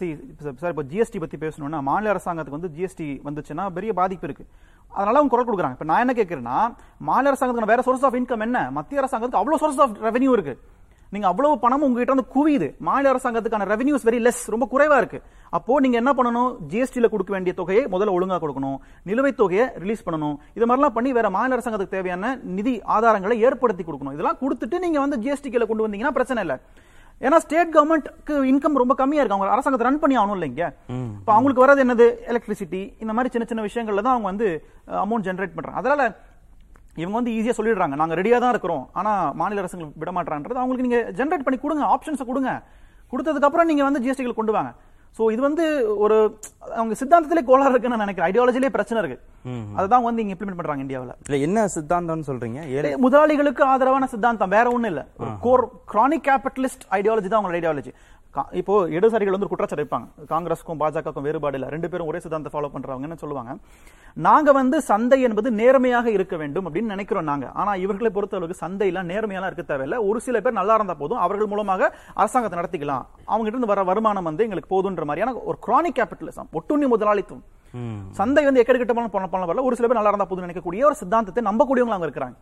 சார் 0.63 0.73
இப்போ 0.75 0.85
ஜிஎஸ்டி 0.93 1.21
பத்தி 1.25 1.39
பேசணும்னா 1.45 1.81
மாநில 1.91 2.13
அரசாங்கத்துக்கு 2.15 2.59
வந்து 2.59 2.73
ஜிஎஸ்டி 2.77 3.09
வந்துச்சுன்னா 3.29 3.67
பெரிய 3.79 3.93
பாதிப்பு 4.01 4.27
இருக்கு. 4.29 4.47
அதனால 4.93 5.19
அவங்க 5.19 5.33
குரல் 5.35 5.49
கொடுக்குறாங்க. 5.49 5.77
இப்ப 5.77 5.87
நான் 5.91 6.03
என்ன 6.05 6.15
கேட்கிறேன்னா 6.21 6.59
மாநில 7.11 7.33
அரசாங்கத்துக்கு 7.33 7.73
வேற 7.75 7.83
சோர்ஸ் 7.89 8.07
ஆஃப் 8.09 8.19
இன்கம் 8.21 8.47
என்ன? 8.49 8.59
மத்திய 8.79 9.03
அரசாங்கத்துக்கு 9.03 9.43
அவ்வளவு 9.43 9.63
சோர்ஸ் 9.65 9.81
ஆஃப் 9.85 9.97
ரெவென்யூ 10.09 10.33
இருக்கு. 10.39 10.55
நீங்க 11.14 11.27
அவ்வளவு 11.31 11.61
பணம் 11.64 11.85
உங்ககிட்ட 11.87 12.14
வந்து 12.14 12.31
குவியுது. 12.35 12.68
மாநில 12.87 13.11
அரசாங்கத்துக்கான 13.12 13.66
ரெவென்யூஸ் 13.72 14.07
வெரி 14.09 14.20
லெஸ் 14.27 14.42
ரொம்ப 14.55 14.66
குறைவா 14.72 14.96
இருக்கு. 15.03 15.18
அப்போ 15.57 15.81
நீங்க 15.85 15.96
என்ன 16.03 16.12
பண்ணணும்? 16.18 16.50
ஜிஎஸ்டில 16.70 17.09
கொடுக்க 17.12 17.33
வேண்டிய 17.37 17.55
தொகையை 17.61 17.83
முதல்ல 17.94 18.14
ஒழுங்கா 18.16 18.38
கொடுக்கணும். 18.44 18.79
நிலுவைத் 19.09 19.38
தொகையை 19.42 19.66
ரிலீஸ் 19.83 20.07
பண்ணணும். 20.07 20.37
இது 20.57 20.68
மாதிரிலாம் 20.68 20.96
பண்ணி 20.96 21.12
வேற 21.18 21.29
மாநில 21.37 21.57
அரசாங்கத்துக்கு 21.57 21.96
தேவையான 21.98 22.33
நிதி 22.57 22.74
ஆதாரங்களை 22.96 23.37
ஏற்படுத்தி 23.48 23.85
கொடுக்கணும். 23.85 24.16
இதெல்லாம் 24.16 24.40
கொடுத்துட்டு 24.42 24.83
நீங்க 24.87 25.00
வந்து 25.05 25.20
ஜிஎஸ்டி 25.27 25.53
கீழ 25.53 25.66
கொண்டு 25.70 25.87
வந்தீங்கன்னா 25.87 26.16
பிரச்சனை 26.18 26.42
இல்லை. 26.46 26.59
ஏன்னா 27.24 27.38
ஸ்டேட் 27.42 27.72
கவர்மெண்ட்க்கு 27.74 28.35
இன்கம் 28.53 28.81
ரொம்ப 28.83 28.94
கம்மியா 29.00 29.20
இருக்கு. 29.22 29.37
அவங்க 29.37 29.55
அரசாங்கத்தை 29.57 29.87
ரன் 29.88 30.00
பண்ணி 30.03 30.16
ஆகணும் 30.20 30.37
இல்லைங்க 30.38 30.64
இப்ப 31.20 31.31
அவங்களுக்கு 31.35 31.64
வர்றது 31.64 31.83
என்னது? 31.85 32.07
எலக்ட்ரிசிட்டி 32.31 32.81
இந்த 33.03 33.12
மாதிரி 33.16 33.33
சின்ன 33.35 33.46
சின்ன 33.50 33.64
விஷயங்கள்ல 33.68 34.05
தான் 34.07 34.14
அவங்க 34.16 34.29
வந்து 34.33 34.48
அமௌண்ட் 35.05 35.27
ஜெனரேட் 35.29 35.55
பண்றாங்க. 35.57 35.81
அதனால 35.83 36.03
இவங்க 37.02 37.16
வந்து 37.18 37.35
ஈஸியா 37.38 37.57
சொல்லிடுறாங்க. 37.59 37.94
நாங்க 38.00 38.14
ரெடியா 38.20 38.38
தான் 38.44 38.54
இருக்கிறோம். 38.54 38.85
ஆனா 39.00 39.12
மாநில 39.42 39.62
அரசுகள் 39.62 39.92
விட 40.02 40.11
மாட்டான்றது 40.16 40.62
அவங்களுக்கு 40.62 40.88
நீங்க 40.88 41.00
ஜெனரேட் 41.20 41.46
பண்ணி 41.46 41.61
கொடுங்க. 41.66 41.85
ஆப்ஷன்ஸ் 41.94 42.28
கொடுங்க. 42.33 42.50
கொடுத்ததுக்கு 43.12 43.48
அப்புறம் 43.50 43.70
நீங்க 43.70 43.85
வந்து 43.87 44.02
ஜிஎஸ்டிகள் 44.04 44.40
கொண்டு 44.40 44.57
வாங்க. 44.57 44.72
சோ 45.16 45.24
இது 45.33 45.42
வந்து 45.46 45.64
ஒரு 46.04 46.14
அவங்க 46.76 46.94
சித்தாந்தத்திலே 47.00 47.42
கோளாறு 47.48 47.72
இருக்குன்னு 47.72 47.96
நான் 47.96 48.04
நினைக்கிறேன். 48.04 48.28
ஐடியாலஜிலே 48.30 48.70
பிரச்சனை 48.76 48.98
இருக்கு. 49.02 49.18
அதுதான் 49.78 50.07
வந்து 50.07 50.22
இங்க 50.22 50.33
இம்ப்ளிமெண்ட் 50.35 50.61
பண்றாங்க 50.61 50.85
இந்தியாவுல. 50.85 51.12
இல்ல 51.26 51.37
என்ன 51.46 51.66
சித்தாந்தம்னு 51.74 52.26
சொல்றீங்க? 52.30 52.61
முதலாளிகளுக்கு 53.04 53.62
ஆதரவான 53.72 54.09
சித்தாந்தம். 54.14 54.52
வேற 54.57 54.66
ஒண்ணும் 54.76 54.90
இல்ல. 54.92 55.02
கோர் 55.44 55.64
கிரானிக் 55.92 56.26
கேபிட்டலிஸ்ட் 56.30 56.87
ஐடியாலஜி 56.98 57.28
தான் 57.28 57.38
அவங்களோட 57.40 57.61
ஐடியாலஜி 57.61 57.92
இப்போ 58.61 58.75
இடதுசாரிகள் 58.97 59.37
வந்து 59.37 59.49
குற்றச்சாட்டு 59.51 59.85
வைப்பாங்க. 59.85 60.07
காங்கிரஸ்க்கும் 60.33 60.79
பாஜகவுக்கும் 60.83 61.27
வேறுபாடு 61.27 61.57
இல்ல. 61.59 61.66
ரெண்டு 61.75 61.88
பேரும் 61.90 62.09
ஒரே 62.11 62.20
சித்தாந்தத்தை 62.25 62.53
ஃபாலோ 62.55 62.70
பண்றவங்க 62.75 63.09
என்ன 63.09 63.18
சொல்லுவாங்க. 63.23 63.53
நாங்க 64.27 64.53
வந்து 64.59 64.77
சந்தை 64.90 65.18
என்பது 65.29 65.49
நேர்மையாக 65.61 66.11
இருக்க 66.16 66.35
வேண்டும் 66.42 66.66
அப்படின்னு 66.68 66.94
நினைக்கிறோம் 66.94 67.29
நாங்க. 67.31 67.47
ஆனா 67.61 67.75
இவர்களை 67.85 68.11
பொறுத்தளவுக்கு 68.16 68.62
சந்தையெல்லாம் 68.64 69.11
நேர்மையெல்லாம் 69.12 69.51
இருக்க 69.53 69.64
தேவையில்ல. 69.73 69.99
ஒரு 70.09 70.20
சில 70.27 70.40
பேர் 70.40 70.59
நல்லா 70.61 70.77
இருந்தா 70.79 70.94
போதும். 71.03 71.23
அவர்கள் 71.27 71.51
மூலமாக 71.53 71.90
அரசாங்கத்தை 72.23 72.59
நடத்திக்கலாம். 72.61 73.05
அவங்க 73.31 73.44
கிட்ட 73.44 73.57
இருந்து 73.57 73.73
வர 73.73 73.83
வருமானம் 73.90 74.29
வந்து 74.31 74.47
எங்களுக்கு 74.47 74.73
போதுன்ற 74.75 75.05
மாதிரியான 75.11 75.35
ஒரு 75.51 75.59
கிரானிக் 75.66 75.99
கேபிட்டலிசம் 75.99 76.49
ஒட்டுண்ணி 76.61 76.88
முதலாளித்துவம். 76.94 77.44
சந்தை 78.18 78.42
வந்து 78.47 78.61
எக்கெடுக்கிட்ட 78.62 78.94
பண்ண 78.97 79.29
பண்ண 79.35 79.44
வரல. 79.47 79.62
ஒரு 79.68 79.77
சில 79.79 79.87
பேர் 79.88 80.01
நல்லா 80.01 80.12
இருந்தா 80.12 80.29
போதும் 80.31 80.47
நினைக்கக்கூடிய 80.47 80.85
ஒரு 80.90 80.99
சித்தாந்தத்தை 81.03 81.44
நம்பக்கூடியவங்க 81.51 81.97
அவங்க 81.97 82.09
இருக்கிறாங்க. 82.09 82.37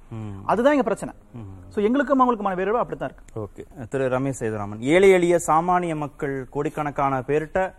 அதுதான் 0.53 0.77
எங்க 0.77 0.87
பிரச்சனை. 0.89 1.15
சோ 1.75 1.83
எங்களுக்கும் 1.83 2.21
அவங்களுக்குமான 2.21 2.55
வேறுபாடு 2.55 2.79
அப்படித்தான் 2.79 3.11
இருக்கு. 3.13 3.41
ஓகே 3.41 3.89
திரு 3.89 4.09
ரமேஷ் 4.09 4.41
சேதுராமன் 4.41 4.81
ஏழை 4.81 5.11
எளிய 5.11 5.39
சாமானிய 5.47 5.97
மக்கள் 5.97 6.47
கோடிக்கணக்கான 6.49 7.21
பேர்கிட்ட 7.21 7.75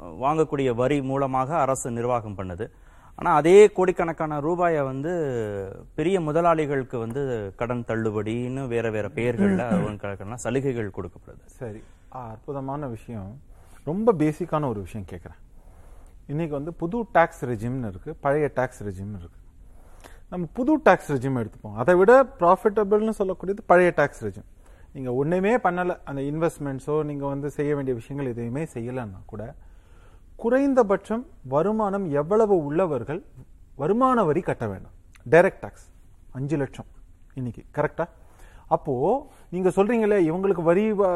வாங்கக்கூடிய 0.00 0.74
வரி 0.74 1.02
மூலமாக 1.02 1.58
அரசு 1.58 1.90
நிர்வாகம் 1.90 2.38
பண்ணுது. 2.38 2.70
ஆனா 3.14 3.34
அதே 3.34 3.72
கோடிக்கணக்கான 3.72 4.40
ரூபாயை 4.40 4.82
வந்து 4.82 5.12
பெரிய 5.94 6.20
முதலாளிகளுக்கு 6.20 6.98
வந்து 6.98 7.52
கடன் 7.56 7.84
தள்ளுபடின்னு 7.88 8.66
வேற 8.66 8.90
வேற 8.90 9.08
பெயர்கள்ல 9.08 10.34
சலுகைகள் 10.34 10.90
கொடுக்கப்படுது. 10.90 11.46
சரி. 11.46 11.82
ஆ, 12.14 12.28
அற்புதமான 12.28 12.86
விஷயம். 12.86 13.40
ரொம்ப 13.84 14.12
பேசிக்கான 14.12 14.68
ஒரு 14.68 14.80
விஷயம் 14.80 15.06
கேட்குறேன் 15.10 15.40
இன்னைக்கு 16.26 16.54
வந்து 16.54 16.72
புது 16.72 17.04
டாக்ஸ் 17.12 17.44
ரெஜிம்னு 17.44 17.88
இருக்கு 17.88 18.14
பழைய 18.20 18.50
டாக்ஸ் 18.54 18.82
ரெஜிம்னு 18.82 19.18
இருக்கு. 19.18 19.40
நம்ம 20.32 20.46
புது 20.56 20.72
டாக்ஸ் 20.84 21.08
ரெஜிம் 21.12 21.38
எடுத்துப்போம். 21.40 21.74
அதை 21.80 21.94
விட 22.00 22.12
ப்ராஃபிட்டபிள்னு 22.40 23.12
சொல்லக்கூடியது 23.18 23.62
பழைய 23.70 23.88
டாக்ஸ் 23.98 24.22
ரெஜிம் 24.26 24.46
நீங்கள் 24.94 25.16
ஒன்றுமே 25.20 25.52
பண்ணலை. 25.64 25.94
அந்த 26.10 26.20
இன்வெஸ்ட்மெண்ட்ஸோ 26.28 26.94
நீங்கள் 27.08 27.30
வந்து 27.32 27.48
செய்ய 27.56 27.70
வேண்டிய 27.76 27.94
விஷயங்கள் 27.98 28.30
எதுவுமே 28.32 28.62
செய்யலைன்னா 28.74 29.20
கூட 29.32 29.42
குறைந்தபட்சம் 30.42 31.24
வருமானம் 31.54 32.06
எவ்வளவு 32.20 32.56
உள்ளவர்கள் 32.68 33.20
வருமான 33.82 34.24
வரி 34.30 34.42
கட்ட 34.48 34.64
வேண்டும். 34.72 34.94
டைரக்ட் 35.34 35.62
டாக்ஸ் 35.64 35.86
அஞ்சு 36.38 36.58
லட்சம். 36.62 36.88
இன்னைக்கு. 37.40 37.64
கரெக்டா 37.76 38.06
அப்போது 38.76 39.12
நீங்க 39.54 39.70
சொல்றீங்களே 39.76 40.18
இவங்களுக்கு 40.28 40.62
வரி 40.68 40.82
இது 40.84 41.06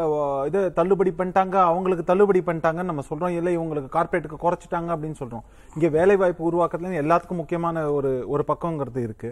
இதை 0.48 0.60
தள்ளுபடி 0.78 1.10
பண்ணிட்டாங்க 1.18 1.56
அவங்களுக்கு 1.68 2.04
தள்ளுபடி 2.10 2.40
பண்ணிட்டாங்கன்னு 2.46 2.90
நம்ம 2.90 3.02
சொல்றோம். 3.10 3.34
இல்லை 3.38 3.52
இவங்களுக்கு 3.58 3.88
கார்பரேட்டுக்கு 3.94 4.38
குறைச்சிட்டாங்க 4.42 4.88
அப்படின்னு 4.94 5.18
சொல்றோம். 5.20 5.44
இங்க 5.74 5.88
வேலை 5.98 6.16
வாய்ப்பு 6.22 6.48
உருவாக்குறதுல 6.48 7.00
எல்லாத்துக்கும் 7.04 7.40
முக்கியமான 7.42 7.84
ஒரு 7.98 8.10
ஒரு 8.34 8.44
பக்கங்கிறது 8.50 9.02
இருக்கு. 9.06 9.30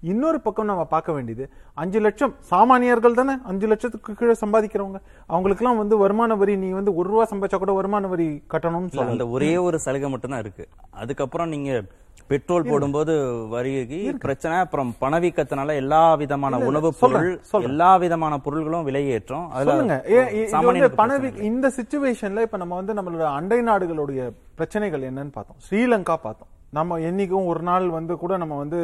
இன்னொரு 0.00 0.40
பக்கம் 0.40 0.66
நம்ம 0.66 0.84
பார்க்க 0.84 1.12
வேண்டியது 1.12 1.50
அஞ்சு 1.74 2.00
லட்சம் 2.00 2.34
சாமானியர்கள் 2.50 3.14
தானே? 3.14 3.32
அஞ்சு 3.44 3.66
லட்சத்துக்கு 3.66 4.14
கீழே 4.14 4.34
சம்பாதிக்கிறவங்க. 4.46 5.00
அவங்களுக்குலாம் 5.28 5.76
வந்து 5.76 5.96
வருமான 5.96 6.34
வரி 6.34 6.56
நீ 6.56 6.68
வந்து 6.68 6.94
ஒரு 6.94 7.10
ரூபா 7.10 7.28
சம்பாதிச்சா 7.30 7.58
கூட 7.58 7.72
வருமான 7.72 8.06
வரி 8.06 8.42
கட்டணும்னு 8.50 8.88
சொல்லல 8.92 9.10
அந்த 9.10 9.28
ஒரே 9.28 9.56
ஒரு 9.56 9.78
சலுகை 9.78 10.10
மட்டும்தான் 10.10 10.40
இருக்கு. 10.40 10.68
அதுக்கப்புறம் 10.90 11.48
நீங்க 11.48 11.82
பெட்ரோல் 12.26 12.62
போடும்போது 12.62 13.46
வரிக்கு 13.48 14.16
பிரச்சனை 14.18 14.58
அப்புறம் 14.58 14.94
பணவீக்கத்தினால 15.00 15.74
எல்லா 15.74 16.14
விதமான 16.14 16.58
சொல்றேன், 16.58 16.92
பொருள். 17.00 17.40
எல்லா 17.62 17.96
விதமான 17.96 18.38
பொருள்களும் 18.38 18.86
விலையேற்றம். 18.86 19.52
சொல்லுங்க. 19.62 20.04
ஏ, 20.08 20.22
இ- 20.22 20.42
இது 20.42 20.50
வந்து 20.50 20.72
சாமானியருக்கு 20.72 20.90
பணவி 20.90 20.94
பிரச்சனை 20.94 21.28
இல்லை. 21.28 21.46
இந்த 21.46 21.72
சிச்சுவேஷன்ல 21.76 22.40
இப்ப 22.40 22.56
நம்ம 22.56 22.74
வந்து 22.74 22.94
நம்மளோட 22.94 23.24
அண்டை 23.24 23.60
நாடுகளுடைய 23.60 24.32
பிரச்சனைகள் 24.54 25.00
என்னன்னு 25.00 25.32
பார்த்தோம். 25.32 25.56
ஸ்ரீலங்கா 25.70 26.16
பார்த்தோம். 26.22 26.54
நம்ம 26.76 26.98
என்றைக்கும் 27.08 27.48
ஒரு 27.50 27.62
நாள் 27.68 27.86
வந்து 27.98 28.14
கூட 28.22 28.32
நம்ம 28.42 28.54
வந்து 28.62 28.78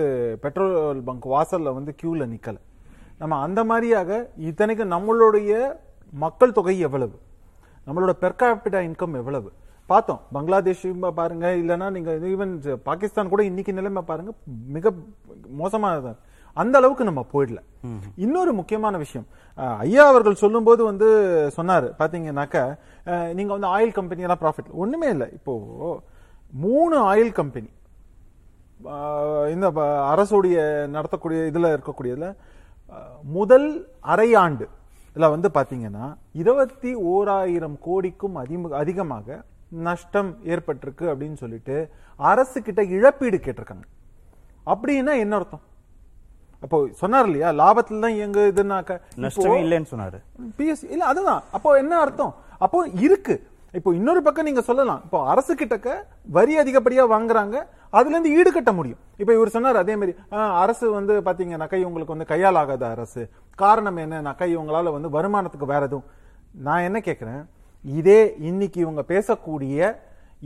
பெட்ரோல் 0.45 1.01
பங்க் 1.09 1.27
வாசலில் 1.35 1.77
வந்து 1.79 1.93
க்யூவில் 2.01 2.31
நிற்கலை 2.35 2.61
நம்ம 3.21 3.39
அந்த 3.47 3.61
மாதிரியாக 3.71 4.11
இத்தனைக்கு 4.49 4.85
நம்மளுடைய 4.95 5.51
மக்கள் 6.25 6.55
தொகை 6.59 6.75
எவ்வளவு? 6.87 7.17
நம்மளோட 7.87 8.13
பெர்காபிட்டா 8.23 8.81
இன்கம் 8.89 9.19
எவ்வளவு? 9.21 9.49
பார்த்தோம். 9.91 10.21
பங்களாதேஷ் 10.35 10.85
பாருங்க 11.21 11.47
இல்லைன்னா 11.63 11.87
நீங்கள் 11.97 12.27
ஈவன் 12.33 12.53
பாகிஸ்தான் 12.89 13.33
கூட 13.33 13.43
இன்னைக்கு 13.51 13.73
நிலைமை 13.79 14.03
பாருங்க 14.11 14.33
மிக 14.77 14.93
மோசமானது. 15.61 16.13
அந்த 16.57 16.75
அளவுக்கு 16.81 17.05
நம்ம 17.09 17.23
போயிடல. 17.33 17.61
இன்னொரு 18.25 18.53
முக்கியமான 18.61 18.95
விஷயம். 19.05 19.27
ஐயா 19.85 20.05
அவர்கள் 20.13 20.43
சொல்லும்போது 20.45 20.83
வந்து 20.91 21.09
சொன்னார் 21.59 21.87
பாத்தீங்கன்னாக்க 22.01 22.57
நீங்கள் 23.39 23.57
வந்து 23.57 23.71
ஆயில் 23.77 23.95
கம்பெனியெல்லாம் 23.99 24.43
ப்ராஃபிட் 24.45 24.73
ஒன்றுமே 24.83 25.11
இல்லை. 25.15 25.29
இப்போ 25.39 25.55
மூணு 26.65 26.97
ஆயில் 27.13 27.33
கம்பெனி 27.41 27.71
இந்த 29.53 29.71
அரசுடைய 30.15 30.57
நடத்தக்கூடிய 30.87 31.43
இதுல 31.53 31.79
இருக்கக்கூடியதுல 31.79 32.35
முதல் 33.23 33.89
அரையாண்டு 34.05 34.69
இதுல 35.15 35.31
வந்து 35.31 35.51
பாத்தீங்கன்னா 35.55 36.17
இருபத்தி 36.33 36.95
ஓராயிரம் 36.95 37.79
கோடிக்கும் 37.81 38.35
அதிக- 38.35 38.77
அதிகமாக 38.77 39.43
நஷ்டம் 39.69 40.37
ஏற்பட்டிருக்கு 40.45 41.01
அப்படின்னு 41.01 41.35
சொல்லிட்டு 41.35 41.91
அரசு 42.17 42.63
கிட்ட 42.63 42.85
இழப்பீடு 42.85 43.37
கேட்டிருக்காங்க. 43.37 43.83
அப்படின்னா 44.67 45.19
என்ன 45.19 45.37
அர்த்தம்? 45.37 45.61
அப்போ 46.61 46.89
சொன்னார் 46.93 47.25
இல்லையா 47.25 47.51
லாபத்துல 47.51 48.01
தான் 48.01 48.15
எங்க 48.15 48.41
இதுனாக்க 48.41 49.01
நஷ்டமே 49.17 49.59
இல்லைன்னு 49.63 49.85
சொன்னாரு. 49.91 50.23
பிஎஸ்சி 50.59 50.91
இல்ல 50.91 51.05
அதுதான். 51.05 51.43
அப்போ 51.53 51.75
என்ன 51.77 51.99
அர்த்தம்? 51.99 52.35
அப்போ 52.59 52.89
இருக்கு. 52.95 53.47
இப்போ 53.73 53.95
இன்னொரு 53.95 54.23
பக்கம் 54.23 54.45
நீங்க 54.45 54.61
சொல்லலாம். 54.61 55.01
இப்போ 55.05 55.29
அரசு 55.29 55.55
கிட்டக்க 55.55 56.03
வரி 56.27 56.59
அதிகப்படியா 56.59 57.07
வாங்குறாங்க. 57.11 57.63
அதுல 57.93 58.15
இருந்து 58.15 58.33
ஈடு 58.39 58.51
கட்ட 58.53 58.71
முடியும். 58.79 59.01
இப்போ 59.21 59.33
இவர் 59.39 59.55
சொன்னார் 59.57 59.83
அதே 59.83 59.95
மாதிரி 60.01 60.13
அரசு 60.65 60.87
வந்து 60.99 61.15
பாத்தீங்கன்னாக்கா 61.27 61.79
இவங்களுக்கு 61.85 62.15
வந்து 62.15 62.29
கையால் 62.33 62.61
ஆகாத 62.63 62.85
அரசு. 62.95 63.23
காரணம் 63.59 64.01
என்னன்னாக்கா 64.05 64.47
இவங்களால 64.55 64.93
வந்து 64.97 65.11
வருமானத்துக்கு 65.17 65.73
வேற 65.73 65.83
எதுவும் 65.91 66.09
நான் 66.69 66.87
என்ன 66.89 66.99
கேக்குறேன் 67.09 67.43
இதே 67.85 68.21
இன்னைக்கு 68.49 68.79
இவங்க 68.85 69.03
பேசக்கூடிய 69.13 69.77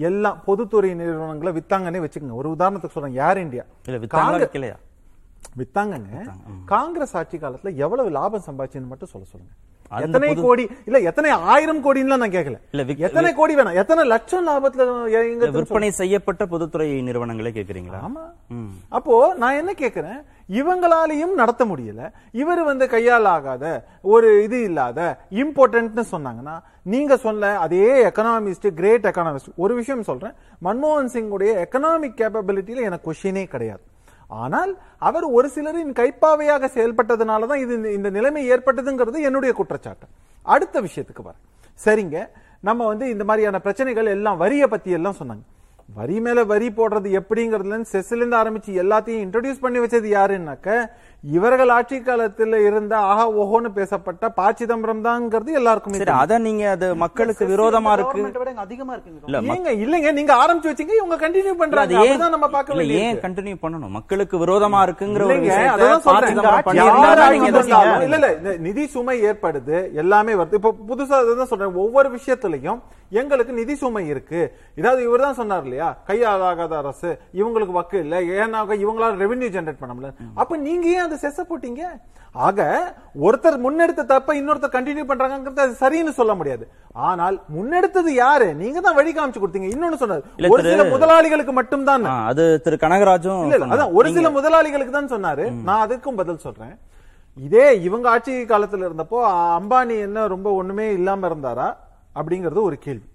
எல்லாம் 0.09 0.38
பொதுத்துறை 0.49 0.90
நிறுவனங்களை 1.01 1.53
வித்தாங்கன்னே 1.59 2.01
வச்சுக்கோங்க. 2.05 2.40
ஒரு 2.42 2.49
உதாரணத்துக்கு 2.57 2.97
சொல்றேன் 2.97 3.18
ஏர் 3.26 3.40
இந்தியா 3.44 3.64
இல்ல 3.88 3.99
வித்தாங்களா 5.59 6.32
காங்கிரஸ்- 6.68 7.16
ஆட்சி 7.16 7.38
காலத்துல 7.38 7.74
எவ்வளவு 7.74 8.11
லாபம் 8.11 8.42
சம்பாதிச்சுன்னு 8.47 8.86
மட்டும் 8.86 9.09
சொல்ல 9.09 9.28
சொல்லுங்க. 9.28 9.55
எத்தனை 9.90 10.34
கோடி 10.42 10.68
இல்ல 10.84 10.99
எத்தனை 10.99 11.30
ஆயிரம் 11.30 11.84
கோடின்னு 11.84 12.03
நான் 12.03 12.20
கேட்கல 12.20 12.59
இல்ல, 12.70 12.94
எத்தனை 12.97 13.34
கோடி 13.34 13.57
வேணாம்? 13.57 13.74
எத்தனை 13.74 14.05
லட்சம் 14.05 14.49
லாபத்துல 14.49 15.51
விற்பனை 15.53 15.90
செய்யப்பட்ட 15.90 16.47
பொதுத்துறை 16.47 17.03
நிறுவனங்களே 17.03 17.53
கேக்குறீங்களா? 17.53 18.01
ஆமா. 18.07 18.24
அப்போ 18.88 19.34
நான் 19.34 19.55
என்ன 19.55 19.72
கேக்குறேன்? 19.72 20.24
இவங்களாலையும் 20.49 21.34
நடத்த 21.34 21.64
முடியல. 21.64 22.11
இவர் 22.32 22.62
வந்து 22.62 22.88
கையால் 22.88 23.24
ஆகாத 23.24 23.86
ஒரு 24.03 24.42
இது 24.42 24.62
இல்லாத 24.62 25.18
இம்பார்ட்டன்ட்னு 25.30 26.05
சொன்னாங்கன்னா 26.12 26.61
நீங்க 26.82 27.16
சொன்ன 27.16 27.59
அதே 27.59 28.05
எக்கனாமிஸ்ட் 28.07 28.68
கிரேட் 28.70 29.07
எக்கனாமிஸ்ட் 29.07 29.55
ஒரு 29.57 29.74
விஷயம் 29.74 30.03
சொல்றேன். 30.03 30.32
மன்மோகன் 30.64 31.12
சிங்குடைய 31.12 31.66
எக்கனாமிக் 31.66 32.18
கேப்பபிலிட்டியில 32.20 32.82
எனக்கு 32.82 33.12
கொஸ்டினே 33.12 33.44
கிடையாது. 33.44 33.80
ஆனால் 34.29 34.79
அவர் 34.99 35.24
ஒரு 35.24 35.49
சிலரின் 35.49 35.93
கைப்பாவையாக 35.93 36.68
செயல்பட்டதுனால 36.74 37.47
தான் 37.47 37.59
இது 37.59 37.74
இந்த- 37.74 37.93
இந்த 37.93 38.11
நிலைமை 38.11 38.51
ஏற்பட்டதுங்கிறது 38.51 39.20
என்னுடைய 39.20 39.55
குற்றச்சாட்டு. 39.55 40.07
அடுத்த 40.43 40.81
விஷயத்துக்கு 40.81 41.22
வர 41.22 41.35
சரிங்க. 41.85 42.29
நம்ம 42.61 42.87
வந்து 42.87 43.09
இந்த 43.09 43.24
மாதிரியான 43.24 43.59
பிரச்சனைகள் 43.59 44.07
எல்லாம் 44.07 44.37
வரியை 44.37 44.68
பத்தி 44.68 44.91
எல்லாம் 44.91 45.14
சொன்னாங்க. 45.18 45.45
வரி 45.95 46.20
மேல 46.20 46.45
வரி 46.45 46.68
போடுறது 46.68 47.20
எப்படிங்கிறதுல 47.20 47.85
செஸ்லேருந்து 47.93 48.39
ஆரம்பிச்சு 48.43 48.66
எல்லாத்தையும் 48.66 49.24
இன்ட்ரடியூஸ் 49.27 49.61
பண்ணி 49.61 49.79
வச்சது 49.79 50.09
யாருன்னாக்க 50.09 50.91
இவர்கள் 51.27 51.70
ஆட்சி 51.74 51.97
காலத்துல 52.01 52.59
இருந்த 52.66 52.95
ஆஹா 53.07 53.24
ஓஹோன்னு 53.41 53.70
பேசப்பட்ட 53.77 54.29
ப 54.37 54.49
சிதம்பரம் 54.59 55.05
தான்ங்கிறது 55.07 55.57
எல்லாருக்குமே 55.61 56.01
சரி. 56.01 56.12
அத 56.16 56.39
நீங்க 56.45 56.64
அது 56.72 56.87
மக்களுக்கு 57.03 57.45
விரோதமா 57.53 57.93
இருக்கு. 57.97 58.20
அதிகமா 58.64 58.93
இருக்குங்க. 58.95 59.41
ஏங்க 59.55 59.70
இல்லைங்க 59.85 60.11
நீங்க 60.18 60.33
ஆரம்பிச்சு 60.43 60.70
வச்சீங்க 60.72 60.95
இவங்க 60.99 61.16
கண்டினியூ 61.24 61.55
பண்றாங்க. 61.62 61.85
அது 61.87 61.97
ஏன் 61.97 62.03
அப்படிதான் 62.03 62.35
நம்ம 62.37 62.49
பார்க்க 62.55 62.77
வேண்டியது 62.77 63.07
ஏன் 63.07 63.22
கண்டினியூ 63.24 63.57
பண்ணணும்? 63.64 63.95
மக்களுக்கு 63.99 64.37
விரோதமா 64.45 64.81
இருக்குங்கிற 64.89 65.24
ஒரு 65.29 65.39
விஷயத்தை 65.47 65.89
அதான் 67.09 67.33
நீங்க 67.37 67.49
இல்ல, 68.07 68.16
இல்ல, 68.20 68.29
நிதி 68.66 68.85
சுமை 68.95 69.16
ஏற்படுது 69.31 69.79
எல்லாமே 70.03 70.35
வருது. 70.41 70.61
இப்ப 70.61 70.74
புதுசா 70.89 71.18
தான் 71.33 71.51
சொல்றேன் 71.53 71.81
ஒவ்வொரு 71.85 72.11
விஷயத்திலையும் 72.16 72.81
எங்களுக்கு 73.12 73.53
நிதி 73.59 73.74
சுமை 73.81 74.03
இருக்கு. 74.12 74.41
இதாவது 74.79 75.01
இவர் 75.05 75.24
தான் 75.24 75.37
சொன்னார் 75.39 75.64
இல்லையா? 75.66 75.89
கையாளாகாத 76.09 76.72
அரசு 76.81 77.11
இவங்களுக்கு 77.41 77.74
வக்கு 77.77 77.97
இல்ல. 78.05 78.14
ஏன்னா 78.39 78.55
இவங்களால 78.85 79.12
ரெவென்யூ 79.22 79.49
ஜெனரேட் 79.57 79.83
பண்ண 79.83 79.93
முடியல. 79.95 80.12
அப்ப 80.41 80.57
நீங்க 80.64 80.87
ஏன் 80.95 81.12
அந்த 81.17 81.25
செஸ்ஸ 81.25 81.43
போட்டீங்க? 81.51 81.83
ஆக 82.47 82.61
ஒருத்தர் 83.27 83.57
முன்னெடுத்த 83.64 84.03
தப்ப 84.11 84.31
இன்னொருத்தர் 84.39 84.75
கண்டினியூ 84.75 85.05
பண்றாங்கிறது 85.11 85.62
அது 85.64 85.75
சரின்னு 85.83 86.12
சொல்ல 86.19 86.33
முடியாது. 86.35 86.64
ஆனால் 87.09 87.37
முன்னெடுத்தது 87.57 88.11
யாரு? 88.14 88.49
நீங்க 88.55 88.81
தான் 88.81 88.99
வழி 88.99 89.12
காமிச்சு 89.12 89.43
கொடுத்தீங்க. 89.43 89.69
இன்னொன்னு 89.75 90.01
சொன்னார் 90.03 90.51
ஒரு 90.55 90.62
சில 90.73 90.85
முதலாளிகளுக்கு 90.95 91.53
மட்டும்தான். 91.53 92.05
ஆ, 92.05 92.17
அது 92.27 92.45
திரு 92.64 92.79
கனகராஜும் 92.85 93.43
இல்ல. 93.47 93.71
அதான் 93.75 93.95
ஒரு 93.95 94.11
சில 94.12 94.31
முதலாளிகளுக்கு 94.31 94.95
தான் 94.99 95.12
சொன்னாரு. 95.14 95.47
நான் 95.69 95.85
அதுக்கும் 95.87 96.21
பதில் 96.21 96.45
சொல்றேன். 96.47 96.75
இதே 97.37 97.67
இவங்க 97.81 98.07
ஆட்சி 98.11 98.35
காலத்துல 98.53 98.87
இருந்தப்போ 98.89 99.19
அம்பானி 99.59 99.97
என்ன 100.01 100.27
ரொம்ப 100.27 100.51
ஒண்ணுமே 100.53 100.93
இல்லாம 100.93 101.29
இருந்தாரா? 101.29 101.69
அப்படிங்கிறது 102.17 102.62
ஒரு 102.62 102.79
கேள்வி. 102.79 103.07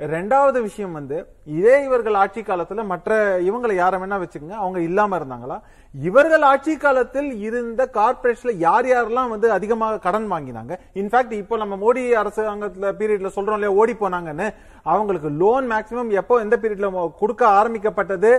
ரெண்டாவது 0.00 0.58
விஷயம் 0.66 0.96
வந்து 0.98 1.16
இதே 1.56 1.76
இவர்கள் 1.86 2.18
ஆட்சி 2.20 2.40
காலத்துல 2.42 2.82
மற்ற 2.90 3.12
இவங்களை 3.48 3.74
யார 3.78 3.94
வேணா 4.00 4.16
வச்சுக்கோங்க 4.22 4.56
அவங்க 4.62 4.78
இல்லாம 4.88 5.18
இருந்தாங்களா? 5.18 5.56
இவர்கள் 5.94 6.44
ஆட்சி 6.48 6.72
காலத்தில் 6.76 7.30
இருந்த 7.46 7.82
கார்பரேஷன்ல 7.96 8.52
யார் 8.64 8.86
யாரெல்லாம் 8.88 9.30
வந்து 9.34 9.48
அதிகமாக 9.54 10.00
கடன் 10.06 10.26
வாங்கினாங்க? 10.32 10.72
இன்ஃபேக்ட் 11.00 11.34
இப்போ 11.38 11.56
நம்ம 11.62 11.76
மோடி 11.82 12.02
அரசாங்கத்துல 12.22 12.92
பீரியட்ல 12.98 13.30
சொல்றோம் 13.36 13.58
இல்லையா 13.58 13.78
ஓடி 13.80 13.94
போனாங்கன்னு 14.02 14.48
அவங்களுக்கு 14.86 15.30
லோன் 15.40 15.66
மேக்சிமம் 15.72 16.10
எப்போ 16.20 16.34
எந்த 16.44 16.56
பீரியட்ல 16.60 16.90
கொடுக்க 17.22 17.42
ஆரம்பிக்கப்பட்டது? 17.58 18.30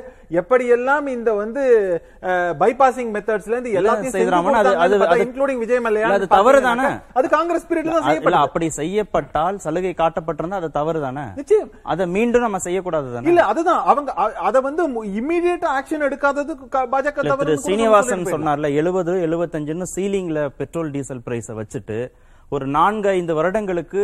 எப்படியெல்லாம் 0.42 1.08
இந்த 1.16 1.34
வந்து 1.42 1.64
பைபாசிங் 2.62 3.12
மெத்தட்ஸ்ல 3.16 3.56
இருந்து 3.56 3.76
எல்லாத்தையும் 3.80 4.16
இன்க்ளூடிங் 5.26 5.62
விஜய் 5.66 5.84
மல்லையா 5.88 6.14
அது 6.20 6.32
தவறு 6.38 6.62
தானே? 6.70 6.90
அது 7.20 7.28
காங்கிரஸ் 7.36 7.68
பீரியட்ல 7.72 7.98
தான் 7.98 8.46
அப்படி 8.48 8.70
செய்யப்பட்டால் 8.80 9.60
சலுகை 9.66 9.94
காட்டப்பட்டிருந்தா 10.02 10.62
அது 10.64 10.72
தவறு 10.80 11.02
தானே 11.08 11.26
நிச்சயம் 11.50 11.70
அதை 11.92 12.04
மீண்டும் 12.14 12.44
நம்ம 12.46 12.60
செய்யக்கூடாது 12.64 13.08
இல்ல 13.26 13.44
அதுதான். 13.52 13.82
அவங்க 13.92 14.10
அத 14.44 14.58
வந்து 14.62 14.82
இம்மிடியேட் 15.16 15.66
ஆக்ஷன் 15.72 16.06
எடுக்காதது 16.08 16.54
பாஜக 16.92 17.24
தவறு 17.26 17.54
சீனிவாசன் 17.66 18.26
சொன்னார்ல 18.34 18.70
எழுபது 18.80 19.14
எழுபத்தஞ்சுன்னு 19.28 19.88
சீலிங்ல 19.94 20.42
பெட்ரோல் 20.60 20.92
டீசல் 20.92 21.24
பிரைஸ 21.26 21.56
வச்சுட்டு 21.58 21.98
ஒரு 22.52 22.66
நான்கு 22.76 23.10
ஐந்து 23.12 23.34
வருடங்களுக்கு 23.38 24.04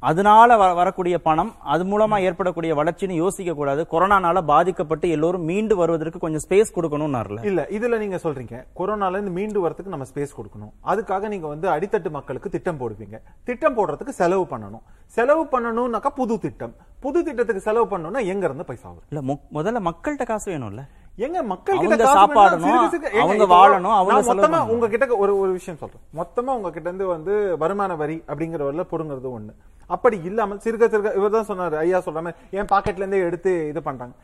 அதனால 0.00 0.56
வரக்கூடிய 0.74 1.18
பணம் 1.18 1.54
அது 1.60 1.84
மூலமா 1.84 2.20
ஏற்படக்கூடிய 2.20 2.74
வளர்ச்சின்னு 2.74 3.10
யோசிக்க 3.10 3.54
கூடாது 3.54 3.86
கொரோனானால 3.90 4.44
பாதிக்கப்பட்டு 4.44 5.08
எல்லோரும் 5.08 5.44
மீண்டு 5.44 5.76
வருவதற்கு 5.76 6.18
கொஞ்சம் 6.18 6.40
ஸ்பேஸ் 6.48 6.74
கொடுக்கணும்னார்ல. 6.74 7.44
இல்ல 7.44 7.66
இதுல 7.70 7.98
நீங்க 7.98 8.16
சொல்றீங்க. 8.16 8.64
கொரோனால 8.76 9.10
இருந்து 9.10 9.30
மீண்டு 9.30 9.68
வரதுக்கு 9.68 9.86
நம்ம 9.86 10.06
ஸ்பேஸ் 10.14 10.36
கொடுக்கணும். 10.36 10.72
அதுக்காக 10.86 11.28
நீங்க 11.28 11.46
வந்து 11.46 11.68
அடித்தட்டு 11.68 12.10
மக்களுக்கு 12.10 12.50
திட்டம் 12.50 12.80
போடுவீங்க. 12.80 13.18
திட்டம் 13.44 13.76
போடுறதுக்கு 13.76 14.08
செலவு 14.08 14.46
பண்ணணும். 14.50 14.84
செலவு 15.06 15.44
பண்ணணும்னாக்கா 15.44 16.08
புது 16.08 16.38
திட்டம். 16.38 16.74
புது 17.00 17.24
திட்டத்துக்கு 17.24 17.60
செலவு 17.60 17.98
பண்ணணும்னா 17.98 18.24
எங்க 18.24 18.46
இருந்து 18.46 18.64
பைசா 18.64 18.88
வரும் 18.88 19.04
இல்ல 19.10 19.38
முதல்ல 19.52 19.90
மக்கள்கிட்ட 19.90 20.26
காசு 20.26 20.52
வேணும்ல. 20.52 20.84
எங்க 21.24 21.38
மக்கள் 21.50 21.78
கிட்ட 21.82 22.06
சாப்பாடணும், 22.16 22.74
அவங்க 23.22 23.44
வாழணும், 23.52 23.94
அவங்க 23.98 24.16
மொத்தமா 24.16 24.58
பண்ணணும். 24.58 24.70
உங்க 24.72 24.86
கிட்ட 24.94 25.06
ஒரு 25.24 25.32
ஒரு 25.42 25.50
விஷயம் 25.58 25.78
சொல்றேன். 25.82 26.02
மொத்தமா 26.18 26.54
உங்க 26.58 26.70
கிட்ட 26.74 26.86
இருந்து 26.90 27.06
வந்து 27.12 27.34
வருமான 27.62 27.94
வரி 28.02 28.16
அப்படிங்கிற 28.30 28.62
வரல 28.68 28.84
பொடுங்கிறது 28.90 29.28
ஒண்ணு. 29.36 29.52
அப்படி 29.94 30.16
இல்லாமல் 30.28 30.60
சிறுக 30.64 30.84
சிறுக 30.92 31.12
இவர் 31.18 31.34
தான் 31.36 31.48
சொன்னாரு 31.50 31.76
ஐயா 31.84 32.00
சொல்ற 32.06 32.22
மாதிரி 32.26 32.58
என் 32.58 32.70
பாக்கெட்ல 32.72 33.04
இருந்தே 33.04 33.22
எடுத்து 33.28 33.52
இது 33.70 33.82
பண்றாங்க. 33.88 34.14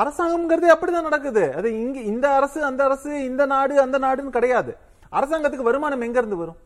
அரசாங்கம்ங்கிறது 0.00 0.68
அப்படிதான் 0.74 1.08
நடக்குது. 1.08 1.44
அது 1.58 1.68
இங்க 1.84 1.98
இந்த 2.12 2.26
அரசு 2.38 2.58
அந்த 2.70 2.80
அரசு 2.88 3.10
இந்த 3.30 3.42
நாடு 3.54 3.74
அந்த 3.86 3.98
நாடுன்னு 4.06 4.36
கிடையாது. 4.38 4.72
அரசாங்கத்துக்கு 5.18 5.68
வருமானம் 5.70 6.06
எங்க 6.08 6.18
இருந்து 6.22 6.42
வரும்? 6.42 6.58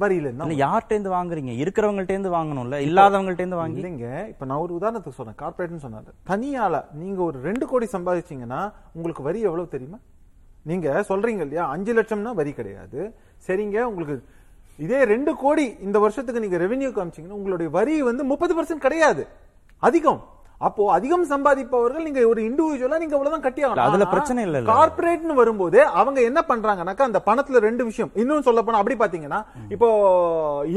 வரியில 0.00 0.10
இல்ல 0.10 0.44
இருந்தா 0.44 0.44
யார்கிட்ட 0.44 0.90
இருந்து 0.90 1.10
வாங்குறீங்க? 1.10 1.56
இருக்கிறவங்கள்ட்ட 1.56 2.10
இருந்து 2.10 2.30
வாங்கணும்ல? 2.30 2.78
இல்லாதவங்கள்ட்ட 2.78 3.40
இருந்து 3.40 3.56
வாங்கி 3.56 3.82
இல்லைங்க. 3.82 4.28
இப்ப 4.28 4.44
நான் 4.44 4.58
ஒரு 4.58 4.74
உதாரணத்துக்கு 4.74 5.08
சொல்றேன் 5.08 5.34
கார்பரேட்னு 5.38 5.82
சொன்னாரு. 5.82 6.12
தனியால 6.26 6.84
நீங்க 6.92 7.22
ஒரு 7.22 7.40
ரெண்டு 7.40 7.66
கோடி 7.66 7.86
சம்பாதிச்சீங்கன்னா 7.92 8.72
உங்களுக்கு 8.92 9.22
வரி 9.22 9.40
எவ்வளவு 9.40 9.68
தெரியுமா? 9.68 9.98
நீங்க 10.62 11.04
சொல்றீங்க 11.08 11.40
இல்லையா? 11.40 11.68
அஞ்சு 11.68 12.02
லட்சம்னா 12.02 12.34
வரி 12.34 12.52
கிடையாது. 12.52 13.14
சரிங்க 13.46 13.82
உங்களுக்கு 13.82 14.24
இதே 14.78 15.04
ரெண்டு 15.04 15.36
கோடி 15.36 15.76
இந்த 15.80 15.98
வருஷத்துக்கு 15.98 16.40
நீங்க 16.40 16.56
ரெவென்யூ 16.56 16.92
காமிச்சீங்கன்னா 16.92 17.30
உங்களுடைய 17.30 17.72
வரி 17.72 18.02
வந்து 18.02 18.24
முப்பது 18.24 18.76
கிடையாது. 18.76 19.26
அதிகம். 19.78 20.28
அப்போ 20.60 20.84
அதிகம் 20.92 21.24
சம்பாதிப்பவர்கள் 21.28 22.04
நீங்க 22.06 22.20
ஒரு 22.28 22.40
இண்டிவிஜுவலா 22.46 22.96
நீங்க 22.98 23.14
இவ்வளவுதான் 23.14 23.44
கட்டி 23.44 23.60
இல்ல, 23.64 23.82
அதுல 23.84 24.04
பிரச்சனை 24.08 24.40
இல்ல. 24.46 24.60
கார்பரேட்னு 24.68 25.34
வரும்போது 25.36 25.78
அவங்க 25.98 26.18
என்ன 26.28 26.40
பண்றாங்கன்னாக்கா 26.48 27.04
அந்த 27.06 27.20
பணத்துல 27.26 27.60
ரெண்டு 27.64 27.82
விஷயம். 27.88 28.10
இன்னும் 28.20 28.46
சொல்ல 28.46 28.62
போனா 28.62 28.80
அப்படி 28.80 28.96
பாத்தீங்கன்னா 28.98 29.38
இப்போ 29.70 29.88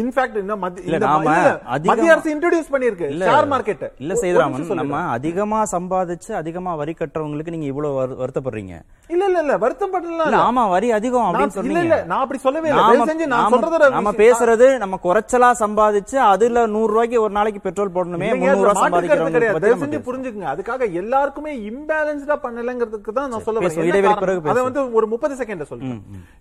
இன்ஃபேக்ட் 0.01 0.37
இன்னும் 0.41 0.61
மத்திய 0.63 2.11
அரசு 2.11 2.29
இன்ட்ரோடியூஸ் 2.33 2.69
பண்ணிருக்கு 2.73 3.07
ஷேர் 3.23 3.49
மார்க்கெட் 3.51 3.85
இல்ல 4.03 4.17
செய்தராமன் 4.21 4.67
நம்ம 4.81 4.99
அதிகமா 5.15 5.61
சம்பாதிச்சு 5.73 6.31
அதிகமா 6.41 6.73
வரி 6.75 6.95
கட்டுறவங்களுக்கு 6.95 7.55
நீங்க 7.55 7.67
இவ்வளவு 7.71 7.97
வரு- 7.97 8.19
வருத்தப்படுறீங்க. 8.21 8.75
இல்ல 9.09 9.23
இல்ல 9.25 9.39
இல்ல 9.43 9.55
வருத்தம் 9.57 9.97
இல்ல. 10.03 10.43
ஆமா 10.43 10.63
வரி 10.71 10.87
அதிகம் 10.93 11.25
அப்படின்னு 11.25 11.49
நான் 11.49 11.65
இல்ல 11.65 11.73
சொன்னீங்க 11.73 11.99
நான் 12.07 12.23
அப்படி 12.23 12.41
சொல்லவே 12.41 12.69
இல்ல. 12.71 13.09
செஞ்சு 13.11 13.31
நான் 13.31 13.51
சொல்றதோட 13.55 13.89
நம்ம. 13.97 14.15
பேசுறது 14.21 14.69
நம்ம 14.79 15.01
குறைச்சலா 15.03 15.51
சம்பாதிச்சு 15.61 16.17
அதுல 16.27 16.67
நூறு 16.71 16.91
ரூபாய்க்கு 16.93 17.19
ஒரு 17.23 17.33
நாளைக்கு 17.37 17.61
பெட்ரோல் 17.63 17.93
போடணுமே 17.95 18.31
முந்நூறு 18.35 18.69
ரூபாய் 18.69 18.93
மாற்று 18.95 19.69
தயவு 19.71 19.83
செஞ்சு. 19.83 19.99
புரிஞ்சுக்குங்க. 20.07 20.47
அதுக்காக 20.53 20.87
எல்லாருக்குமே 21.01 21.51
இம்பேலன்ஸ்டா 21.71 22.37
பண்ணலங்கிறதுக்கு 22.45 23.11
தான் 23.19 23.29
நான் 23.33 23.45
சொல்ல. 23.47 23.59
வரேன்? 23.59 24.41
அதை. 24.53 24.63
வந்து 24.67 24.81
ஒரு 24.99 25.07
முப்பது 25.13 25.35
செகண்ட்ல 25.41 25.67
சொல்றேன். 25.71 25.99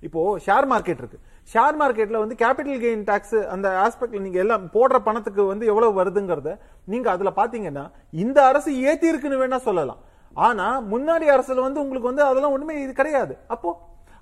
இப்போ 0.08 0.20
ஷேர் 0.46 0.68
மார்க்கெட் 0.72 1.02
இருக்கு. 1.02 1.20
ஷேர் 1.54 1.78
மார்க்கெட்ல 1.82 2.22
வந்து 2.24 2.36
கேபிட்டல் 2.42 2.80
கெயின் 2.84 3.04
டாக்ஸ் 3.10 3.36
அந்த 3.54 3.68
ஆஸ்பெக்ட்ல 3.86 4.24
நீங்க 4.26 4.40
எல்லாம் 4.44 4.64
போடுற 4.76 4.98
பணத்துக்கு 5.08 5.44
வந்து 5.52 5.66
எவ்வளவு 5.72 5.98
வருதுங்கறத 6.00 6.52
நீங்க 6.94 7.08
அதுல 7.14 7.32
பாத்தீங்கன்னா 7.40 7.84
இந்த 8.24 8.38
அரசு 8.50 8.70
ஏத்தி 8.90 9.12
இருக்குன்னு 9.12 9.42
வேணா 9.42 9.60
சொல்லலாம். 9.68 10.00
ஆனா 10.36 10.66
முன்னாடி 10.92 11.28
அரசுல 11.36 11.62
வந்து 11.68 11.82
உங்களுக்கு 11.84 12.10
வந்து 12.10 12.24
அதெல்லாம் 12.30 12.56
ஒண்ணுமே 12.56 12.74
இது 12.82 12.92
கிடையாது. 12.98 13.36
அப்போ 13.54 13.70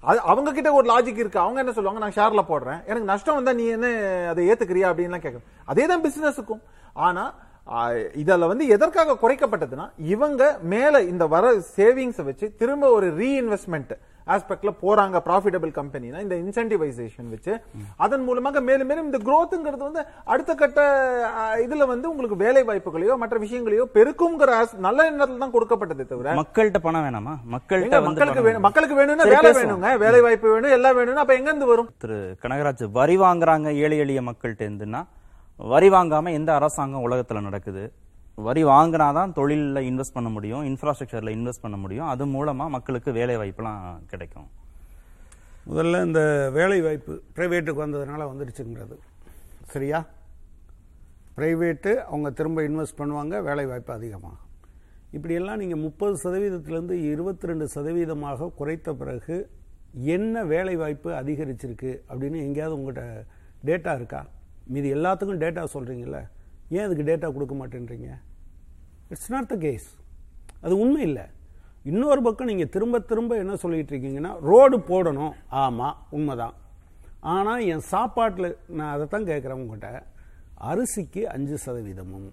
அது 0.02 0.18
அவங்க 0.30 0.50
கிட்ட 0.56 0.70
ஒரு 0.78 0.86
லாஜிக் 0.90 1.20
இருக்கு. 1.22 1.38
அவங்க 1.44 1.58
என்ன 1.62 1.72
சொல்லுவாங்க? 1.76 2.00
நான் 2.04 2.16
ஷேர்ல 2.18 2.42
போடுறேன். 2.50 2.80
எனக்கு 2.88 3.08
நஷ்டம் 3.10 3.38
வந்தா 3.38 3.52
நீ 3.60 3.64
என்ன 3.76 3.88
அதை 4.32 4.42
ஏத்துக்கிறியா 4.50 4.88
அப்படின்லாம் 4.90 5.24
கேட்கணும் 5.24 5.48
அதே 5.72 5.84
தான் 5.92 6.04
பிசினஸுக்கும் 6.04 6.62
ஆனா 7.06 7.24
இதுல 8.22 8.46
வந்து 8.46 8.66
எதற்காக 8.68 9.18
குறைக்கப்பட்டதுன்னா 9.22 9.86
இவங்க 10.14 10.42
மேல 10.74 11.02
இந்த 11.12 11.26
வர 11.26 11.46
சேவிங்ஸ் 11.76 12.22
வச்சு 12.28 12.46
திரும்ப 12.60 12.90
ஒரு 12.98 13.08
ரீஇன்வெஸ்ட்மெண்ட் 13.22 13.92
ஆஸ்பெக்ட்ல 14.26 14.70
போறாங்க 14.82 15.16
ப்ராஃபிட்டபிள் 15.26 15.70
கம்பெனினா 15.76 16.18
இந்த 16.24 16.34
இன்சென்டிவைசேஷன் 16.42 17.28
வச்சு. 17.34 17.52
அதன் 17.96 18.24
மூலமாக 18.24 18.60
மேலும் 18.60 18.88
மேலும் 18.90 19.06
இந்த 19.08 19.18
growthங்கிறது 19.18 19.84
வந்து 19.88 20.02
அடுத்த 20.32 20.54
கட்ட 20.54 20.80
இதுல 21.64 21.86
வந்து 21.92 22.10
உங்களுக்கு 22.10 22.36
வேலை 22.44 22.62
வாய்ப்புகளையோ 22.70 23.16
மற்ற 23.22 23.38
விஷயங்களையோ 23.44 23.84
பெருக்குங்கிற 23.96 24.50
நல்ல 24.86 25.08
எண்ணத்துல 25.10 25.42
தான் 25.44 25.54
கொடுக்கப்பட்டதே 25.56 26.06
தவிர. 26.12 26.34
மக்கள்கிட்ட 26.40 26.80
பணம் 26.86 27.04
வேணாமா? 27.06 27.34
மக்கள்கிட்ட 27.54 28.00
மக்களுக்கு 28.08 28.44
வேணும்? 28.48 28.64
மக்களுக்கு 28.66 28.98
வேணும்னா 29.00 29.28
வேலை. 29.34 29.52
வேணுங்க. 29.60 29.92
வேலை 30.04 30.20
வாய்ப்பு 30.26 30.52
வேணும் 30.54 30.74
எல்லாம் 30.78 30.98
வேணும்னா 31.00 31.24
அப்ப 31.26 31.38
எங்க 31.40 31.50
இருந்து 31.52 31.70
வரும்? 31.72 31.88
திரு 32.04 32.18
கனகராஜ் 32.44 32.84
வரி 33.00 33.16
வாங்குறாங்க 33.26 33.70
ஏழை 33.84 33.98
எளிய 34.06 34.22
மக்கள்கிட்ட 34.30 34.68
இருந்துன்னா 34.68 35.02
வரி 35.60 35.88
வாங்காமல் 35.88 36.32
எந்த 36.32 36.54
அரசாங்கம் 36.54 37.04
உலகத்தில் 37.06 37.46
நடக்குது? 37.46 37.92
வரி 38.38 38.64
வாங்கினா 38.64 39.12
தான் 39.12 39.32
தொழிலில் 39.32 39.86
இன்வெஸ்ட் 39.88 40.16
பண்ண 40.16 40.28
முடியும் 40.28 40.62
இன்ஃப்ராஸ்ட்ரக்சரில் 40.70 41.34
இன்வெஸ்ட் 41.36 41.64
பண்ண 41.64 41.76
முடியும். 41.76 42.08
அது 42.08 42.26
மூலமாக 42.26 42.70
மக்களுக்கு 42.70 43.12
வேலை 43.12 43.36
வாய்ப்புலாம் 43.36 43.80
கிடைக்கும். 44.06 44.48
முதல்ல 45.66 46.02
இந்த 46.04 46.50
வேலை 46.58 46.80
வாய்ப்பு 46.80 47.22
பிரைவேட்டுக்கு 47.36 47.84
வந்ததுனால 47.84 48.28
வந்துடுச்சுங்கிறது. 48.32 48.96
சரியா? 49.64 50.06
பிரைவேட்டு 51.36 51.90
அவங்க 52.04 52.30
திரும்ப 52.30 52.62
இன்வெஸ்ட் 52.62 52.98
பண்ணுவாங்க 53.00 53.42
வேலை 53.42 53.66
வாய்ப்பு 53.66 53.92
அதிகமாகும். 53.92 54.44
இப்படியெல்லாம் 55.12 55.58
நீங்கள் 55.58 55.84
முப்பது 55.88 56.16
சதவீதத்திலேருந்து 56.24 56.96
இருபத்தி 57.12 57.46
ரெண்டு 57.46 57.68
சதவீதமாக 57.74 58.50
குறைத்த 58.58 58.90
பிறகு 58.92 59.36
என்ன 60.16 60.44
வேலை 60.44 60.76
வாய்ப்பு 60.76 61.10
அதிகரிச்சிருக்கு 61.12 61.92
அப்படின்னு 62.10 62.38
எங்கேயாவது 62.46 62.76
உங்கள்கிட்ட 62.78 63.24
டேட்டா 63.68 63.94
இருக்கா? 63.94 64.26
மீதி 64.74 64.88
எல்லாத்துக்கும் 64.96 65.42
டேட்டா 65.44 65.62
சொல்கிறீங்கள 65.74 66.18
ஏன் 66.76 66.84
அதுக்கு 66.86 67.04
டேட்டா 67.10 67.28
கொடுக்க 67.36 67.54
மாட்டேன்றீங்க? 67.60 68.08
இட்ஸ் 69.12 69.30
நாட் 69.34 69.50
த 69.52 69.56
கேஸ் 69.66 69.88
அது 70.64 70.74
உண்மை 70.84 71.02
இல்லை. 71.08 71.24
இன்னொரு 71.90 72.20
பக்கம் 72.26 72.50
நீங்கள் 72.50 72.72
திரும்ப 72.74 73.00
திரும்ப 73.10 73.36
என்ன 73.42 73.54
சொல்லிட்டு 73.62 73.92
இருக்கீங்கன்னா 73.92 74.32
ரோடு 74.48 74.76
போடணும். 74.90 75.34
ஆமாம் 75.62 75.98
உண்மைதான். 76.16 76.54
ஆனால் 77.34 77.62
என் 77.72 77.86
சாப்பாட்டில் 77.92 78.48
நான் 78.78 78.92
அதை 78.94 79.06
தான் 79.14 79.28
கேட்குறேன் 79.30 79.60
உங்கள்கிட்ட 79.62 80.02
அரிசிக்கு 80.70 81.22
அஞ்சு 81.34 81.56
சதவீதமும் 81.64 82.28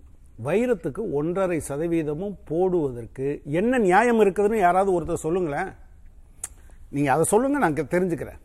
வைரத்துக்கு 0.47 1.01
ஒன்றரை 1.19 1.57
சதவீதமும் 1.69 2.36
போடுவதற்கு 2.49 3.27
என்ன 3.59 3.77
நியாயம் 3.88 4.21
இருக்குதுன்னு 4.23 4.57
யாராவது 4.65 4.91
ஒருத்தர் 4.97 5.25
சொல்லுங்களேன். 5.25 5.69
நீங்கள் 6.95 7.15
அதை 7.15 7.25
சொல்லுங்கள் 7.33 7.63
நான் 7.65 7.79
தெரிஞ்சுக்கிறேன். 7.95 8.41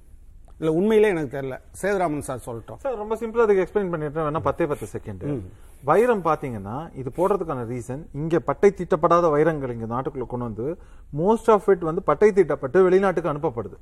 இல்லை 0.60 0.72
உண்மையிலே 0.78 1.10
எனக்கு 1.12 1.30
தெரியல. 1.34 1.56
சேதுராமன் 1.80 2.24
சார் 2.28 2.40
சொல்லட்டும். 2.46 2.78
சார் 2.84 2.96
ரொம்ப 3.02 3.14
சிம்பிளா 3.20 3.44
அதுக்கு 3.46 3.62
எக்ஸ்பிளைன் 3.64 3.92
பண்ணிட்டு 3.92 4.20
வேணா 4.26 4.42
பத்தே 4.48 4.64
பத்து 4.72 4.86
செகண்ட் 4.94 5.24
வைரம் 5.88 6.22
பாத்தீங்கன்னா 6.26 6.74
இது 7.00 7.10
போடுறதுக்கான 7.18 7.62
ரீசன் 7.70 8.02
இங்க 8.20 8.38
பட்டை 8.48 8.70
தீட்டப்படாத 8.78 9.28
வைரங்கள் 9.34 9.72
இங்க 9.76 9.86
நாட்டுக்குள்ள 9.94 10.26
கொண்டு 10.32 10.48
வந்து 10.48 10.66
மோஸ்ட் 11.20 11.48
ஆஃப் 11.54 11.68
இட் 11.74 11.86
வந்து 11.90 12.02
பட்டை 12.08 12.28
தீட்டப்பட்டு 12.38 12.78
வெளிநாட்டுக்கு 12.86 13.32
அனுப்பப்படுது. 13.32 13.76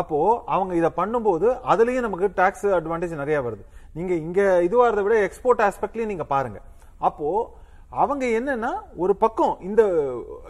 அப்போ 0.00 0.18
அவங்க 0.54 0.72
இத 0.80 0.88
பண்ணும்போது 1.00 1.48
அதுலயும் 1.72 2.06
நமக்கு 2.06 2.28
டாக்ஸ் 2.40 2.66
அட்வான்டேஜ் 2.78 3.20
நிறைய 3.22 3.38
வருது. 3.48 3.64
நீங்க 3.98 4.14
இங்க 4.26 4.40
இதுவாகிறத 4.68 5.04
விட 5.08 5.18
எக்ஸ்போர்ட் 5.28 5.62
ஆஸ்பெக்ட்லயும் 5.68 6.12
நீங்க 6.12 6.26
பாருங்க. 6.34 6.60
அப்போ 7.08 7.28
அவங்க 8.02 8.24
என்னன்னா 8.38 8.70
ஒரு 8.96 9.16
பக்கம் 9.16 9.60
இந்த 9.60 9.82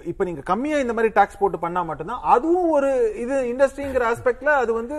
இப்ப 0.03 0.25
நீங்க 0.25 0.43
கம்மியா 0.51 0.77
இந்த 0.79 0.93
மாதிரி 0.93 1.13
டாக்ஸ் 1.15 1.39
போட்டு 1.39 1.59
பண்ணா 1.59 1.83
மட்டும்தான் 1.83 2.25
அதுவும் 2.35 2.71
ஒரு 2.71 2.91
இது 3.23 3.37
இண்டஸ்ட்ரிங்கிற 3.53 4.05
ஆஸ்பெக்ட்ல 4.13 4.53
அது 4.63 4.73
வந்து 4.73 4.97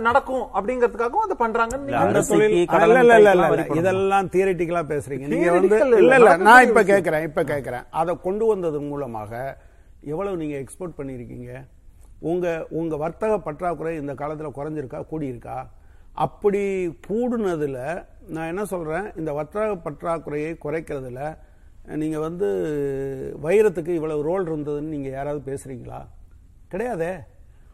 நடக்கும் 0.00 0.44
அப்படிங்கிறதுக்காகவும் 0.56 1.26
அதை 1.26 1.36
போடணும். 3.50 3.78
இதெல்லாம் 3.80 4.28
தியரிட்டிக்கலா 4.34 4.84
பேசுறீங்க. 4.92 5.26
நீங்க 5.34 5.50
வந்து 5.52 5.78
இல்ல, 5.84 6.14
இல்ல 6.18 6.36
நான் 6.48 6.66
இப்ப. 6.68 6.82
கேக்குறேன் 6.92 7.26
இப்ப 7.28 7.42
கேக்குறேன். 7.52 7.86
அதை 8.00 8.14
கொண்டு 8.26 8.46
வந்தது 8.46 8.80
மூலமாக 8.80 9.32
எவ்வளவு 10.12 10.40
நீங்க 10.42 10.56
எக்ஸ்போர்ட் 10.64 10.98
பண்ணிருக்கீங்க 10.98 11.50
உங்க 12.30 12.46
உங்க 12.70 12.94
வர்த்தக 12.96 13.34
பற்றாக்குறை 13.38 13.92
இந்த 13.96 14.12
காலத்துல 14.22 14.48
குறைஞ்சிருக்கா? 14.56 15.00
கூடி 15.12 15.26
இருக்கா 15.26 15.58
அப்படி 16.26 16.62
கூடுனதுல 17.08 17.78
நான் 18.34 18.50
என்ன 18.52 18.62
சொல்றேன்? 18.64 19.06
இந்த 19.16 19.30
வர்த்தக 19.32 19.74
பற்றாக்குறையை 19.84 20.52
குறைக்கிறதுல 20.64 21.20
நீங்க 21.96 22.18
வந்து 22.18 22.48
வைரத்துக்கு 23.42 23.88
இவ்வளவு 23.88 24.22
ரோல் 24.22 24.46
இருந்ததுன்னு 24.46 24.94
நீங்க 24.94 25.08
யாராவது 25.08 25.40
பேசுறீங்களா? 25.50 26.00
கிடையாதே. 26.72 27.12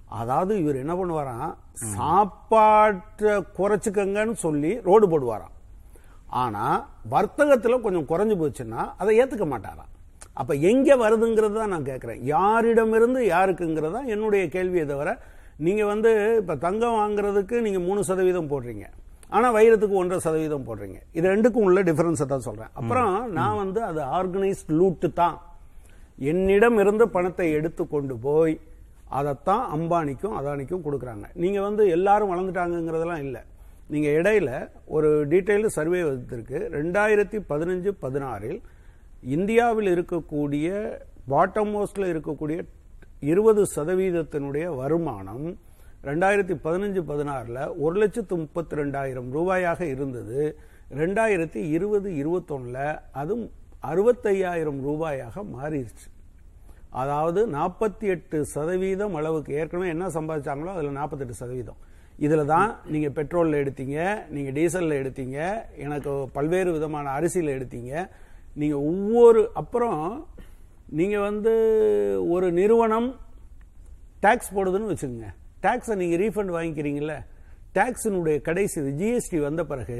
அதாவது 0.08 0.60
இவர் 0.62 0.76
என்ன 0.76 0.94
பண்ணுவாராம்? 0.94 1.54
சாப்பாட்டை 1.96 3.32
குறைச்சிக்கங்கன்னு 3.58 4.32
சொல்லி 4.32 4.80
ரோடு 4.88 5.06
போடுவாராம். 5.08 5.54
ஆனா 6.28 6.64
வர்த்தகத்துல 7.10 7.80
கொஞ்சம் 7.80 8.08
குறைஞ்சு 8.10 8.36
போச்சுன்னா 8.42 8.82
அதை 8.96 9.20
ஏத்துக்க 9.20 9.46
மாட்டாராம். 9.54 9.90
அப்ப 10.34 10.54
எங்க 10.54 10.96
வருதுங்கிறது 10.96 11.54
தான் 11.54 11.72
நான் 11.74 11.88
கேட்கிறேன் 11.90 12.22
யாரிடமிருந்து 12.24 13.20
யாருக்குங்கிறது 13.34 13.92
தான் 13.92 14.06
என்னுடைய 14.06 14.48
கேள்வியை 14.48 14.86
தவிர 14.86 15.10
நீங்க 15.58 15.84
வந்து 15.84 16.38
இப்ப 16.40 16.54
தங்கம் 16.54 16.98
வாங்குறதுக்கு 17.00 17.56
நீங்க 17.60 17.78
மூணு 17.78 18.00
சதவீதம் 18.04 18.50
போடுறீங்க. 18.52 18.86
ஆனா 19.32 19.46
வைரத்துக்கு 19.56 20.00
ஒன்றரை 20.00 20.20
சதவீதம் 20.24 20.66
போடுறீங்க. 20.68 20.98
இது 21.18 21.26
ரெண்டுக்கும் 21.34 21.66
உள்ள 21.68 21.80
டிஃபரன்ஸை 21.88 22.26
தான் 22.32 22.46
சொல்றேன். 22.48 22.70
அப்புறம் 22.78 23.32
நான் 23.38 23.60
வந்து 23.62 23.82
அது 23.90 24.00
ஆர்கனைஸ்ட் 24.18 24.70
லூட்டு 24.80 25.12
தான். 25.12 25.36
என்னிடம் 26.32 26.78
இருந்து 26.82 27.08
பணத்தை 27.16 27.52
எடுத்து 27.58 27.82
கொண்டு 27.86 28.16
போய் 28.26 28.60
அதைத்தான் 29.18 29.64
அம்பானிக்கும் 29.76 30.36
அதானிக்கும் 30.38 30.84
கொடுக்குறாங்க. 30.86 31.26
நீங்க 31.42 31.58
வந்து 31.60 31.82
எல்லாரும் 31.96 32.32
வளர்ந்துட்டாங்கங்கிறதெல்லாம் 32.32 33.24
இல்லை. 33.26 33.42
நீங்க 33.92 34.08
இடையில 34.18 34.50
ஒரு 34.96 35.08
டீட்டெயில்டு 35.32 35.74
சர்வே 35.78 36.02
வந்திருக்கு. 36.10 36.58
ரெண்டாயிரத்தி 36.78 37.40
பதினஞ்சு 37.50 37.90
பதினாறில் 38.04 38.60
இந்தியாவில் 39.36 39.90
இருக்கக்கூடிய 39.96 40.68
பாட்டம் 41.32 41.70
மோஸ்ட்ல 41.74 42.06
இருக்கக்கூடிய 42.12 42.58
இருபது 43.32 43.62
சதவீதத்தினுடைய 43.76 44.64
வருமானம் 44.80 45.46
ரெண்டாயிரத்தி 46.08 46.54
பதினஞ்சு 46.64 47.00
பதினாறில் 47.10 47.60
ஒரு 47.84 47.94
லட்சத்து 48.00 48.34
முப்பத்தி 48.40 48.74
ரெண்டாயிரம் 48.80 49.28
ரூபாயாக 49.36 49.80
இருந்தது. 49.92 50.40
ரெண்டாயிரத்தி 51.00 51.60
இருபது 51.76 52.08
இருபத்தொன்னில் 52.22 52.82
அதுவும் 53.20 53.46
அறுபத்தையாயிரம் 53.90 54.80
ரூபாயாக 54.86 55.44
மாறிடுச்சு. 55.54 56.06
அதாவது 57.02 57.40
நாற்பத்தி 57.54 58.06
எட்டு 58.14 58.38
சதவீதம் 58.54 59.14
அளவுக்கு 59.20 59.52
ஏற்கனவே 59.60 59.88
என்ன 59.94 60.08
சம்பாதிச்சாங்களோ 60.16 60.72
அதில் 60.74 60.98
நாற்பத்தெட்டு 60.98 61.36
சதவீதம். 61.40 61.78
இதில் 62.24 62.50
தான் 62.52 62.68
நீங்கள் 62.94 63.14
பெட்ரோலில் 63.18 63.60
எடுத்தீங்க 63.62 63.96
நீங்கள் 64.34 64.56
டீசலில் 64.58 65.00
எடுத்தீங்க 65.02 65.38
எனக்கு 65.84 66.12
பல்வேறு 66.36 66.72
விதமான 66.76 67.06
அரிசியில் 67.18 67.54
எடுத்தீங்க. 67.56 67.92
நீங்கள் 68.62 68.84
ஒவ்வொரு 68.90 69.40
அப்புறம் 69.62 70.02
நீங்கள் 71.00 71.26
வந்து 71.28 71.54
ஒரு 72.34 72.48
நிறுவனம் 72.60 73.08
டேக்ஸ் 74.26 74.54
போடுதுன்னு 74.58 74.90
வச்சுக்கோங்க. 74.92 75.30
டேக்ஸை 75.64 75.94
நீங்கள் 75.94 76.20
ரீஃபண்ட் 76.22 76.54
வாங்கிக்கிறீங்கல்ல 76.54 77.14
டேக்ஸினுடைய 77.76 78.36
கடைசி 78.42 78.80
ஜிஎஸ்டி 78.98 79.38
வந்த 79.42 79.62
பிறகு 79.64 79.98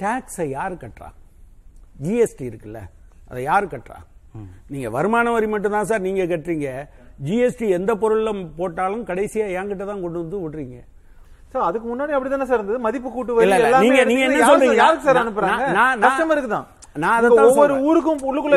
டேக்ஸை 0.00 0.46
யார் 0.50 0.74
கட்டுறா 0.76 1.08
ஜிஎஸ்டி 2.00 2.44
இருக்குல்ல 2.50 2.80
அதை 3.30 3.42
யார் 3.44 3.72
கட்டுறா 3.72 3.98
நீங்க 4.70 4.88
வருமான 4.90 5.30
வரி 5.30 5.46
மட்டும் 5.46 5.74
தான் 5.74 5.86
சார் 5.86 6.02
நீங்க 6.04 6.22
கட்டுறீங்க. 6.24 6.68
ஜிஎஸ்டி 7.20 7.66
எந்த 7.76 7.92
பொருள்ல 8.02 8.30
போட்டாலும் 8.58 9.02
கடைசியா 9.08 9.46
என்கிட்ட 9.54 9.84
தான் 9.84 10.02
கொண்டு 10.02 10.18
வந்து 10.20 10.36
விடுறீங்க. 10.42 10.76
சார் 11.52 11.64
அதுக்கு 11.68 11.86
முன்னாடி 11.88 12.12
அப்படிதானே 12.16 12.46
சார் 12.46 12.60
இருந்தது? 12.60 12.78
மதிப்பு 12.84 13.08
கூட்டு 13.10 13.32
நீங்க- 13.84 14.04
நீங்க 14.10 14.22
என்ன 14.26 14.48
சொல்றீங்க? 14.50 14.76
யாருக்கு 14.80 15.06
சார் 15.06 15.20
அனுப்புறாங்க? 15.22 15.64
கஸ்டமருக்கு 16.04 16.50
தான். 16.50 16.66
ஒவ்வொரு. 17.48 17.74
ஊருக்கும் 17.88 18.22
உள்ளுக்குள்ள 18.28 18.56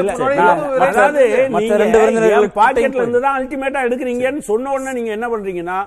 பாக்கெட்ல 2.60 2.80
இருந்து 3.02 3.22
தான் 3.26 3.38
அல்டிமேட்டா 3.40 3.82
எடுக்கிறீங்கன்னு 3.88 4.44
சொன்ன 4.50 4.72
உடனே 4.76 4.94
நீங்க 4.94 5.12
என்ன 5.18 5.28
பண்றீங்கன்னா 5.34 5.78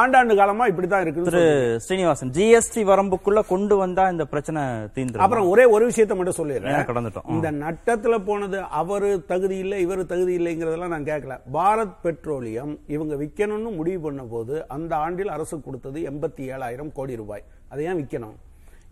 ஆண்டாண்டு 0.00 0.36
காலமா 0.36 0.64
இப்படித்தான் 0.66 1.02
இருக்குன்னு 1.02 1.30
திரு. 1.30 1.80
ஸ்ரீனிவாசன் 1.80 2.30
ஜிஎஸ்டி 2.30 2.82
வரம்புக்குள்ள 2.90 3.40
கொண்டு 3.48 3.76
வந்தா 3.76 4.08
இந்த 4.08 4.24
பிரச்சனை 4.24 4.62
தீந்துரும். 4.96 5.24
அப்புறம் 5.26 5.48
ஒரே 5.48 5.64
ஒரு 5.64 5.84
விஷயத்தை 5.84 6.16
மட்டும் 6.16 6.38
சொல்லிடுறேன். 6.38 6.86
கடந்துட்டோம்? 6.90 7.28
இந்த 7.28 7.52
நட்டத்துல 7.52 8.18
போனது 8.24 8.60
அவரு 8.60 9.24
தகுதி 9.26 9.56
இல்லை 9.56 9.80
இவர் 9.80 10.06
தகுதி 10.06 10.38
இல்லைங்கிறதெல்லாம் 10.38 10.94
நான் 10.94 11.04
கேட்கல. 11.04 11.36
பாரத் 11.52 11.94
பெட்ரோலியம் 12.02 12.78
இவங்க 12.86 13.14
விற்கணும்னு 13.14 13.76
முடிவு 13.76 14.00
பண்ண 14.00 14.22
போது 14.22 14.68
அந்த 14.68 14.96
ஆண்டில் 14.96 15.34
அரசு 15.36 15.60
கொடுத்தது 15.60 16.00
எண்பத்தி 16.00 16.44
ஏழாயிரம் 16.54 16.92
கோடி 16.92 17.16
ரூபாய். 17.16 17.44
அதை 17.68 17.84
ஏன் 17.84 18.00
விற்கணும் 18.02 18.36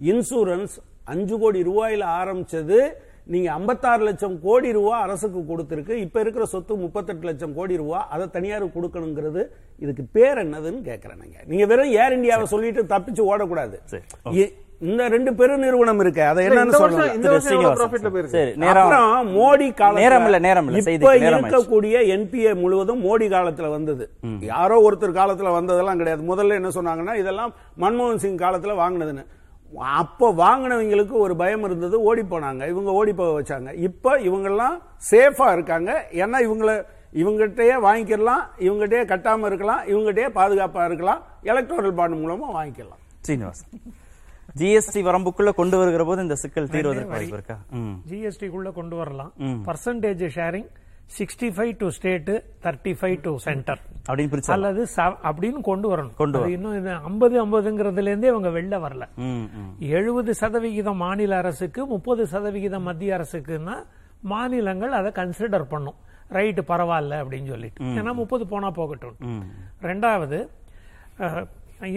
இன்சூரன்ஸ் 0.03 0.77
அஞ்சு 1.05 1.39
கோடி 1.39 1.63
ரூபாயில 1.63 2.05
ஆரம்பிச்சது 2.21 2.79
நீங்க 3.27 3.49
56 3.59 4.03
லட்சம் 4.03 4.41
கோடி 4.43 4.73
ரூபா 4.73 5.01
அரசுக்கு 5.01 5.41
கொடுத்திருக்கு. 5.41 5.91
இப்ப 5.91 6.21
இருக்கிற 6.21 6.45
சொத்து 6.45 6.77
38 6.77 7.25
லட்சம் 7.25 7.55
கோடி 7.55 7.77
ரூபா 7.77 8.09
அதை 8.09 8.31
தனியாருக்கு 8.31 8.81
கொடுக்கணுங்கிறது 8.81 9.43
இதுக்கு 9.79 10.05
பேர் 10.13 10.39
என்னதுன்னு 10.39 10.83
கேக்குறேன் 10.91 11.21
நீங்க. 11.23 11.39
நீங்க 11.47 11.67
வெறும் 11.67 11.91
ஏர் 11.91 12.13
இந்தியாவை 12.13 12.47
சொல்லிட்டு 12.47 12.83
தப்பிச்சு 12.83 13.23
ஓடக்கூடாது. 13.33 13.77
இந்த 14.81 15.09
ரெண்டு 15.09 15.35
பெரு 15.35 15.59
நிறுவனம் 15.59 16.01
இருக்கு. 16.01 16.23
அதை 16.23 16.47
என்னன்னு 16.47 16.73
அப்புறம் 18.79 19.29
மோடி 19.37 19.67
நேரம் 20.01 20.25
இல்ல, 20.25 20.39
நேரம் 20.39 20.67
இல்ல. 20.67 20.79
இப்ப. 20.79 21.13
இருக்கக்கூடிய 21.41 21.97
என்பிஏ 22.15 22.55
முழுவதும் 22.55 23.05
மோடி 23.05 23.27
காலத்துல 23.35 23.71
வந்தது. 23.71 24.11
யாரோ 24.41 24.79
ஒருத்தர் 24.89 25.19
காலத்துல 25.21 25.53
வந்ததெல்லாம் 25.53 25.97
கிடையாது. 25.97 26.23
முதல்ல 26.33 26.59
என்ன 26.61 26.69
சொன்னாங்கன்னா 26.69 27.15
இதெல்லாம் 27.15 27.55
மன்மோகன் 27.81 28.23
சிங் 28.25 28.37
காலத்துல 28.37 28.75
வாங்கினதுன்னு. 28.83 29.25
அப்போ 29.77 30.27
வாங்கினவங்களுக்கு 30.45 31.15
ஒரு 31.25 31.37
பயம் 31.37 31.65
இருந்தது 31.65 31.97
ஓடி 32.03 32.23
போனாங்க. 32.23 32.63
இவங்க 32.69 32.91
ஓடி 33.01 33.13
போக 33.13 33.31
வச்சாங்க. 33.41 33.71
இப்ப 33.89 34.19
இவங்கெல்லாம் 34.19 34.77
சேஃபா 35.11 35.53
இருக்காங்க. 35.53 35.91
ஏன்னா 36.13 36.41
இவங்கள 36.47 36.73
இவங்ககிட்டயே 37.23 37.75
வாங்கிக்கலாம் 37.87 38.45
இவங்ககிட்டயே 38.67 39.03
கட்டாம 39.13 39.47
இருக்கலாம் 39.47 39.83
இவங்ககிட்டயே 39.93 40.29
பாதுகாப்பா 40.39 40.85
இருக்கலாம் 40.85 41.23
எலக்ட்ரல் 41.43 41.99
பாண்ட் 41.99 42.21
மூலமா 42.25 42.47
வாங்கிக்கலாம். 42.59 43.03
சீனிவாசன் 43.21 43.83
ஜிஎஸ்டி 44.61 45.01
வரம்புக்குள்ள 45.09 45.51
கொண்டு 45.59 45.77
வருகிற 45.79 46.05
போது 46.05 46.23
இந்த 46.23 46.35
சிக்கல் 46.35 46.71
தீர்வதற்கு 46.73 47.15
வாய்ப்பு 47.15 47.37
இருக்கா? 47.39 47.57
ஜிஎஸ்டிக்குள்ள 48.11 48.73
கொண்டு 48.73 48.97
வரலாம். 48.97 49.33
Percentage 49.67 50.25
sharing 50.37 50.69
sixty 51.17 51.49
five 51.57 51.73
to 51.81 51.87
state 51.97 52.31
thirty 52.65 52.93
five 53.01 53.17
to 53.25 53.33
centre 53.47 53.81
அப்படின்னு 54.11 54.53
அல்லது 54.55 54.83
அப்படின்னு 55.29 55.61
கொண்டு 55.71 55.87
வரணும். 55.93 56.15
கொண்டு 56.21 56.39
இன்னும் 56.55 56.87
ஐம்பது 57.09 57.35
ஐம்பதுங்கிறதுல 57.45 58.13
இருந்தே 58.13 58.31
அவங்க 58.33 58.51
வெளில 58.59 58.79
வரல. 58.85 59.05
எழுபது 59.97 60.33
சதவிகிதம் 60.43 61.01
மாநில 61.05 61.37
அரசுக்கு 61.43 61.83
முப்பது 61.93 62.25
சதவிகிதம் 62.35 62.87
மத்திய 62.89 63.19
அரசுக்குன்னா 63.19 63.77
மாநிலங்கள் 64.33 64.97
அதை 65.01 65.11
கன்சிடர் 65.21 65.67
பண்ணும். 65.75 65.99
ரைட்டு 66.37 66.63
பரவாயில்ல 66.73 67.15
அப்படின்னு 67.23 67.53
சொல்லிட்டு. 67.55 67.91
ஏன்னா 67.99 68.13
முப்பது 68.21 68.47
போனா 68.53 68.71
போகட்டும். 68.81 69.43
ரெண்டாவது 69.89 70.39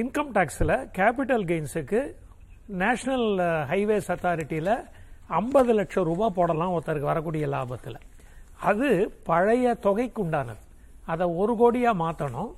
இன்கம் 0.01 0.33
டேக்ஸில் 0.37 0.75
கேபிட்டல் 0.97 1.45
கெயின்ஸுக்கு 1.51 2.01
நேஷனல் 2.83 3.27
ஹைவேஸ் 3.71 4.11
அத்தாரிட்டியில் 4.15 4.73
ஐம்பது 5.39 5.71
லட்சம் 5.79 6.07
ரூபாய் 6.11 6.35
போடலாம் 6.39 6.73
ஒருத்தருக்கு 6.77 7.11
வரக்கூடிய 7.11 7.47
லாபத்தில். 7.55 7.99
அது 8.59 8.89
பழைய 9.23 9.73
தொகைக்கு 9.73 10.25
உண்டானது. 10.25 10.61
அதை 11.05 11.27
ஒரு 11.27 11.53
கோடியாக 11.53 12.01
மாற்றணும் 12.01 12.51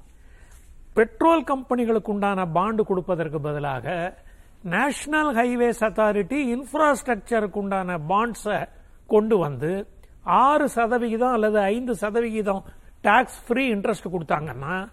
பெட்ரோல் 0.93 1.43
கம்பெனிகளுக்கு 1.43 2.07
உண்டான 2.07 2.45
பாண்டு 2.45 2.83
கொடுப்பதற்கு 2.83 3.39
பதிலாக 3.39 4.15
நேஷனல் 4.63 5.35
ஹைவேஸ் 5.35 5.83
அத்தாரிட்டி 5.83 6.37
இன்ஃப்ராஸ்ட்ரக்சருக்கு 6.55 7.53
உண்டான 7.53 7.97
பாண்ட்ஸை 8.09 8.67
கொண்டு 9.07 9.37
வந்து 9.37 9.87
ஆறு 10.23 10.69
சதவிகிதம் 10.69 11.31
அல்லது 11.31 11.59
ஐந்து 11.59 11.95
சதவிகிதம் 11.95 12.63
டாக்ஸ் 13.01 13.41
ஃப்ரீ 13.47 13.73
இன்ட்ரெஸ்ட் 13.73 14.11
கொடுத்தாங்கன்னா 14.11 14.87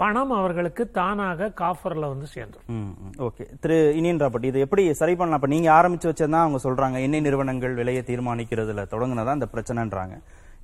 பணம் 0.00 0.30
அவர்களுக்கு 0.30 0.90
தானாக 0.90 1.48
காஃபர்ல 1.60 2.06
வந்து 2.12 2.26
சேர்ந்துடும் 2.34 2.78
ஓகே. 3.18 3.44
திரு 3.60 3.76
இனியன் 3.96 4.18
ராபர்ட் 4.18 4.44
இது 4.44 4.60
எப்படி 4.60 4.84
சரி 4.92 5.14
பண்ணலாம்? 5.16 5.42
இப்ப 5.42 5.54
நீங்க 5.54 5.70
ஆரம்பிச்சு 5.72 6.08
வச்சதான் 6.10 6.44
அவங்க 6.44 6.58
சொல்றாங்க 6.62 7.00
எண்ணெய் 7.00 7.20
நிறுவனங்கள் 7.20 7.74
விலையை 7.74 8.02
தீர்மானிக்கிறதுல 8.06 8.84
தொடங்கினதான் 8.94 9.32
இந்த 9.32 9.48
பிரச்சனைன்றாங்க. 9.54 10.14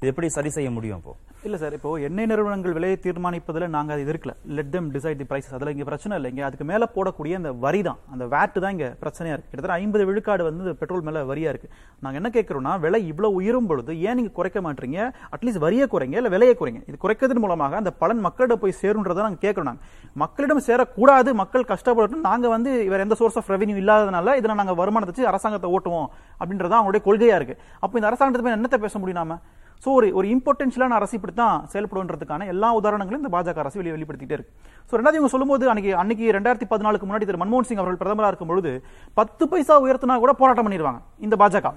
இது 0.00 0.10
எப்படி 0.12 0.28
சரி 0.34 0.50
செய்ய 0.54 0.68
முடியும் 0.76 1.00
இப்போ 1.00 1.12
இல்ல 1.46 1.56
சார் 1.60 1.74
இப்போ 1.76 1.90
எண்ணெய் 2.06 2.28
நிறுவனங்கள் 2.30 2.74
விலையை 2.76 2.96
தீர்மானிப்பதில் 3.04 3.64
நாங்க 3.74 3.90
அது 3.94 4.02
எதிர்க்கல 4.04 4.32
let 4.56 4.70
them 4.74 4.88
decide 4.94 5.18
the 5.20 5.26
prices 5.30 5.54
அதுல 5.56 5.72
இங்க 5.74 5.84
பிரச்சனை 5.88 6.14
இல்லைங்க 6.18 6.42
அதுக்கு 6.46 6.64
மேல 6.70 6.84
போடக்கூடிய 6.94 7.34
அந்த 7.40 7.50
வரி 7.64 7.80
தான். 7.88 7.98
அந்த 8.12 8.24
வேட்டு 8.32 8.58
தான் 8.64 8.74
இங்க 8.76 8.86
பிரச்சனையா 9.02 9.34
இருக்கு. 9.34 9.50
கிட்டத்தட்ட 9.50 9.76
ஐம்பது 9.82 10.04
விழுக்காடு 10.08 10.42
வந்து 10.48 10.74
பெட்ரோல் 10.80 11.04
மேல 11.08 11.22
வரியா 11.30 11.50
இருக்கு. 11.52 11.68
நாங்க 12.04 12.16
என்ன 12.20 12.30
கேட்கிறோம்னா 12.36 12.72
விலை 12.84 13.00
இவ்வளவு 13.10 13.36
உயரும் 13.40 13.68
பொழுது 13.70 13.92
ஏன் 14.08 14.16
நீங்க 14.20 14.32
குறைக்க 14.38 14.60
மாட்டீங்க? 14.66 14.98
அட்லீஸ்ட் 15.34 15.62
வரியை 15.66 15.86
குறைங்க 15.94 16.16
இல்ல 16.22 16.30
விலையை 16.36 16.54
குறைங்க. 16.62 16.80
இது 16.90 16.96
குறைக்கிறதன் 17.04 17.42
மூலமாக 17.44 17.76
அந்த 17.82 17.92
பலன் 18.02 18.22
மக்களிடம் 18.28 18.62
போய் 18.64 18.78
சேருன்றதை 18.82 19.22
நாங்க 19.26 19.40
கேட்குறோம் 19.46 19.70
நாங்க. 19.70 19.82
மக்களிடம் 20.24 20.64
சேரக்கூடாது. 20.70 21.32
மக்கள் 21.42 21.70
கஷ்டப்படட்டும். 21.72 22.24
நாங்க 22.30 22.48
வந்து 22.56 22.72
வேறு 22.94 23.06
எந்த 23.08 23.18
சோர்ஸ் 23.22 23.38
ஆஃப் 23.42 23.52
ரெவன்யூ 23.54 23.76
இல்லாதனால 23.84 24.36
இதுல 24.40 24.58
நாங்க 24.62 24.74
வருமானத்தை 24.82 25.14
வச்சு 25.14 25.30
அரசாங்கத்தை 25.32 25.70
ஓட்டுவோம் 25.76 26.08
அப்படின்றதான் 26.40 26.80
அவங்களுடைய 26.80 27.04
கொள்கையா 27.08 27.38
இருக்கு. 27.40 27.56
அப்ப 27.84 28.00
இந்த 28.00 28.10
அரசாங்கத்தை 28.12 28.56
என்னத்தை 28.58 28.80
பேச 28.86 28.98
முடியும் 29.02 29.22
நாம? 29.22 29.38
ஸோ 29.84 29.88
ஒரு 29.98 30.06
ஒரு 30.18 30.26
இம்பார்ட்டன்ஷியலான 30.34 30.96
அரசு 30.98 31.14
இப்படி 31.18 31.34
தான் 31.42 31.56
செயல்படுன்றதுக்கான 31.72 32.46
எல்லா 32.52 32.68
உதாரணங்களும் 32.78 33.22
இந்த 33.22 33.32
பாஜக 33.34 33.62
அரசு 33.64 33.80
வெளியே 33.80 33.94
வெளிப்படுத்திட்டே 33.96 34.36
இருக்கு. 34.38 34.52
ஸோ 34.88 34.92
ரெண்டாவது 34.98 35.18
இவங்க 35.18 35.32
சொல்லும்போது 35.34 35.64
அன்னைக்கு 35.72 35.92
அன்னைக்கு 36.02 36.26
ரெண்டாயிரத்தி 36.38 36.68
பதினாலுக்கு 36.72 37.08
முன்னாடி 37.08 37.26
திரு 37.28 37.42
மன்மோகன் 37.42 37.68
சிங் 37.68 37.82
அவர்கள் 37.82 38.00
பிரதமராக 38.02 38.32
இருக்கும்பொழுது 38.32 38.72
பத்து 39.20 39.44
பைசா 39.52 39.76
உயர்த்தினா 39.84 40.16
கூட 40.24 40.34
போராட்டம் 40.40 40.68
பண்ணிடுவாங்க 40.68 41.00
இந்த 41.26 41.36
பாஜக. 41.42 41.72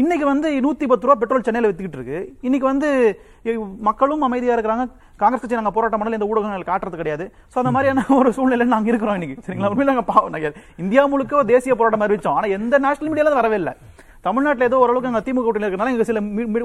இன்னைக்கு 0.00 0.26
வந்து 0.30 0.48
நூத்தி 0.64 0.84
பத்து 0.90 1.04
ரூபா 1.06 1.16
பெட்ரோல் 1.22 1.44
சென்னையில் 1.46 1.68
வித்துக்கிட்டு 1.68 1.98
இருக்கு. 1.98 2.18
இன்னைக்கு 2.46 2.66
வந்து 2.70 2.88
மக்களும் 3.88 4.22
அமைதியா 4.26 4.54
இருக்கிறாங்க. 4.56 4.84
காங்கிரஸ் 5.22 5.42
கட்சி 5.42 5.58
நாங்கள் 5.58 5.74
போராட்டம் 5.76 6.00
பண்ணல 6.00 6.18
இந்த 6.18 6.28
ஊடகங்கள் 6.30 6.70
காட்டுறது 6.70 7.00
கிடையாது. 7.00 7.24
ஸோ 7.52 7.58
அந்த 7.62 7.72
மாதிரியான 7.74 8.04
ஒரு 8.18 8.30
சூழ்நிலை 8.36 8.66
நாங்கள் 8.74 8.92
இருக்கிறோம் 8.92 9.18
இன்னைக்கு. 9.18 9.36
சரிங்களா? 9.46 9.70
உண்மையில 9.72 9.92
நாங்கள் 9.92 10.08
பாவம் 10.12 10.38
இந்தியா 10.84 11.04
முழுக்க 11.14 11.42
தேசிய 11.52 11.74
போராட்டம் 11.80 12.06
அறிவிச்சோம். 12.06 12.38
ஆனால் 12.38 12.54
எந்த 12.58 12.78
நேஷனல் 12.86 13.12
மீடியால 13.12 13.34
வரவே 13.40 13.58
இல்லை. 13.62 13.74
தமிழ்நாட்டுல 14.26 14.68
ஏதோ 14.70 14.78
ஓரளவுக்கு 14.82 15.10
அங்க 15.10 15.22
திமுக 15.26 15.44
கூட்டணி 15.46 15.66
இருக்கனால 15.68 15.92
இங்க 15.94 16.04
சில 16.10 16.20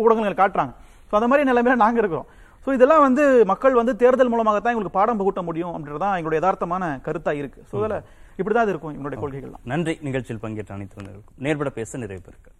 ஊடகங்கள் 0.05 0.41
காட்டுறாங்க. 0.41 0.73
சோ 1.09 1.13
அந்த 1.19 1.27
மாதிரி 1.31 1.47
நிலைமையில 1.49 1.81
நாங்க 1.85 1.99
இருக்கிறோம். 2.03 2.27
சோ 2.63 2.67
இதெல்லாம் 2.77 3.03
வந்து 3.07 3.23
மக்கள் 3.51 3.79
வந்து 3.79 3.93
தேர்தல் 4.01 4.31
மூலமாகத்தான் 4.33 4.73
எங்களுக்கு 4.73 4.97
பாடம் 4.99 5.19
புகட்ட 5.21 5.41
முடியும் 5.47 5.73
அப்படின்றதான் 5.75 6.15
எங்களுடைய 6.19 6.39
யதார்த்தமான 6.41 6.83
கருத்தா 7.07 7.33
இருக்கு. 7.41 7.59
சோ 7.71 7.75
இதுல 7.81 7.97
இப்படிதான் 8.39 8.65
இது 8.67 8.73
இருக்கும் 8.73 8.93
எங்களுடைய 8.95 9.19
கொள்கைகள்லாம். 9.23 9.63
நன்றி. 9.73 9.95
நிகழ்ச்சியில் 10.07 10.43
பங்கேற்ற 10.45 10.73
அனைத்து. 10.77 11.13
நேர்பட 11.45 11.71
பேச 11.79 11.97
நிறைவு 12.03 12.23
பெருக்கு 12.27 12.51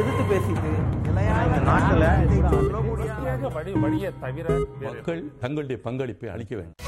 எதிர்த்து 0.00 0.24
பேசிட்டு 0.32 0.70
மக்கள் 4.88 5.22
தங்களுடைய 5.44 5.76
பங்களிப்பை 5.86 6.28
அளிக்க 6.34 6.54
வேண்டும். 6.60 6.78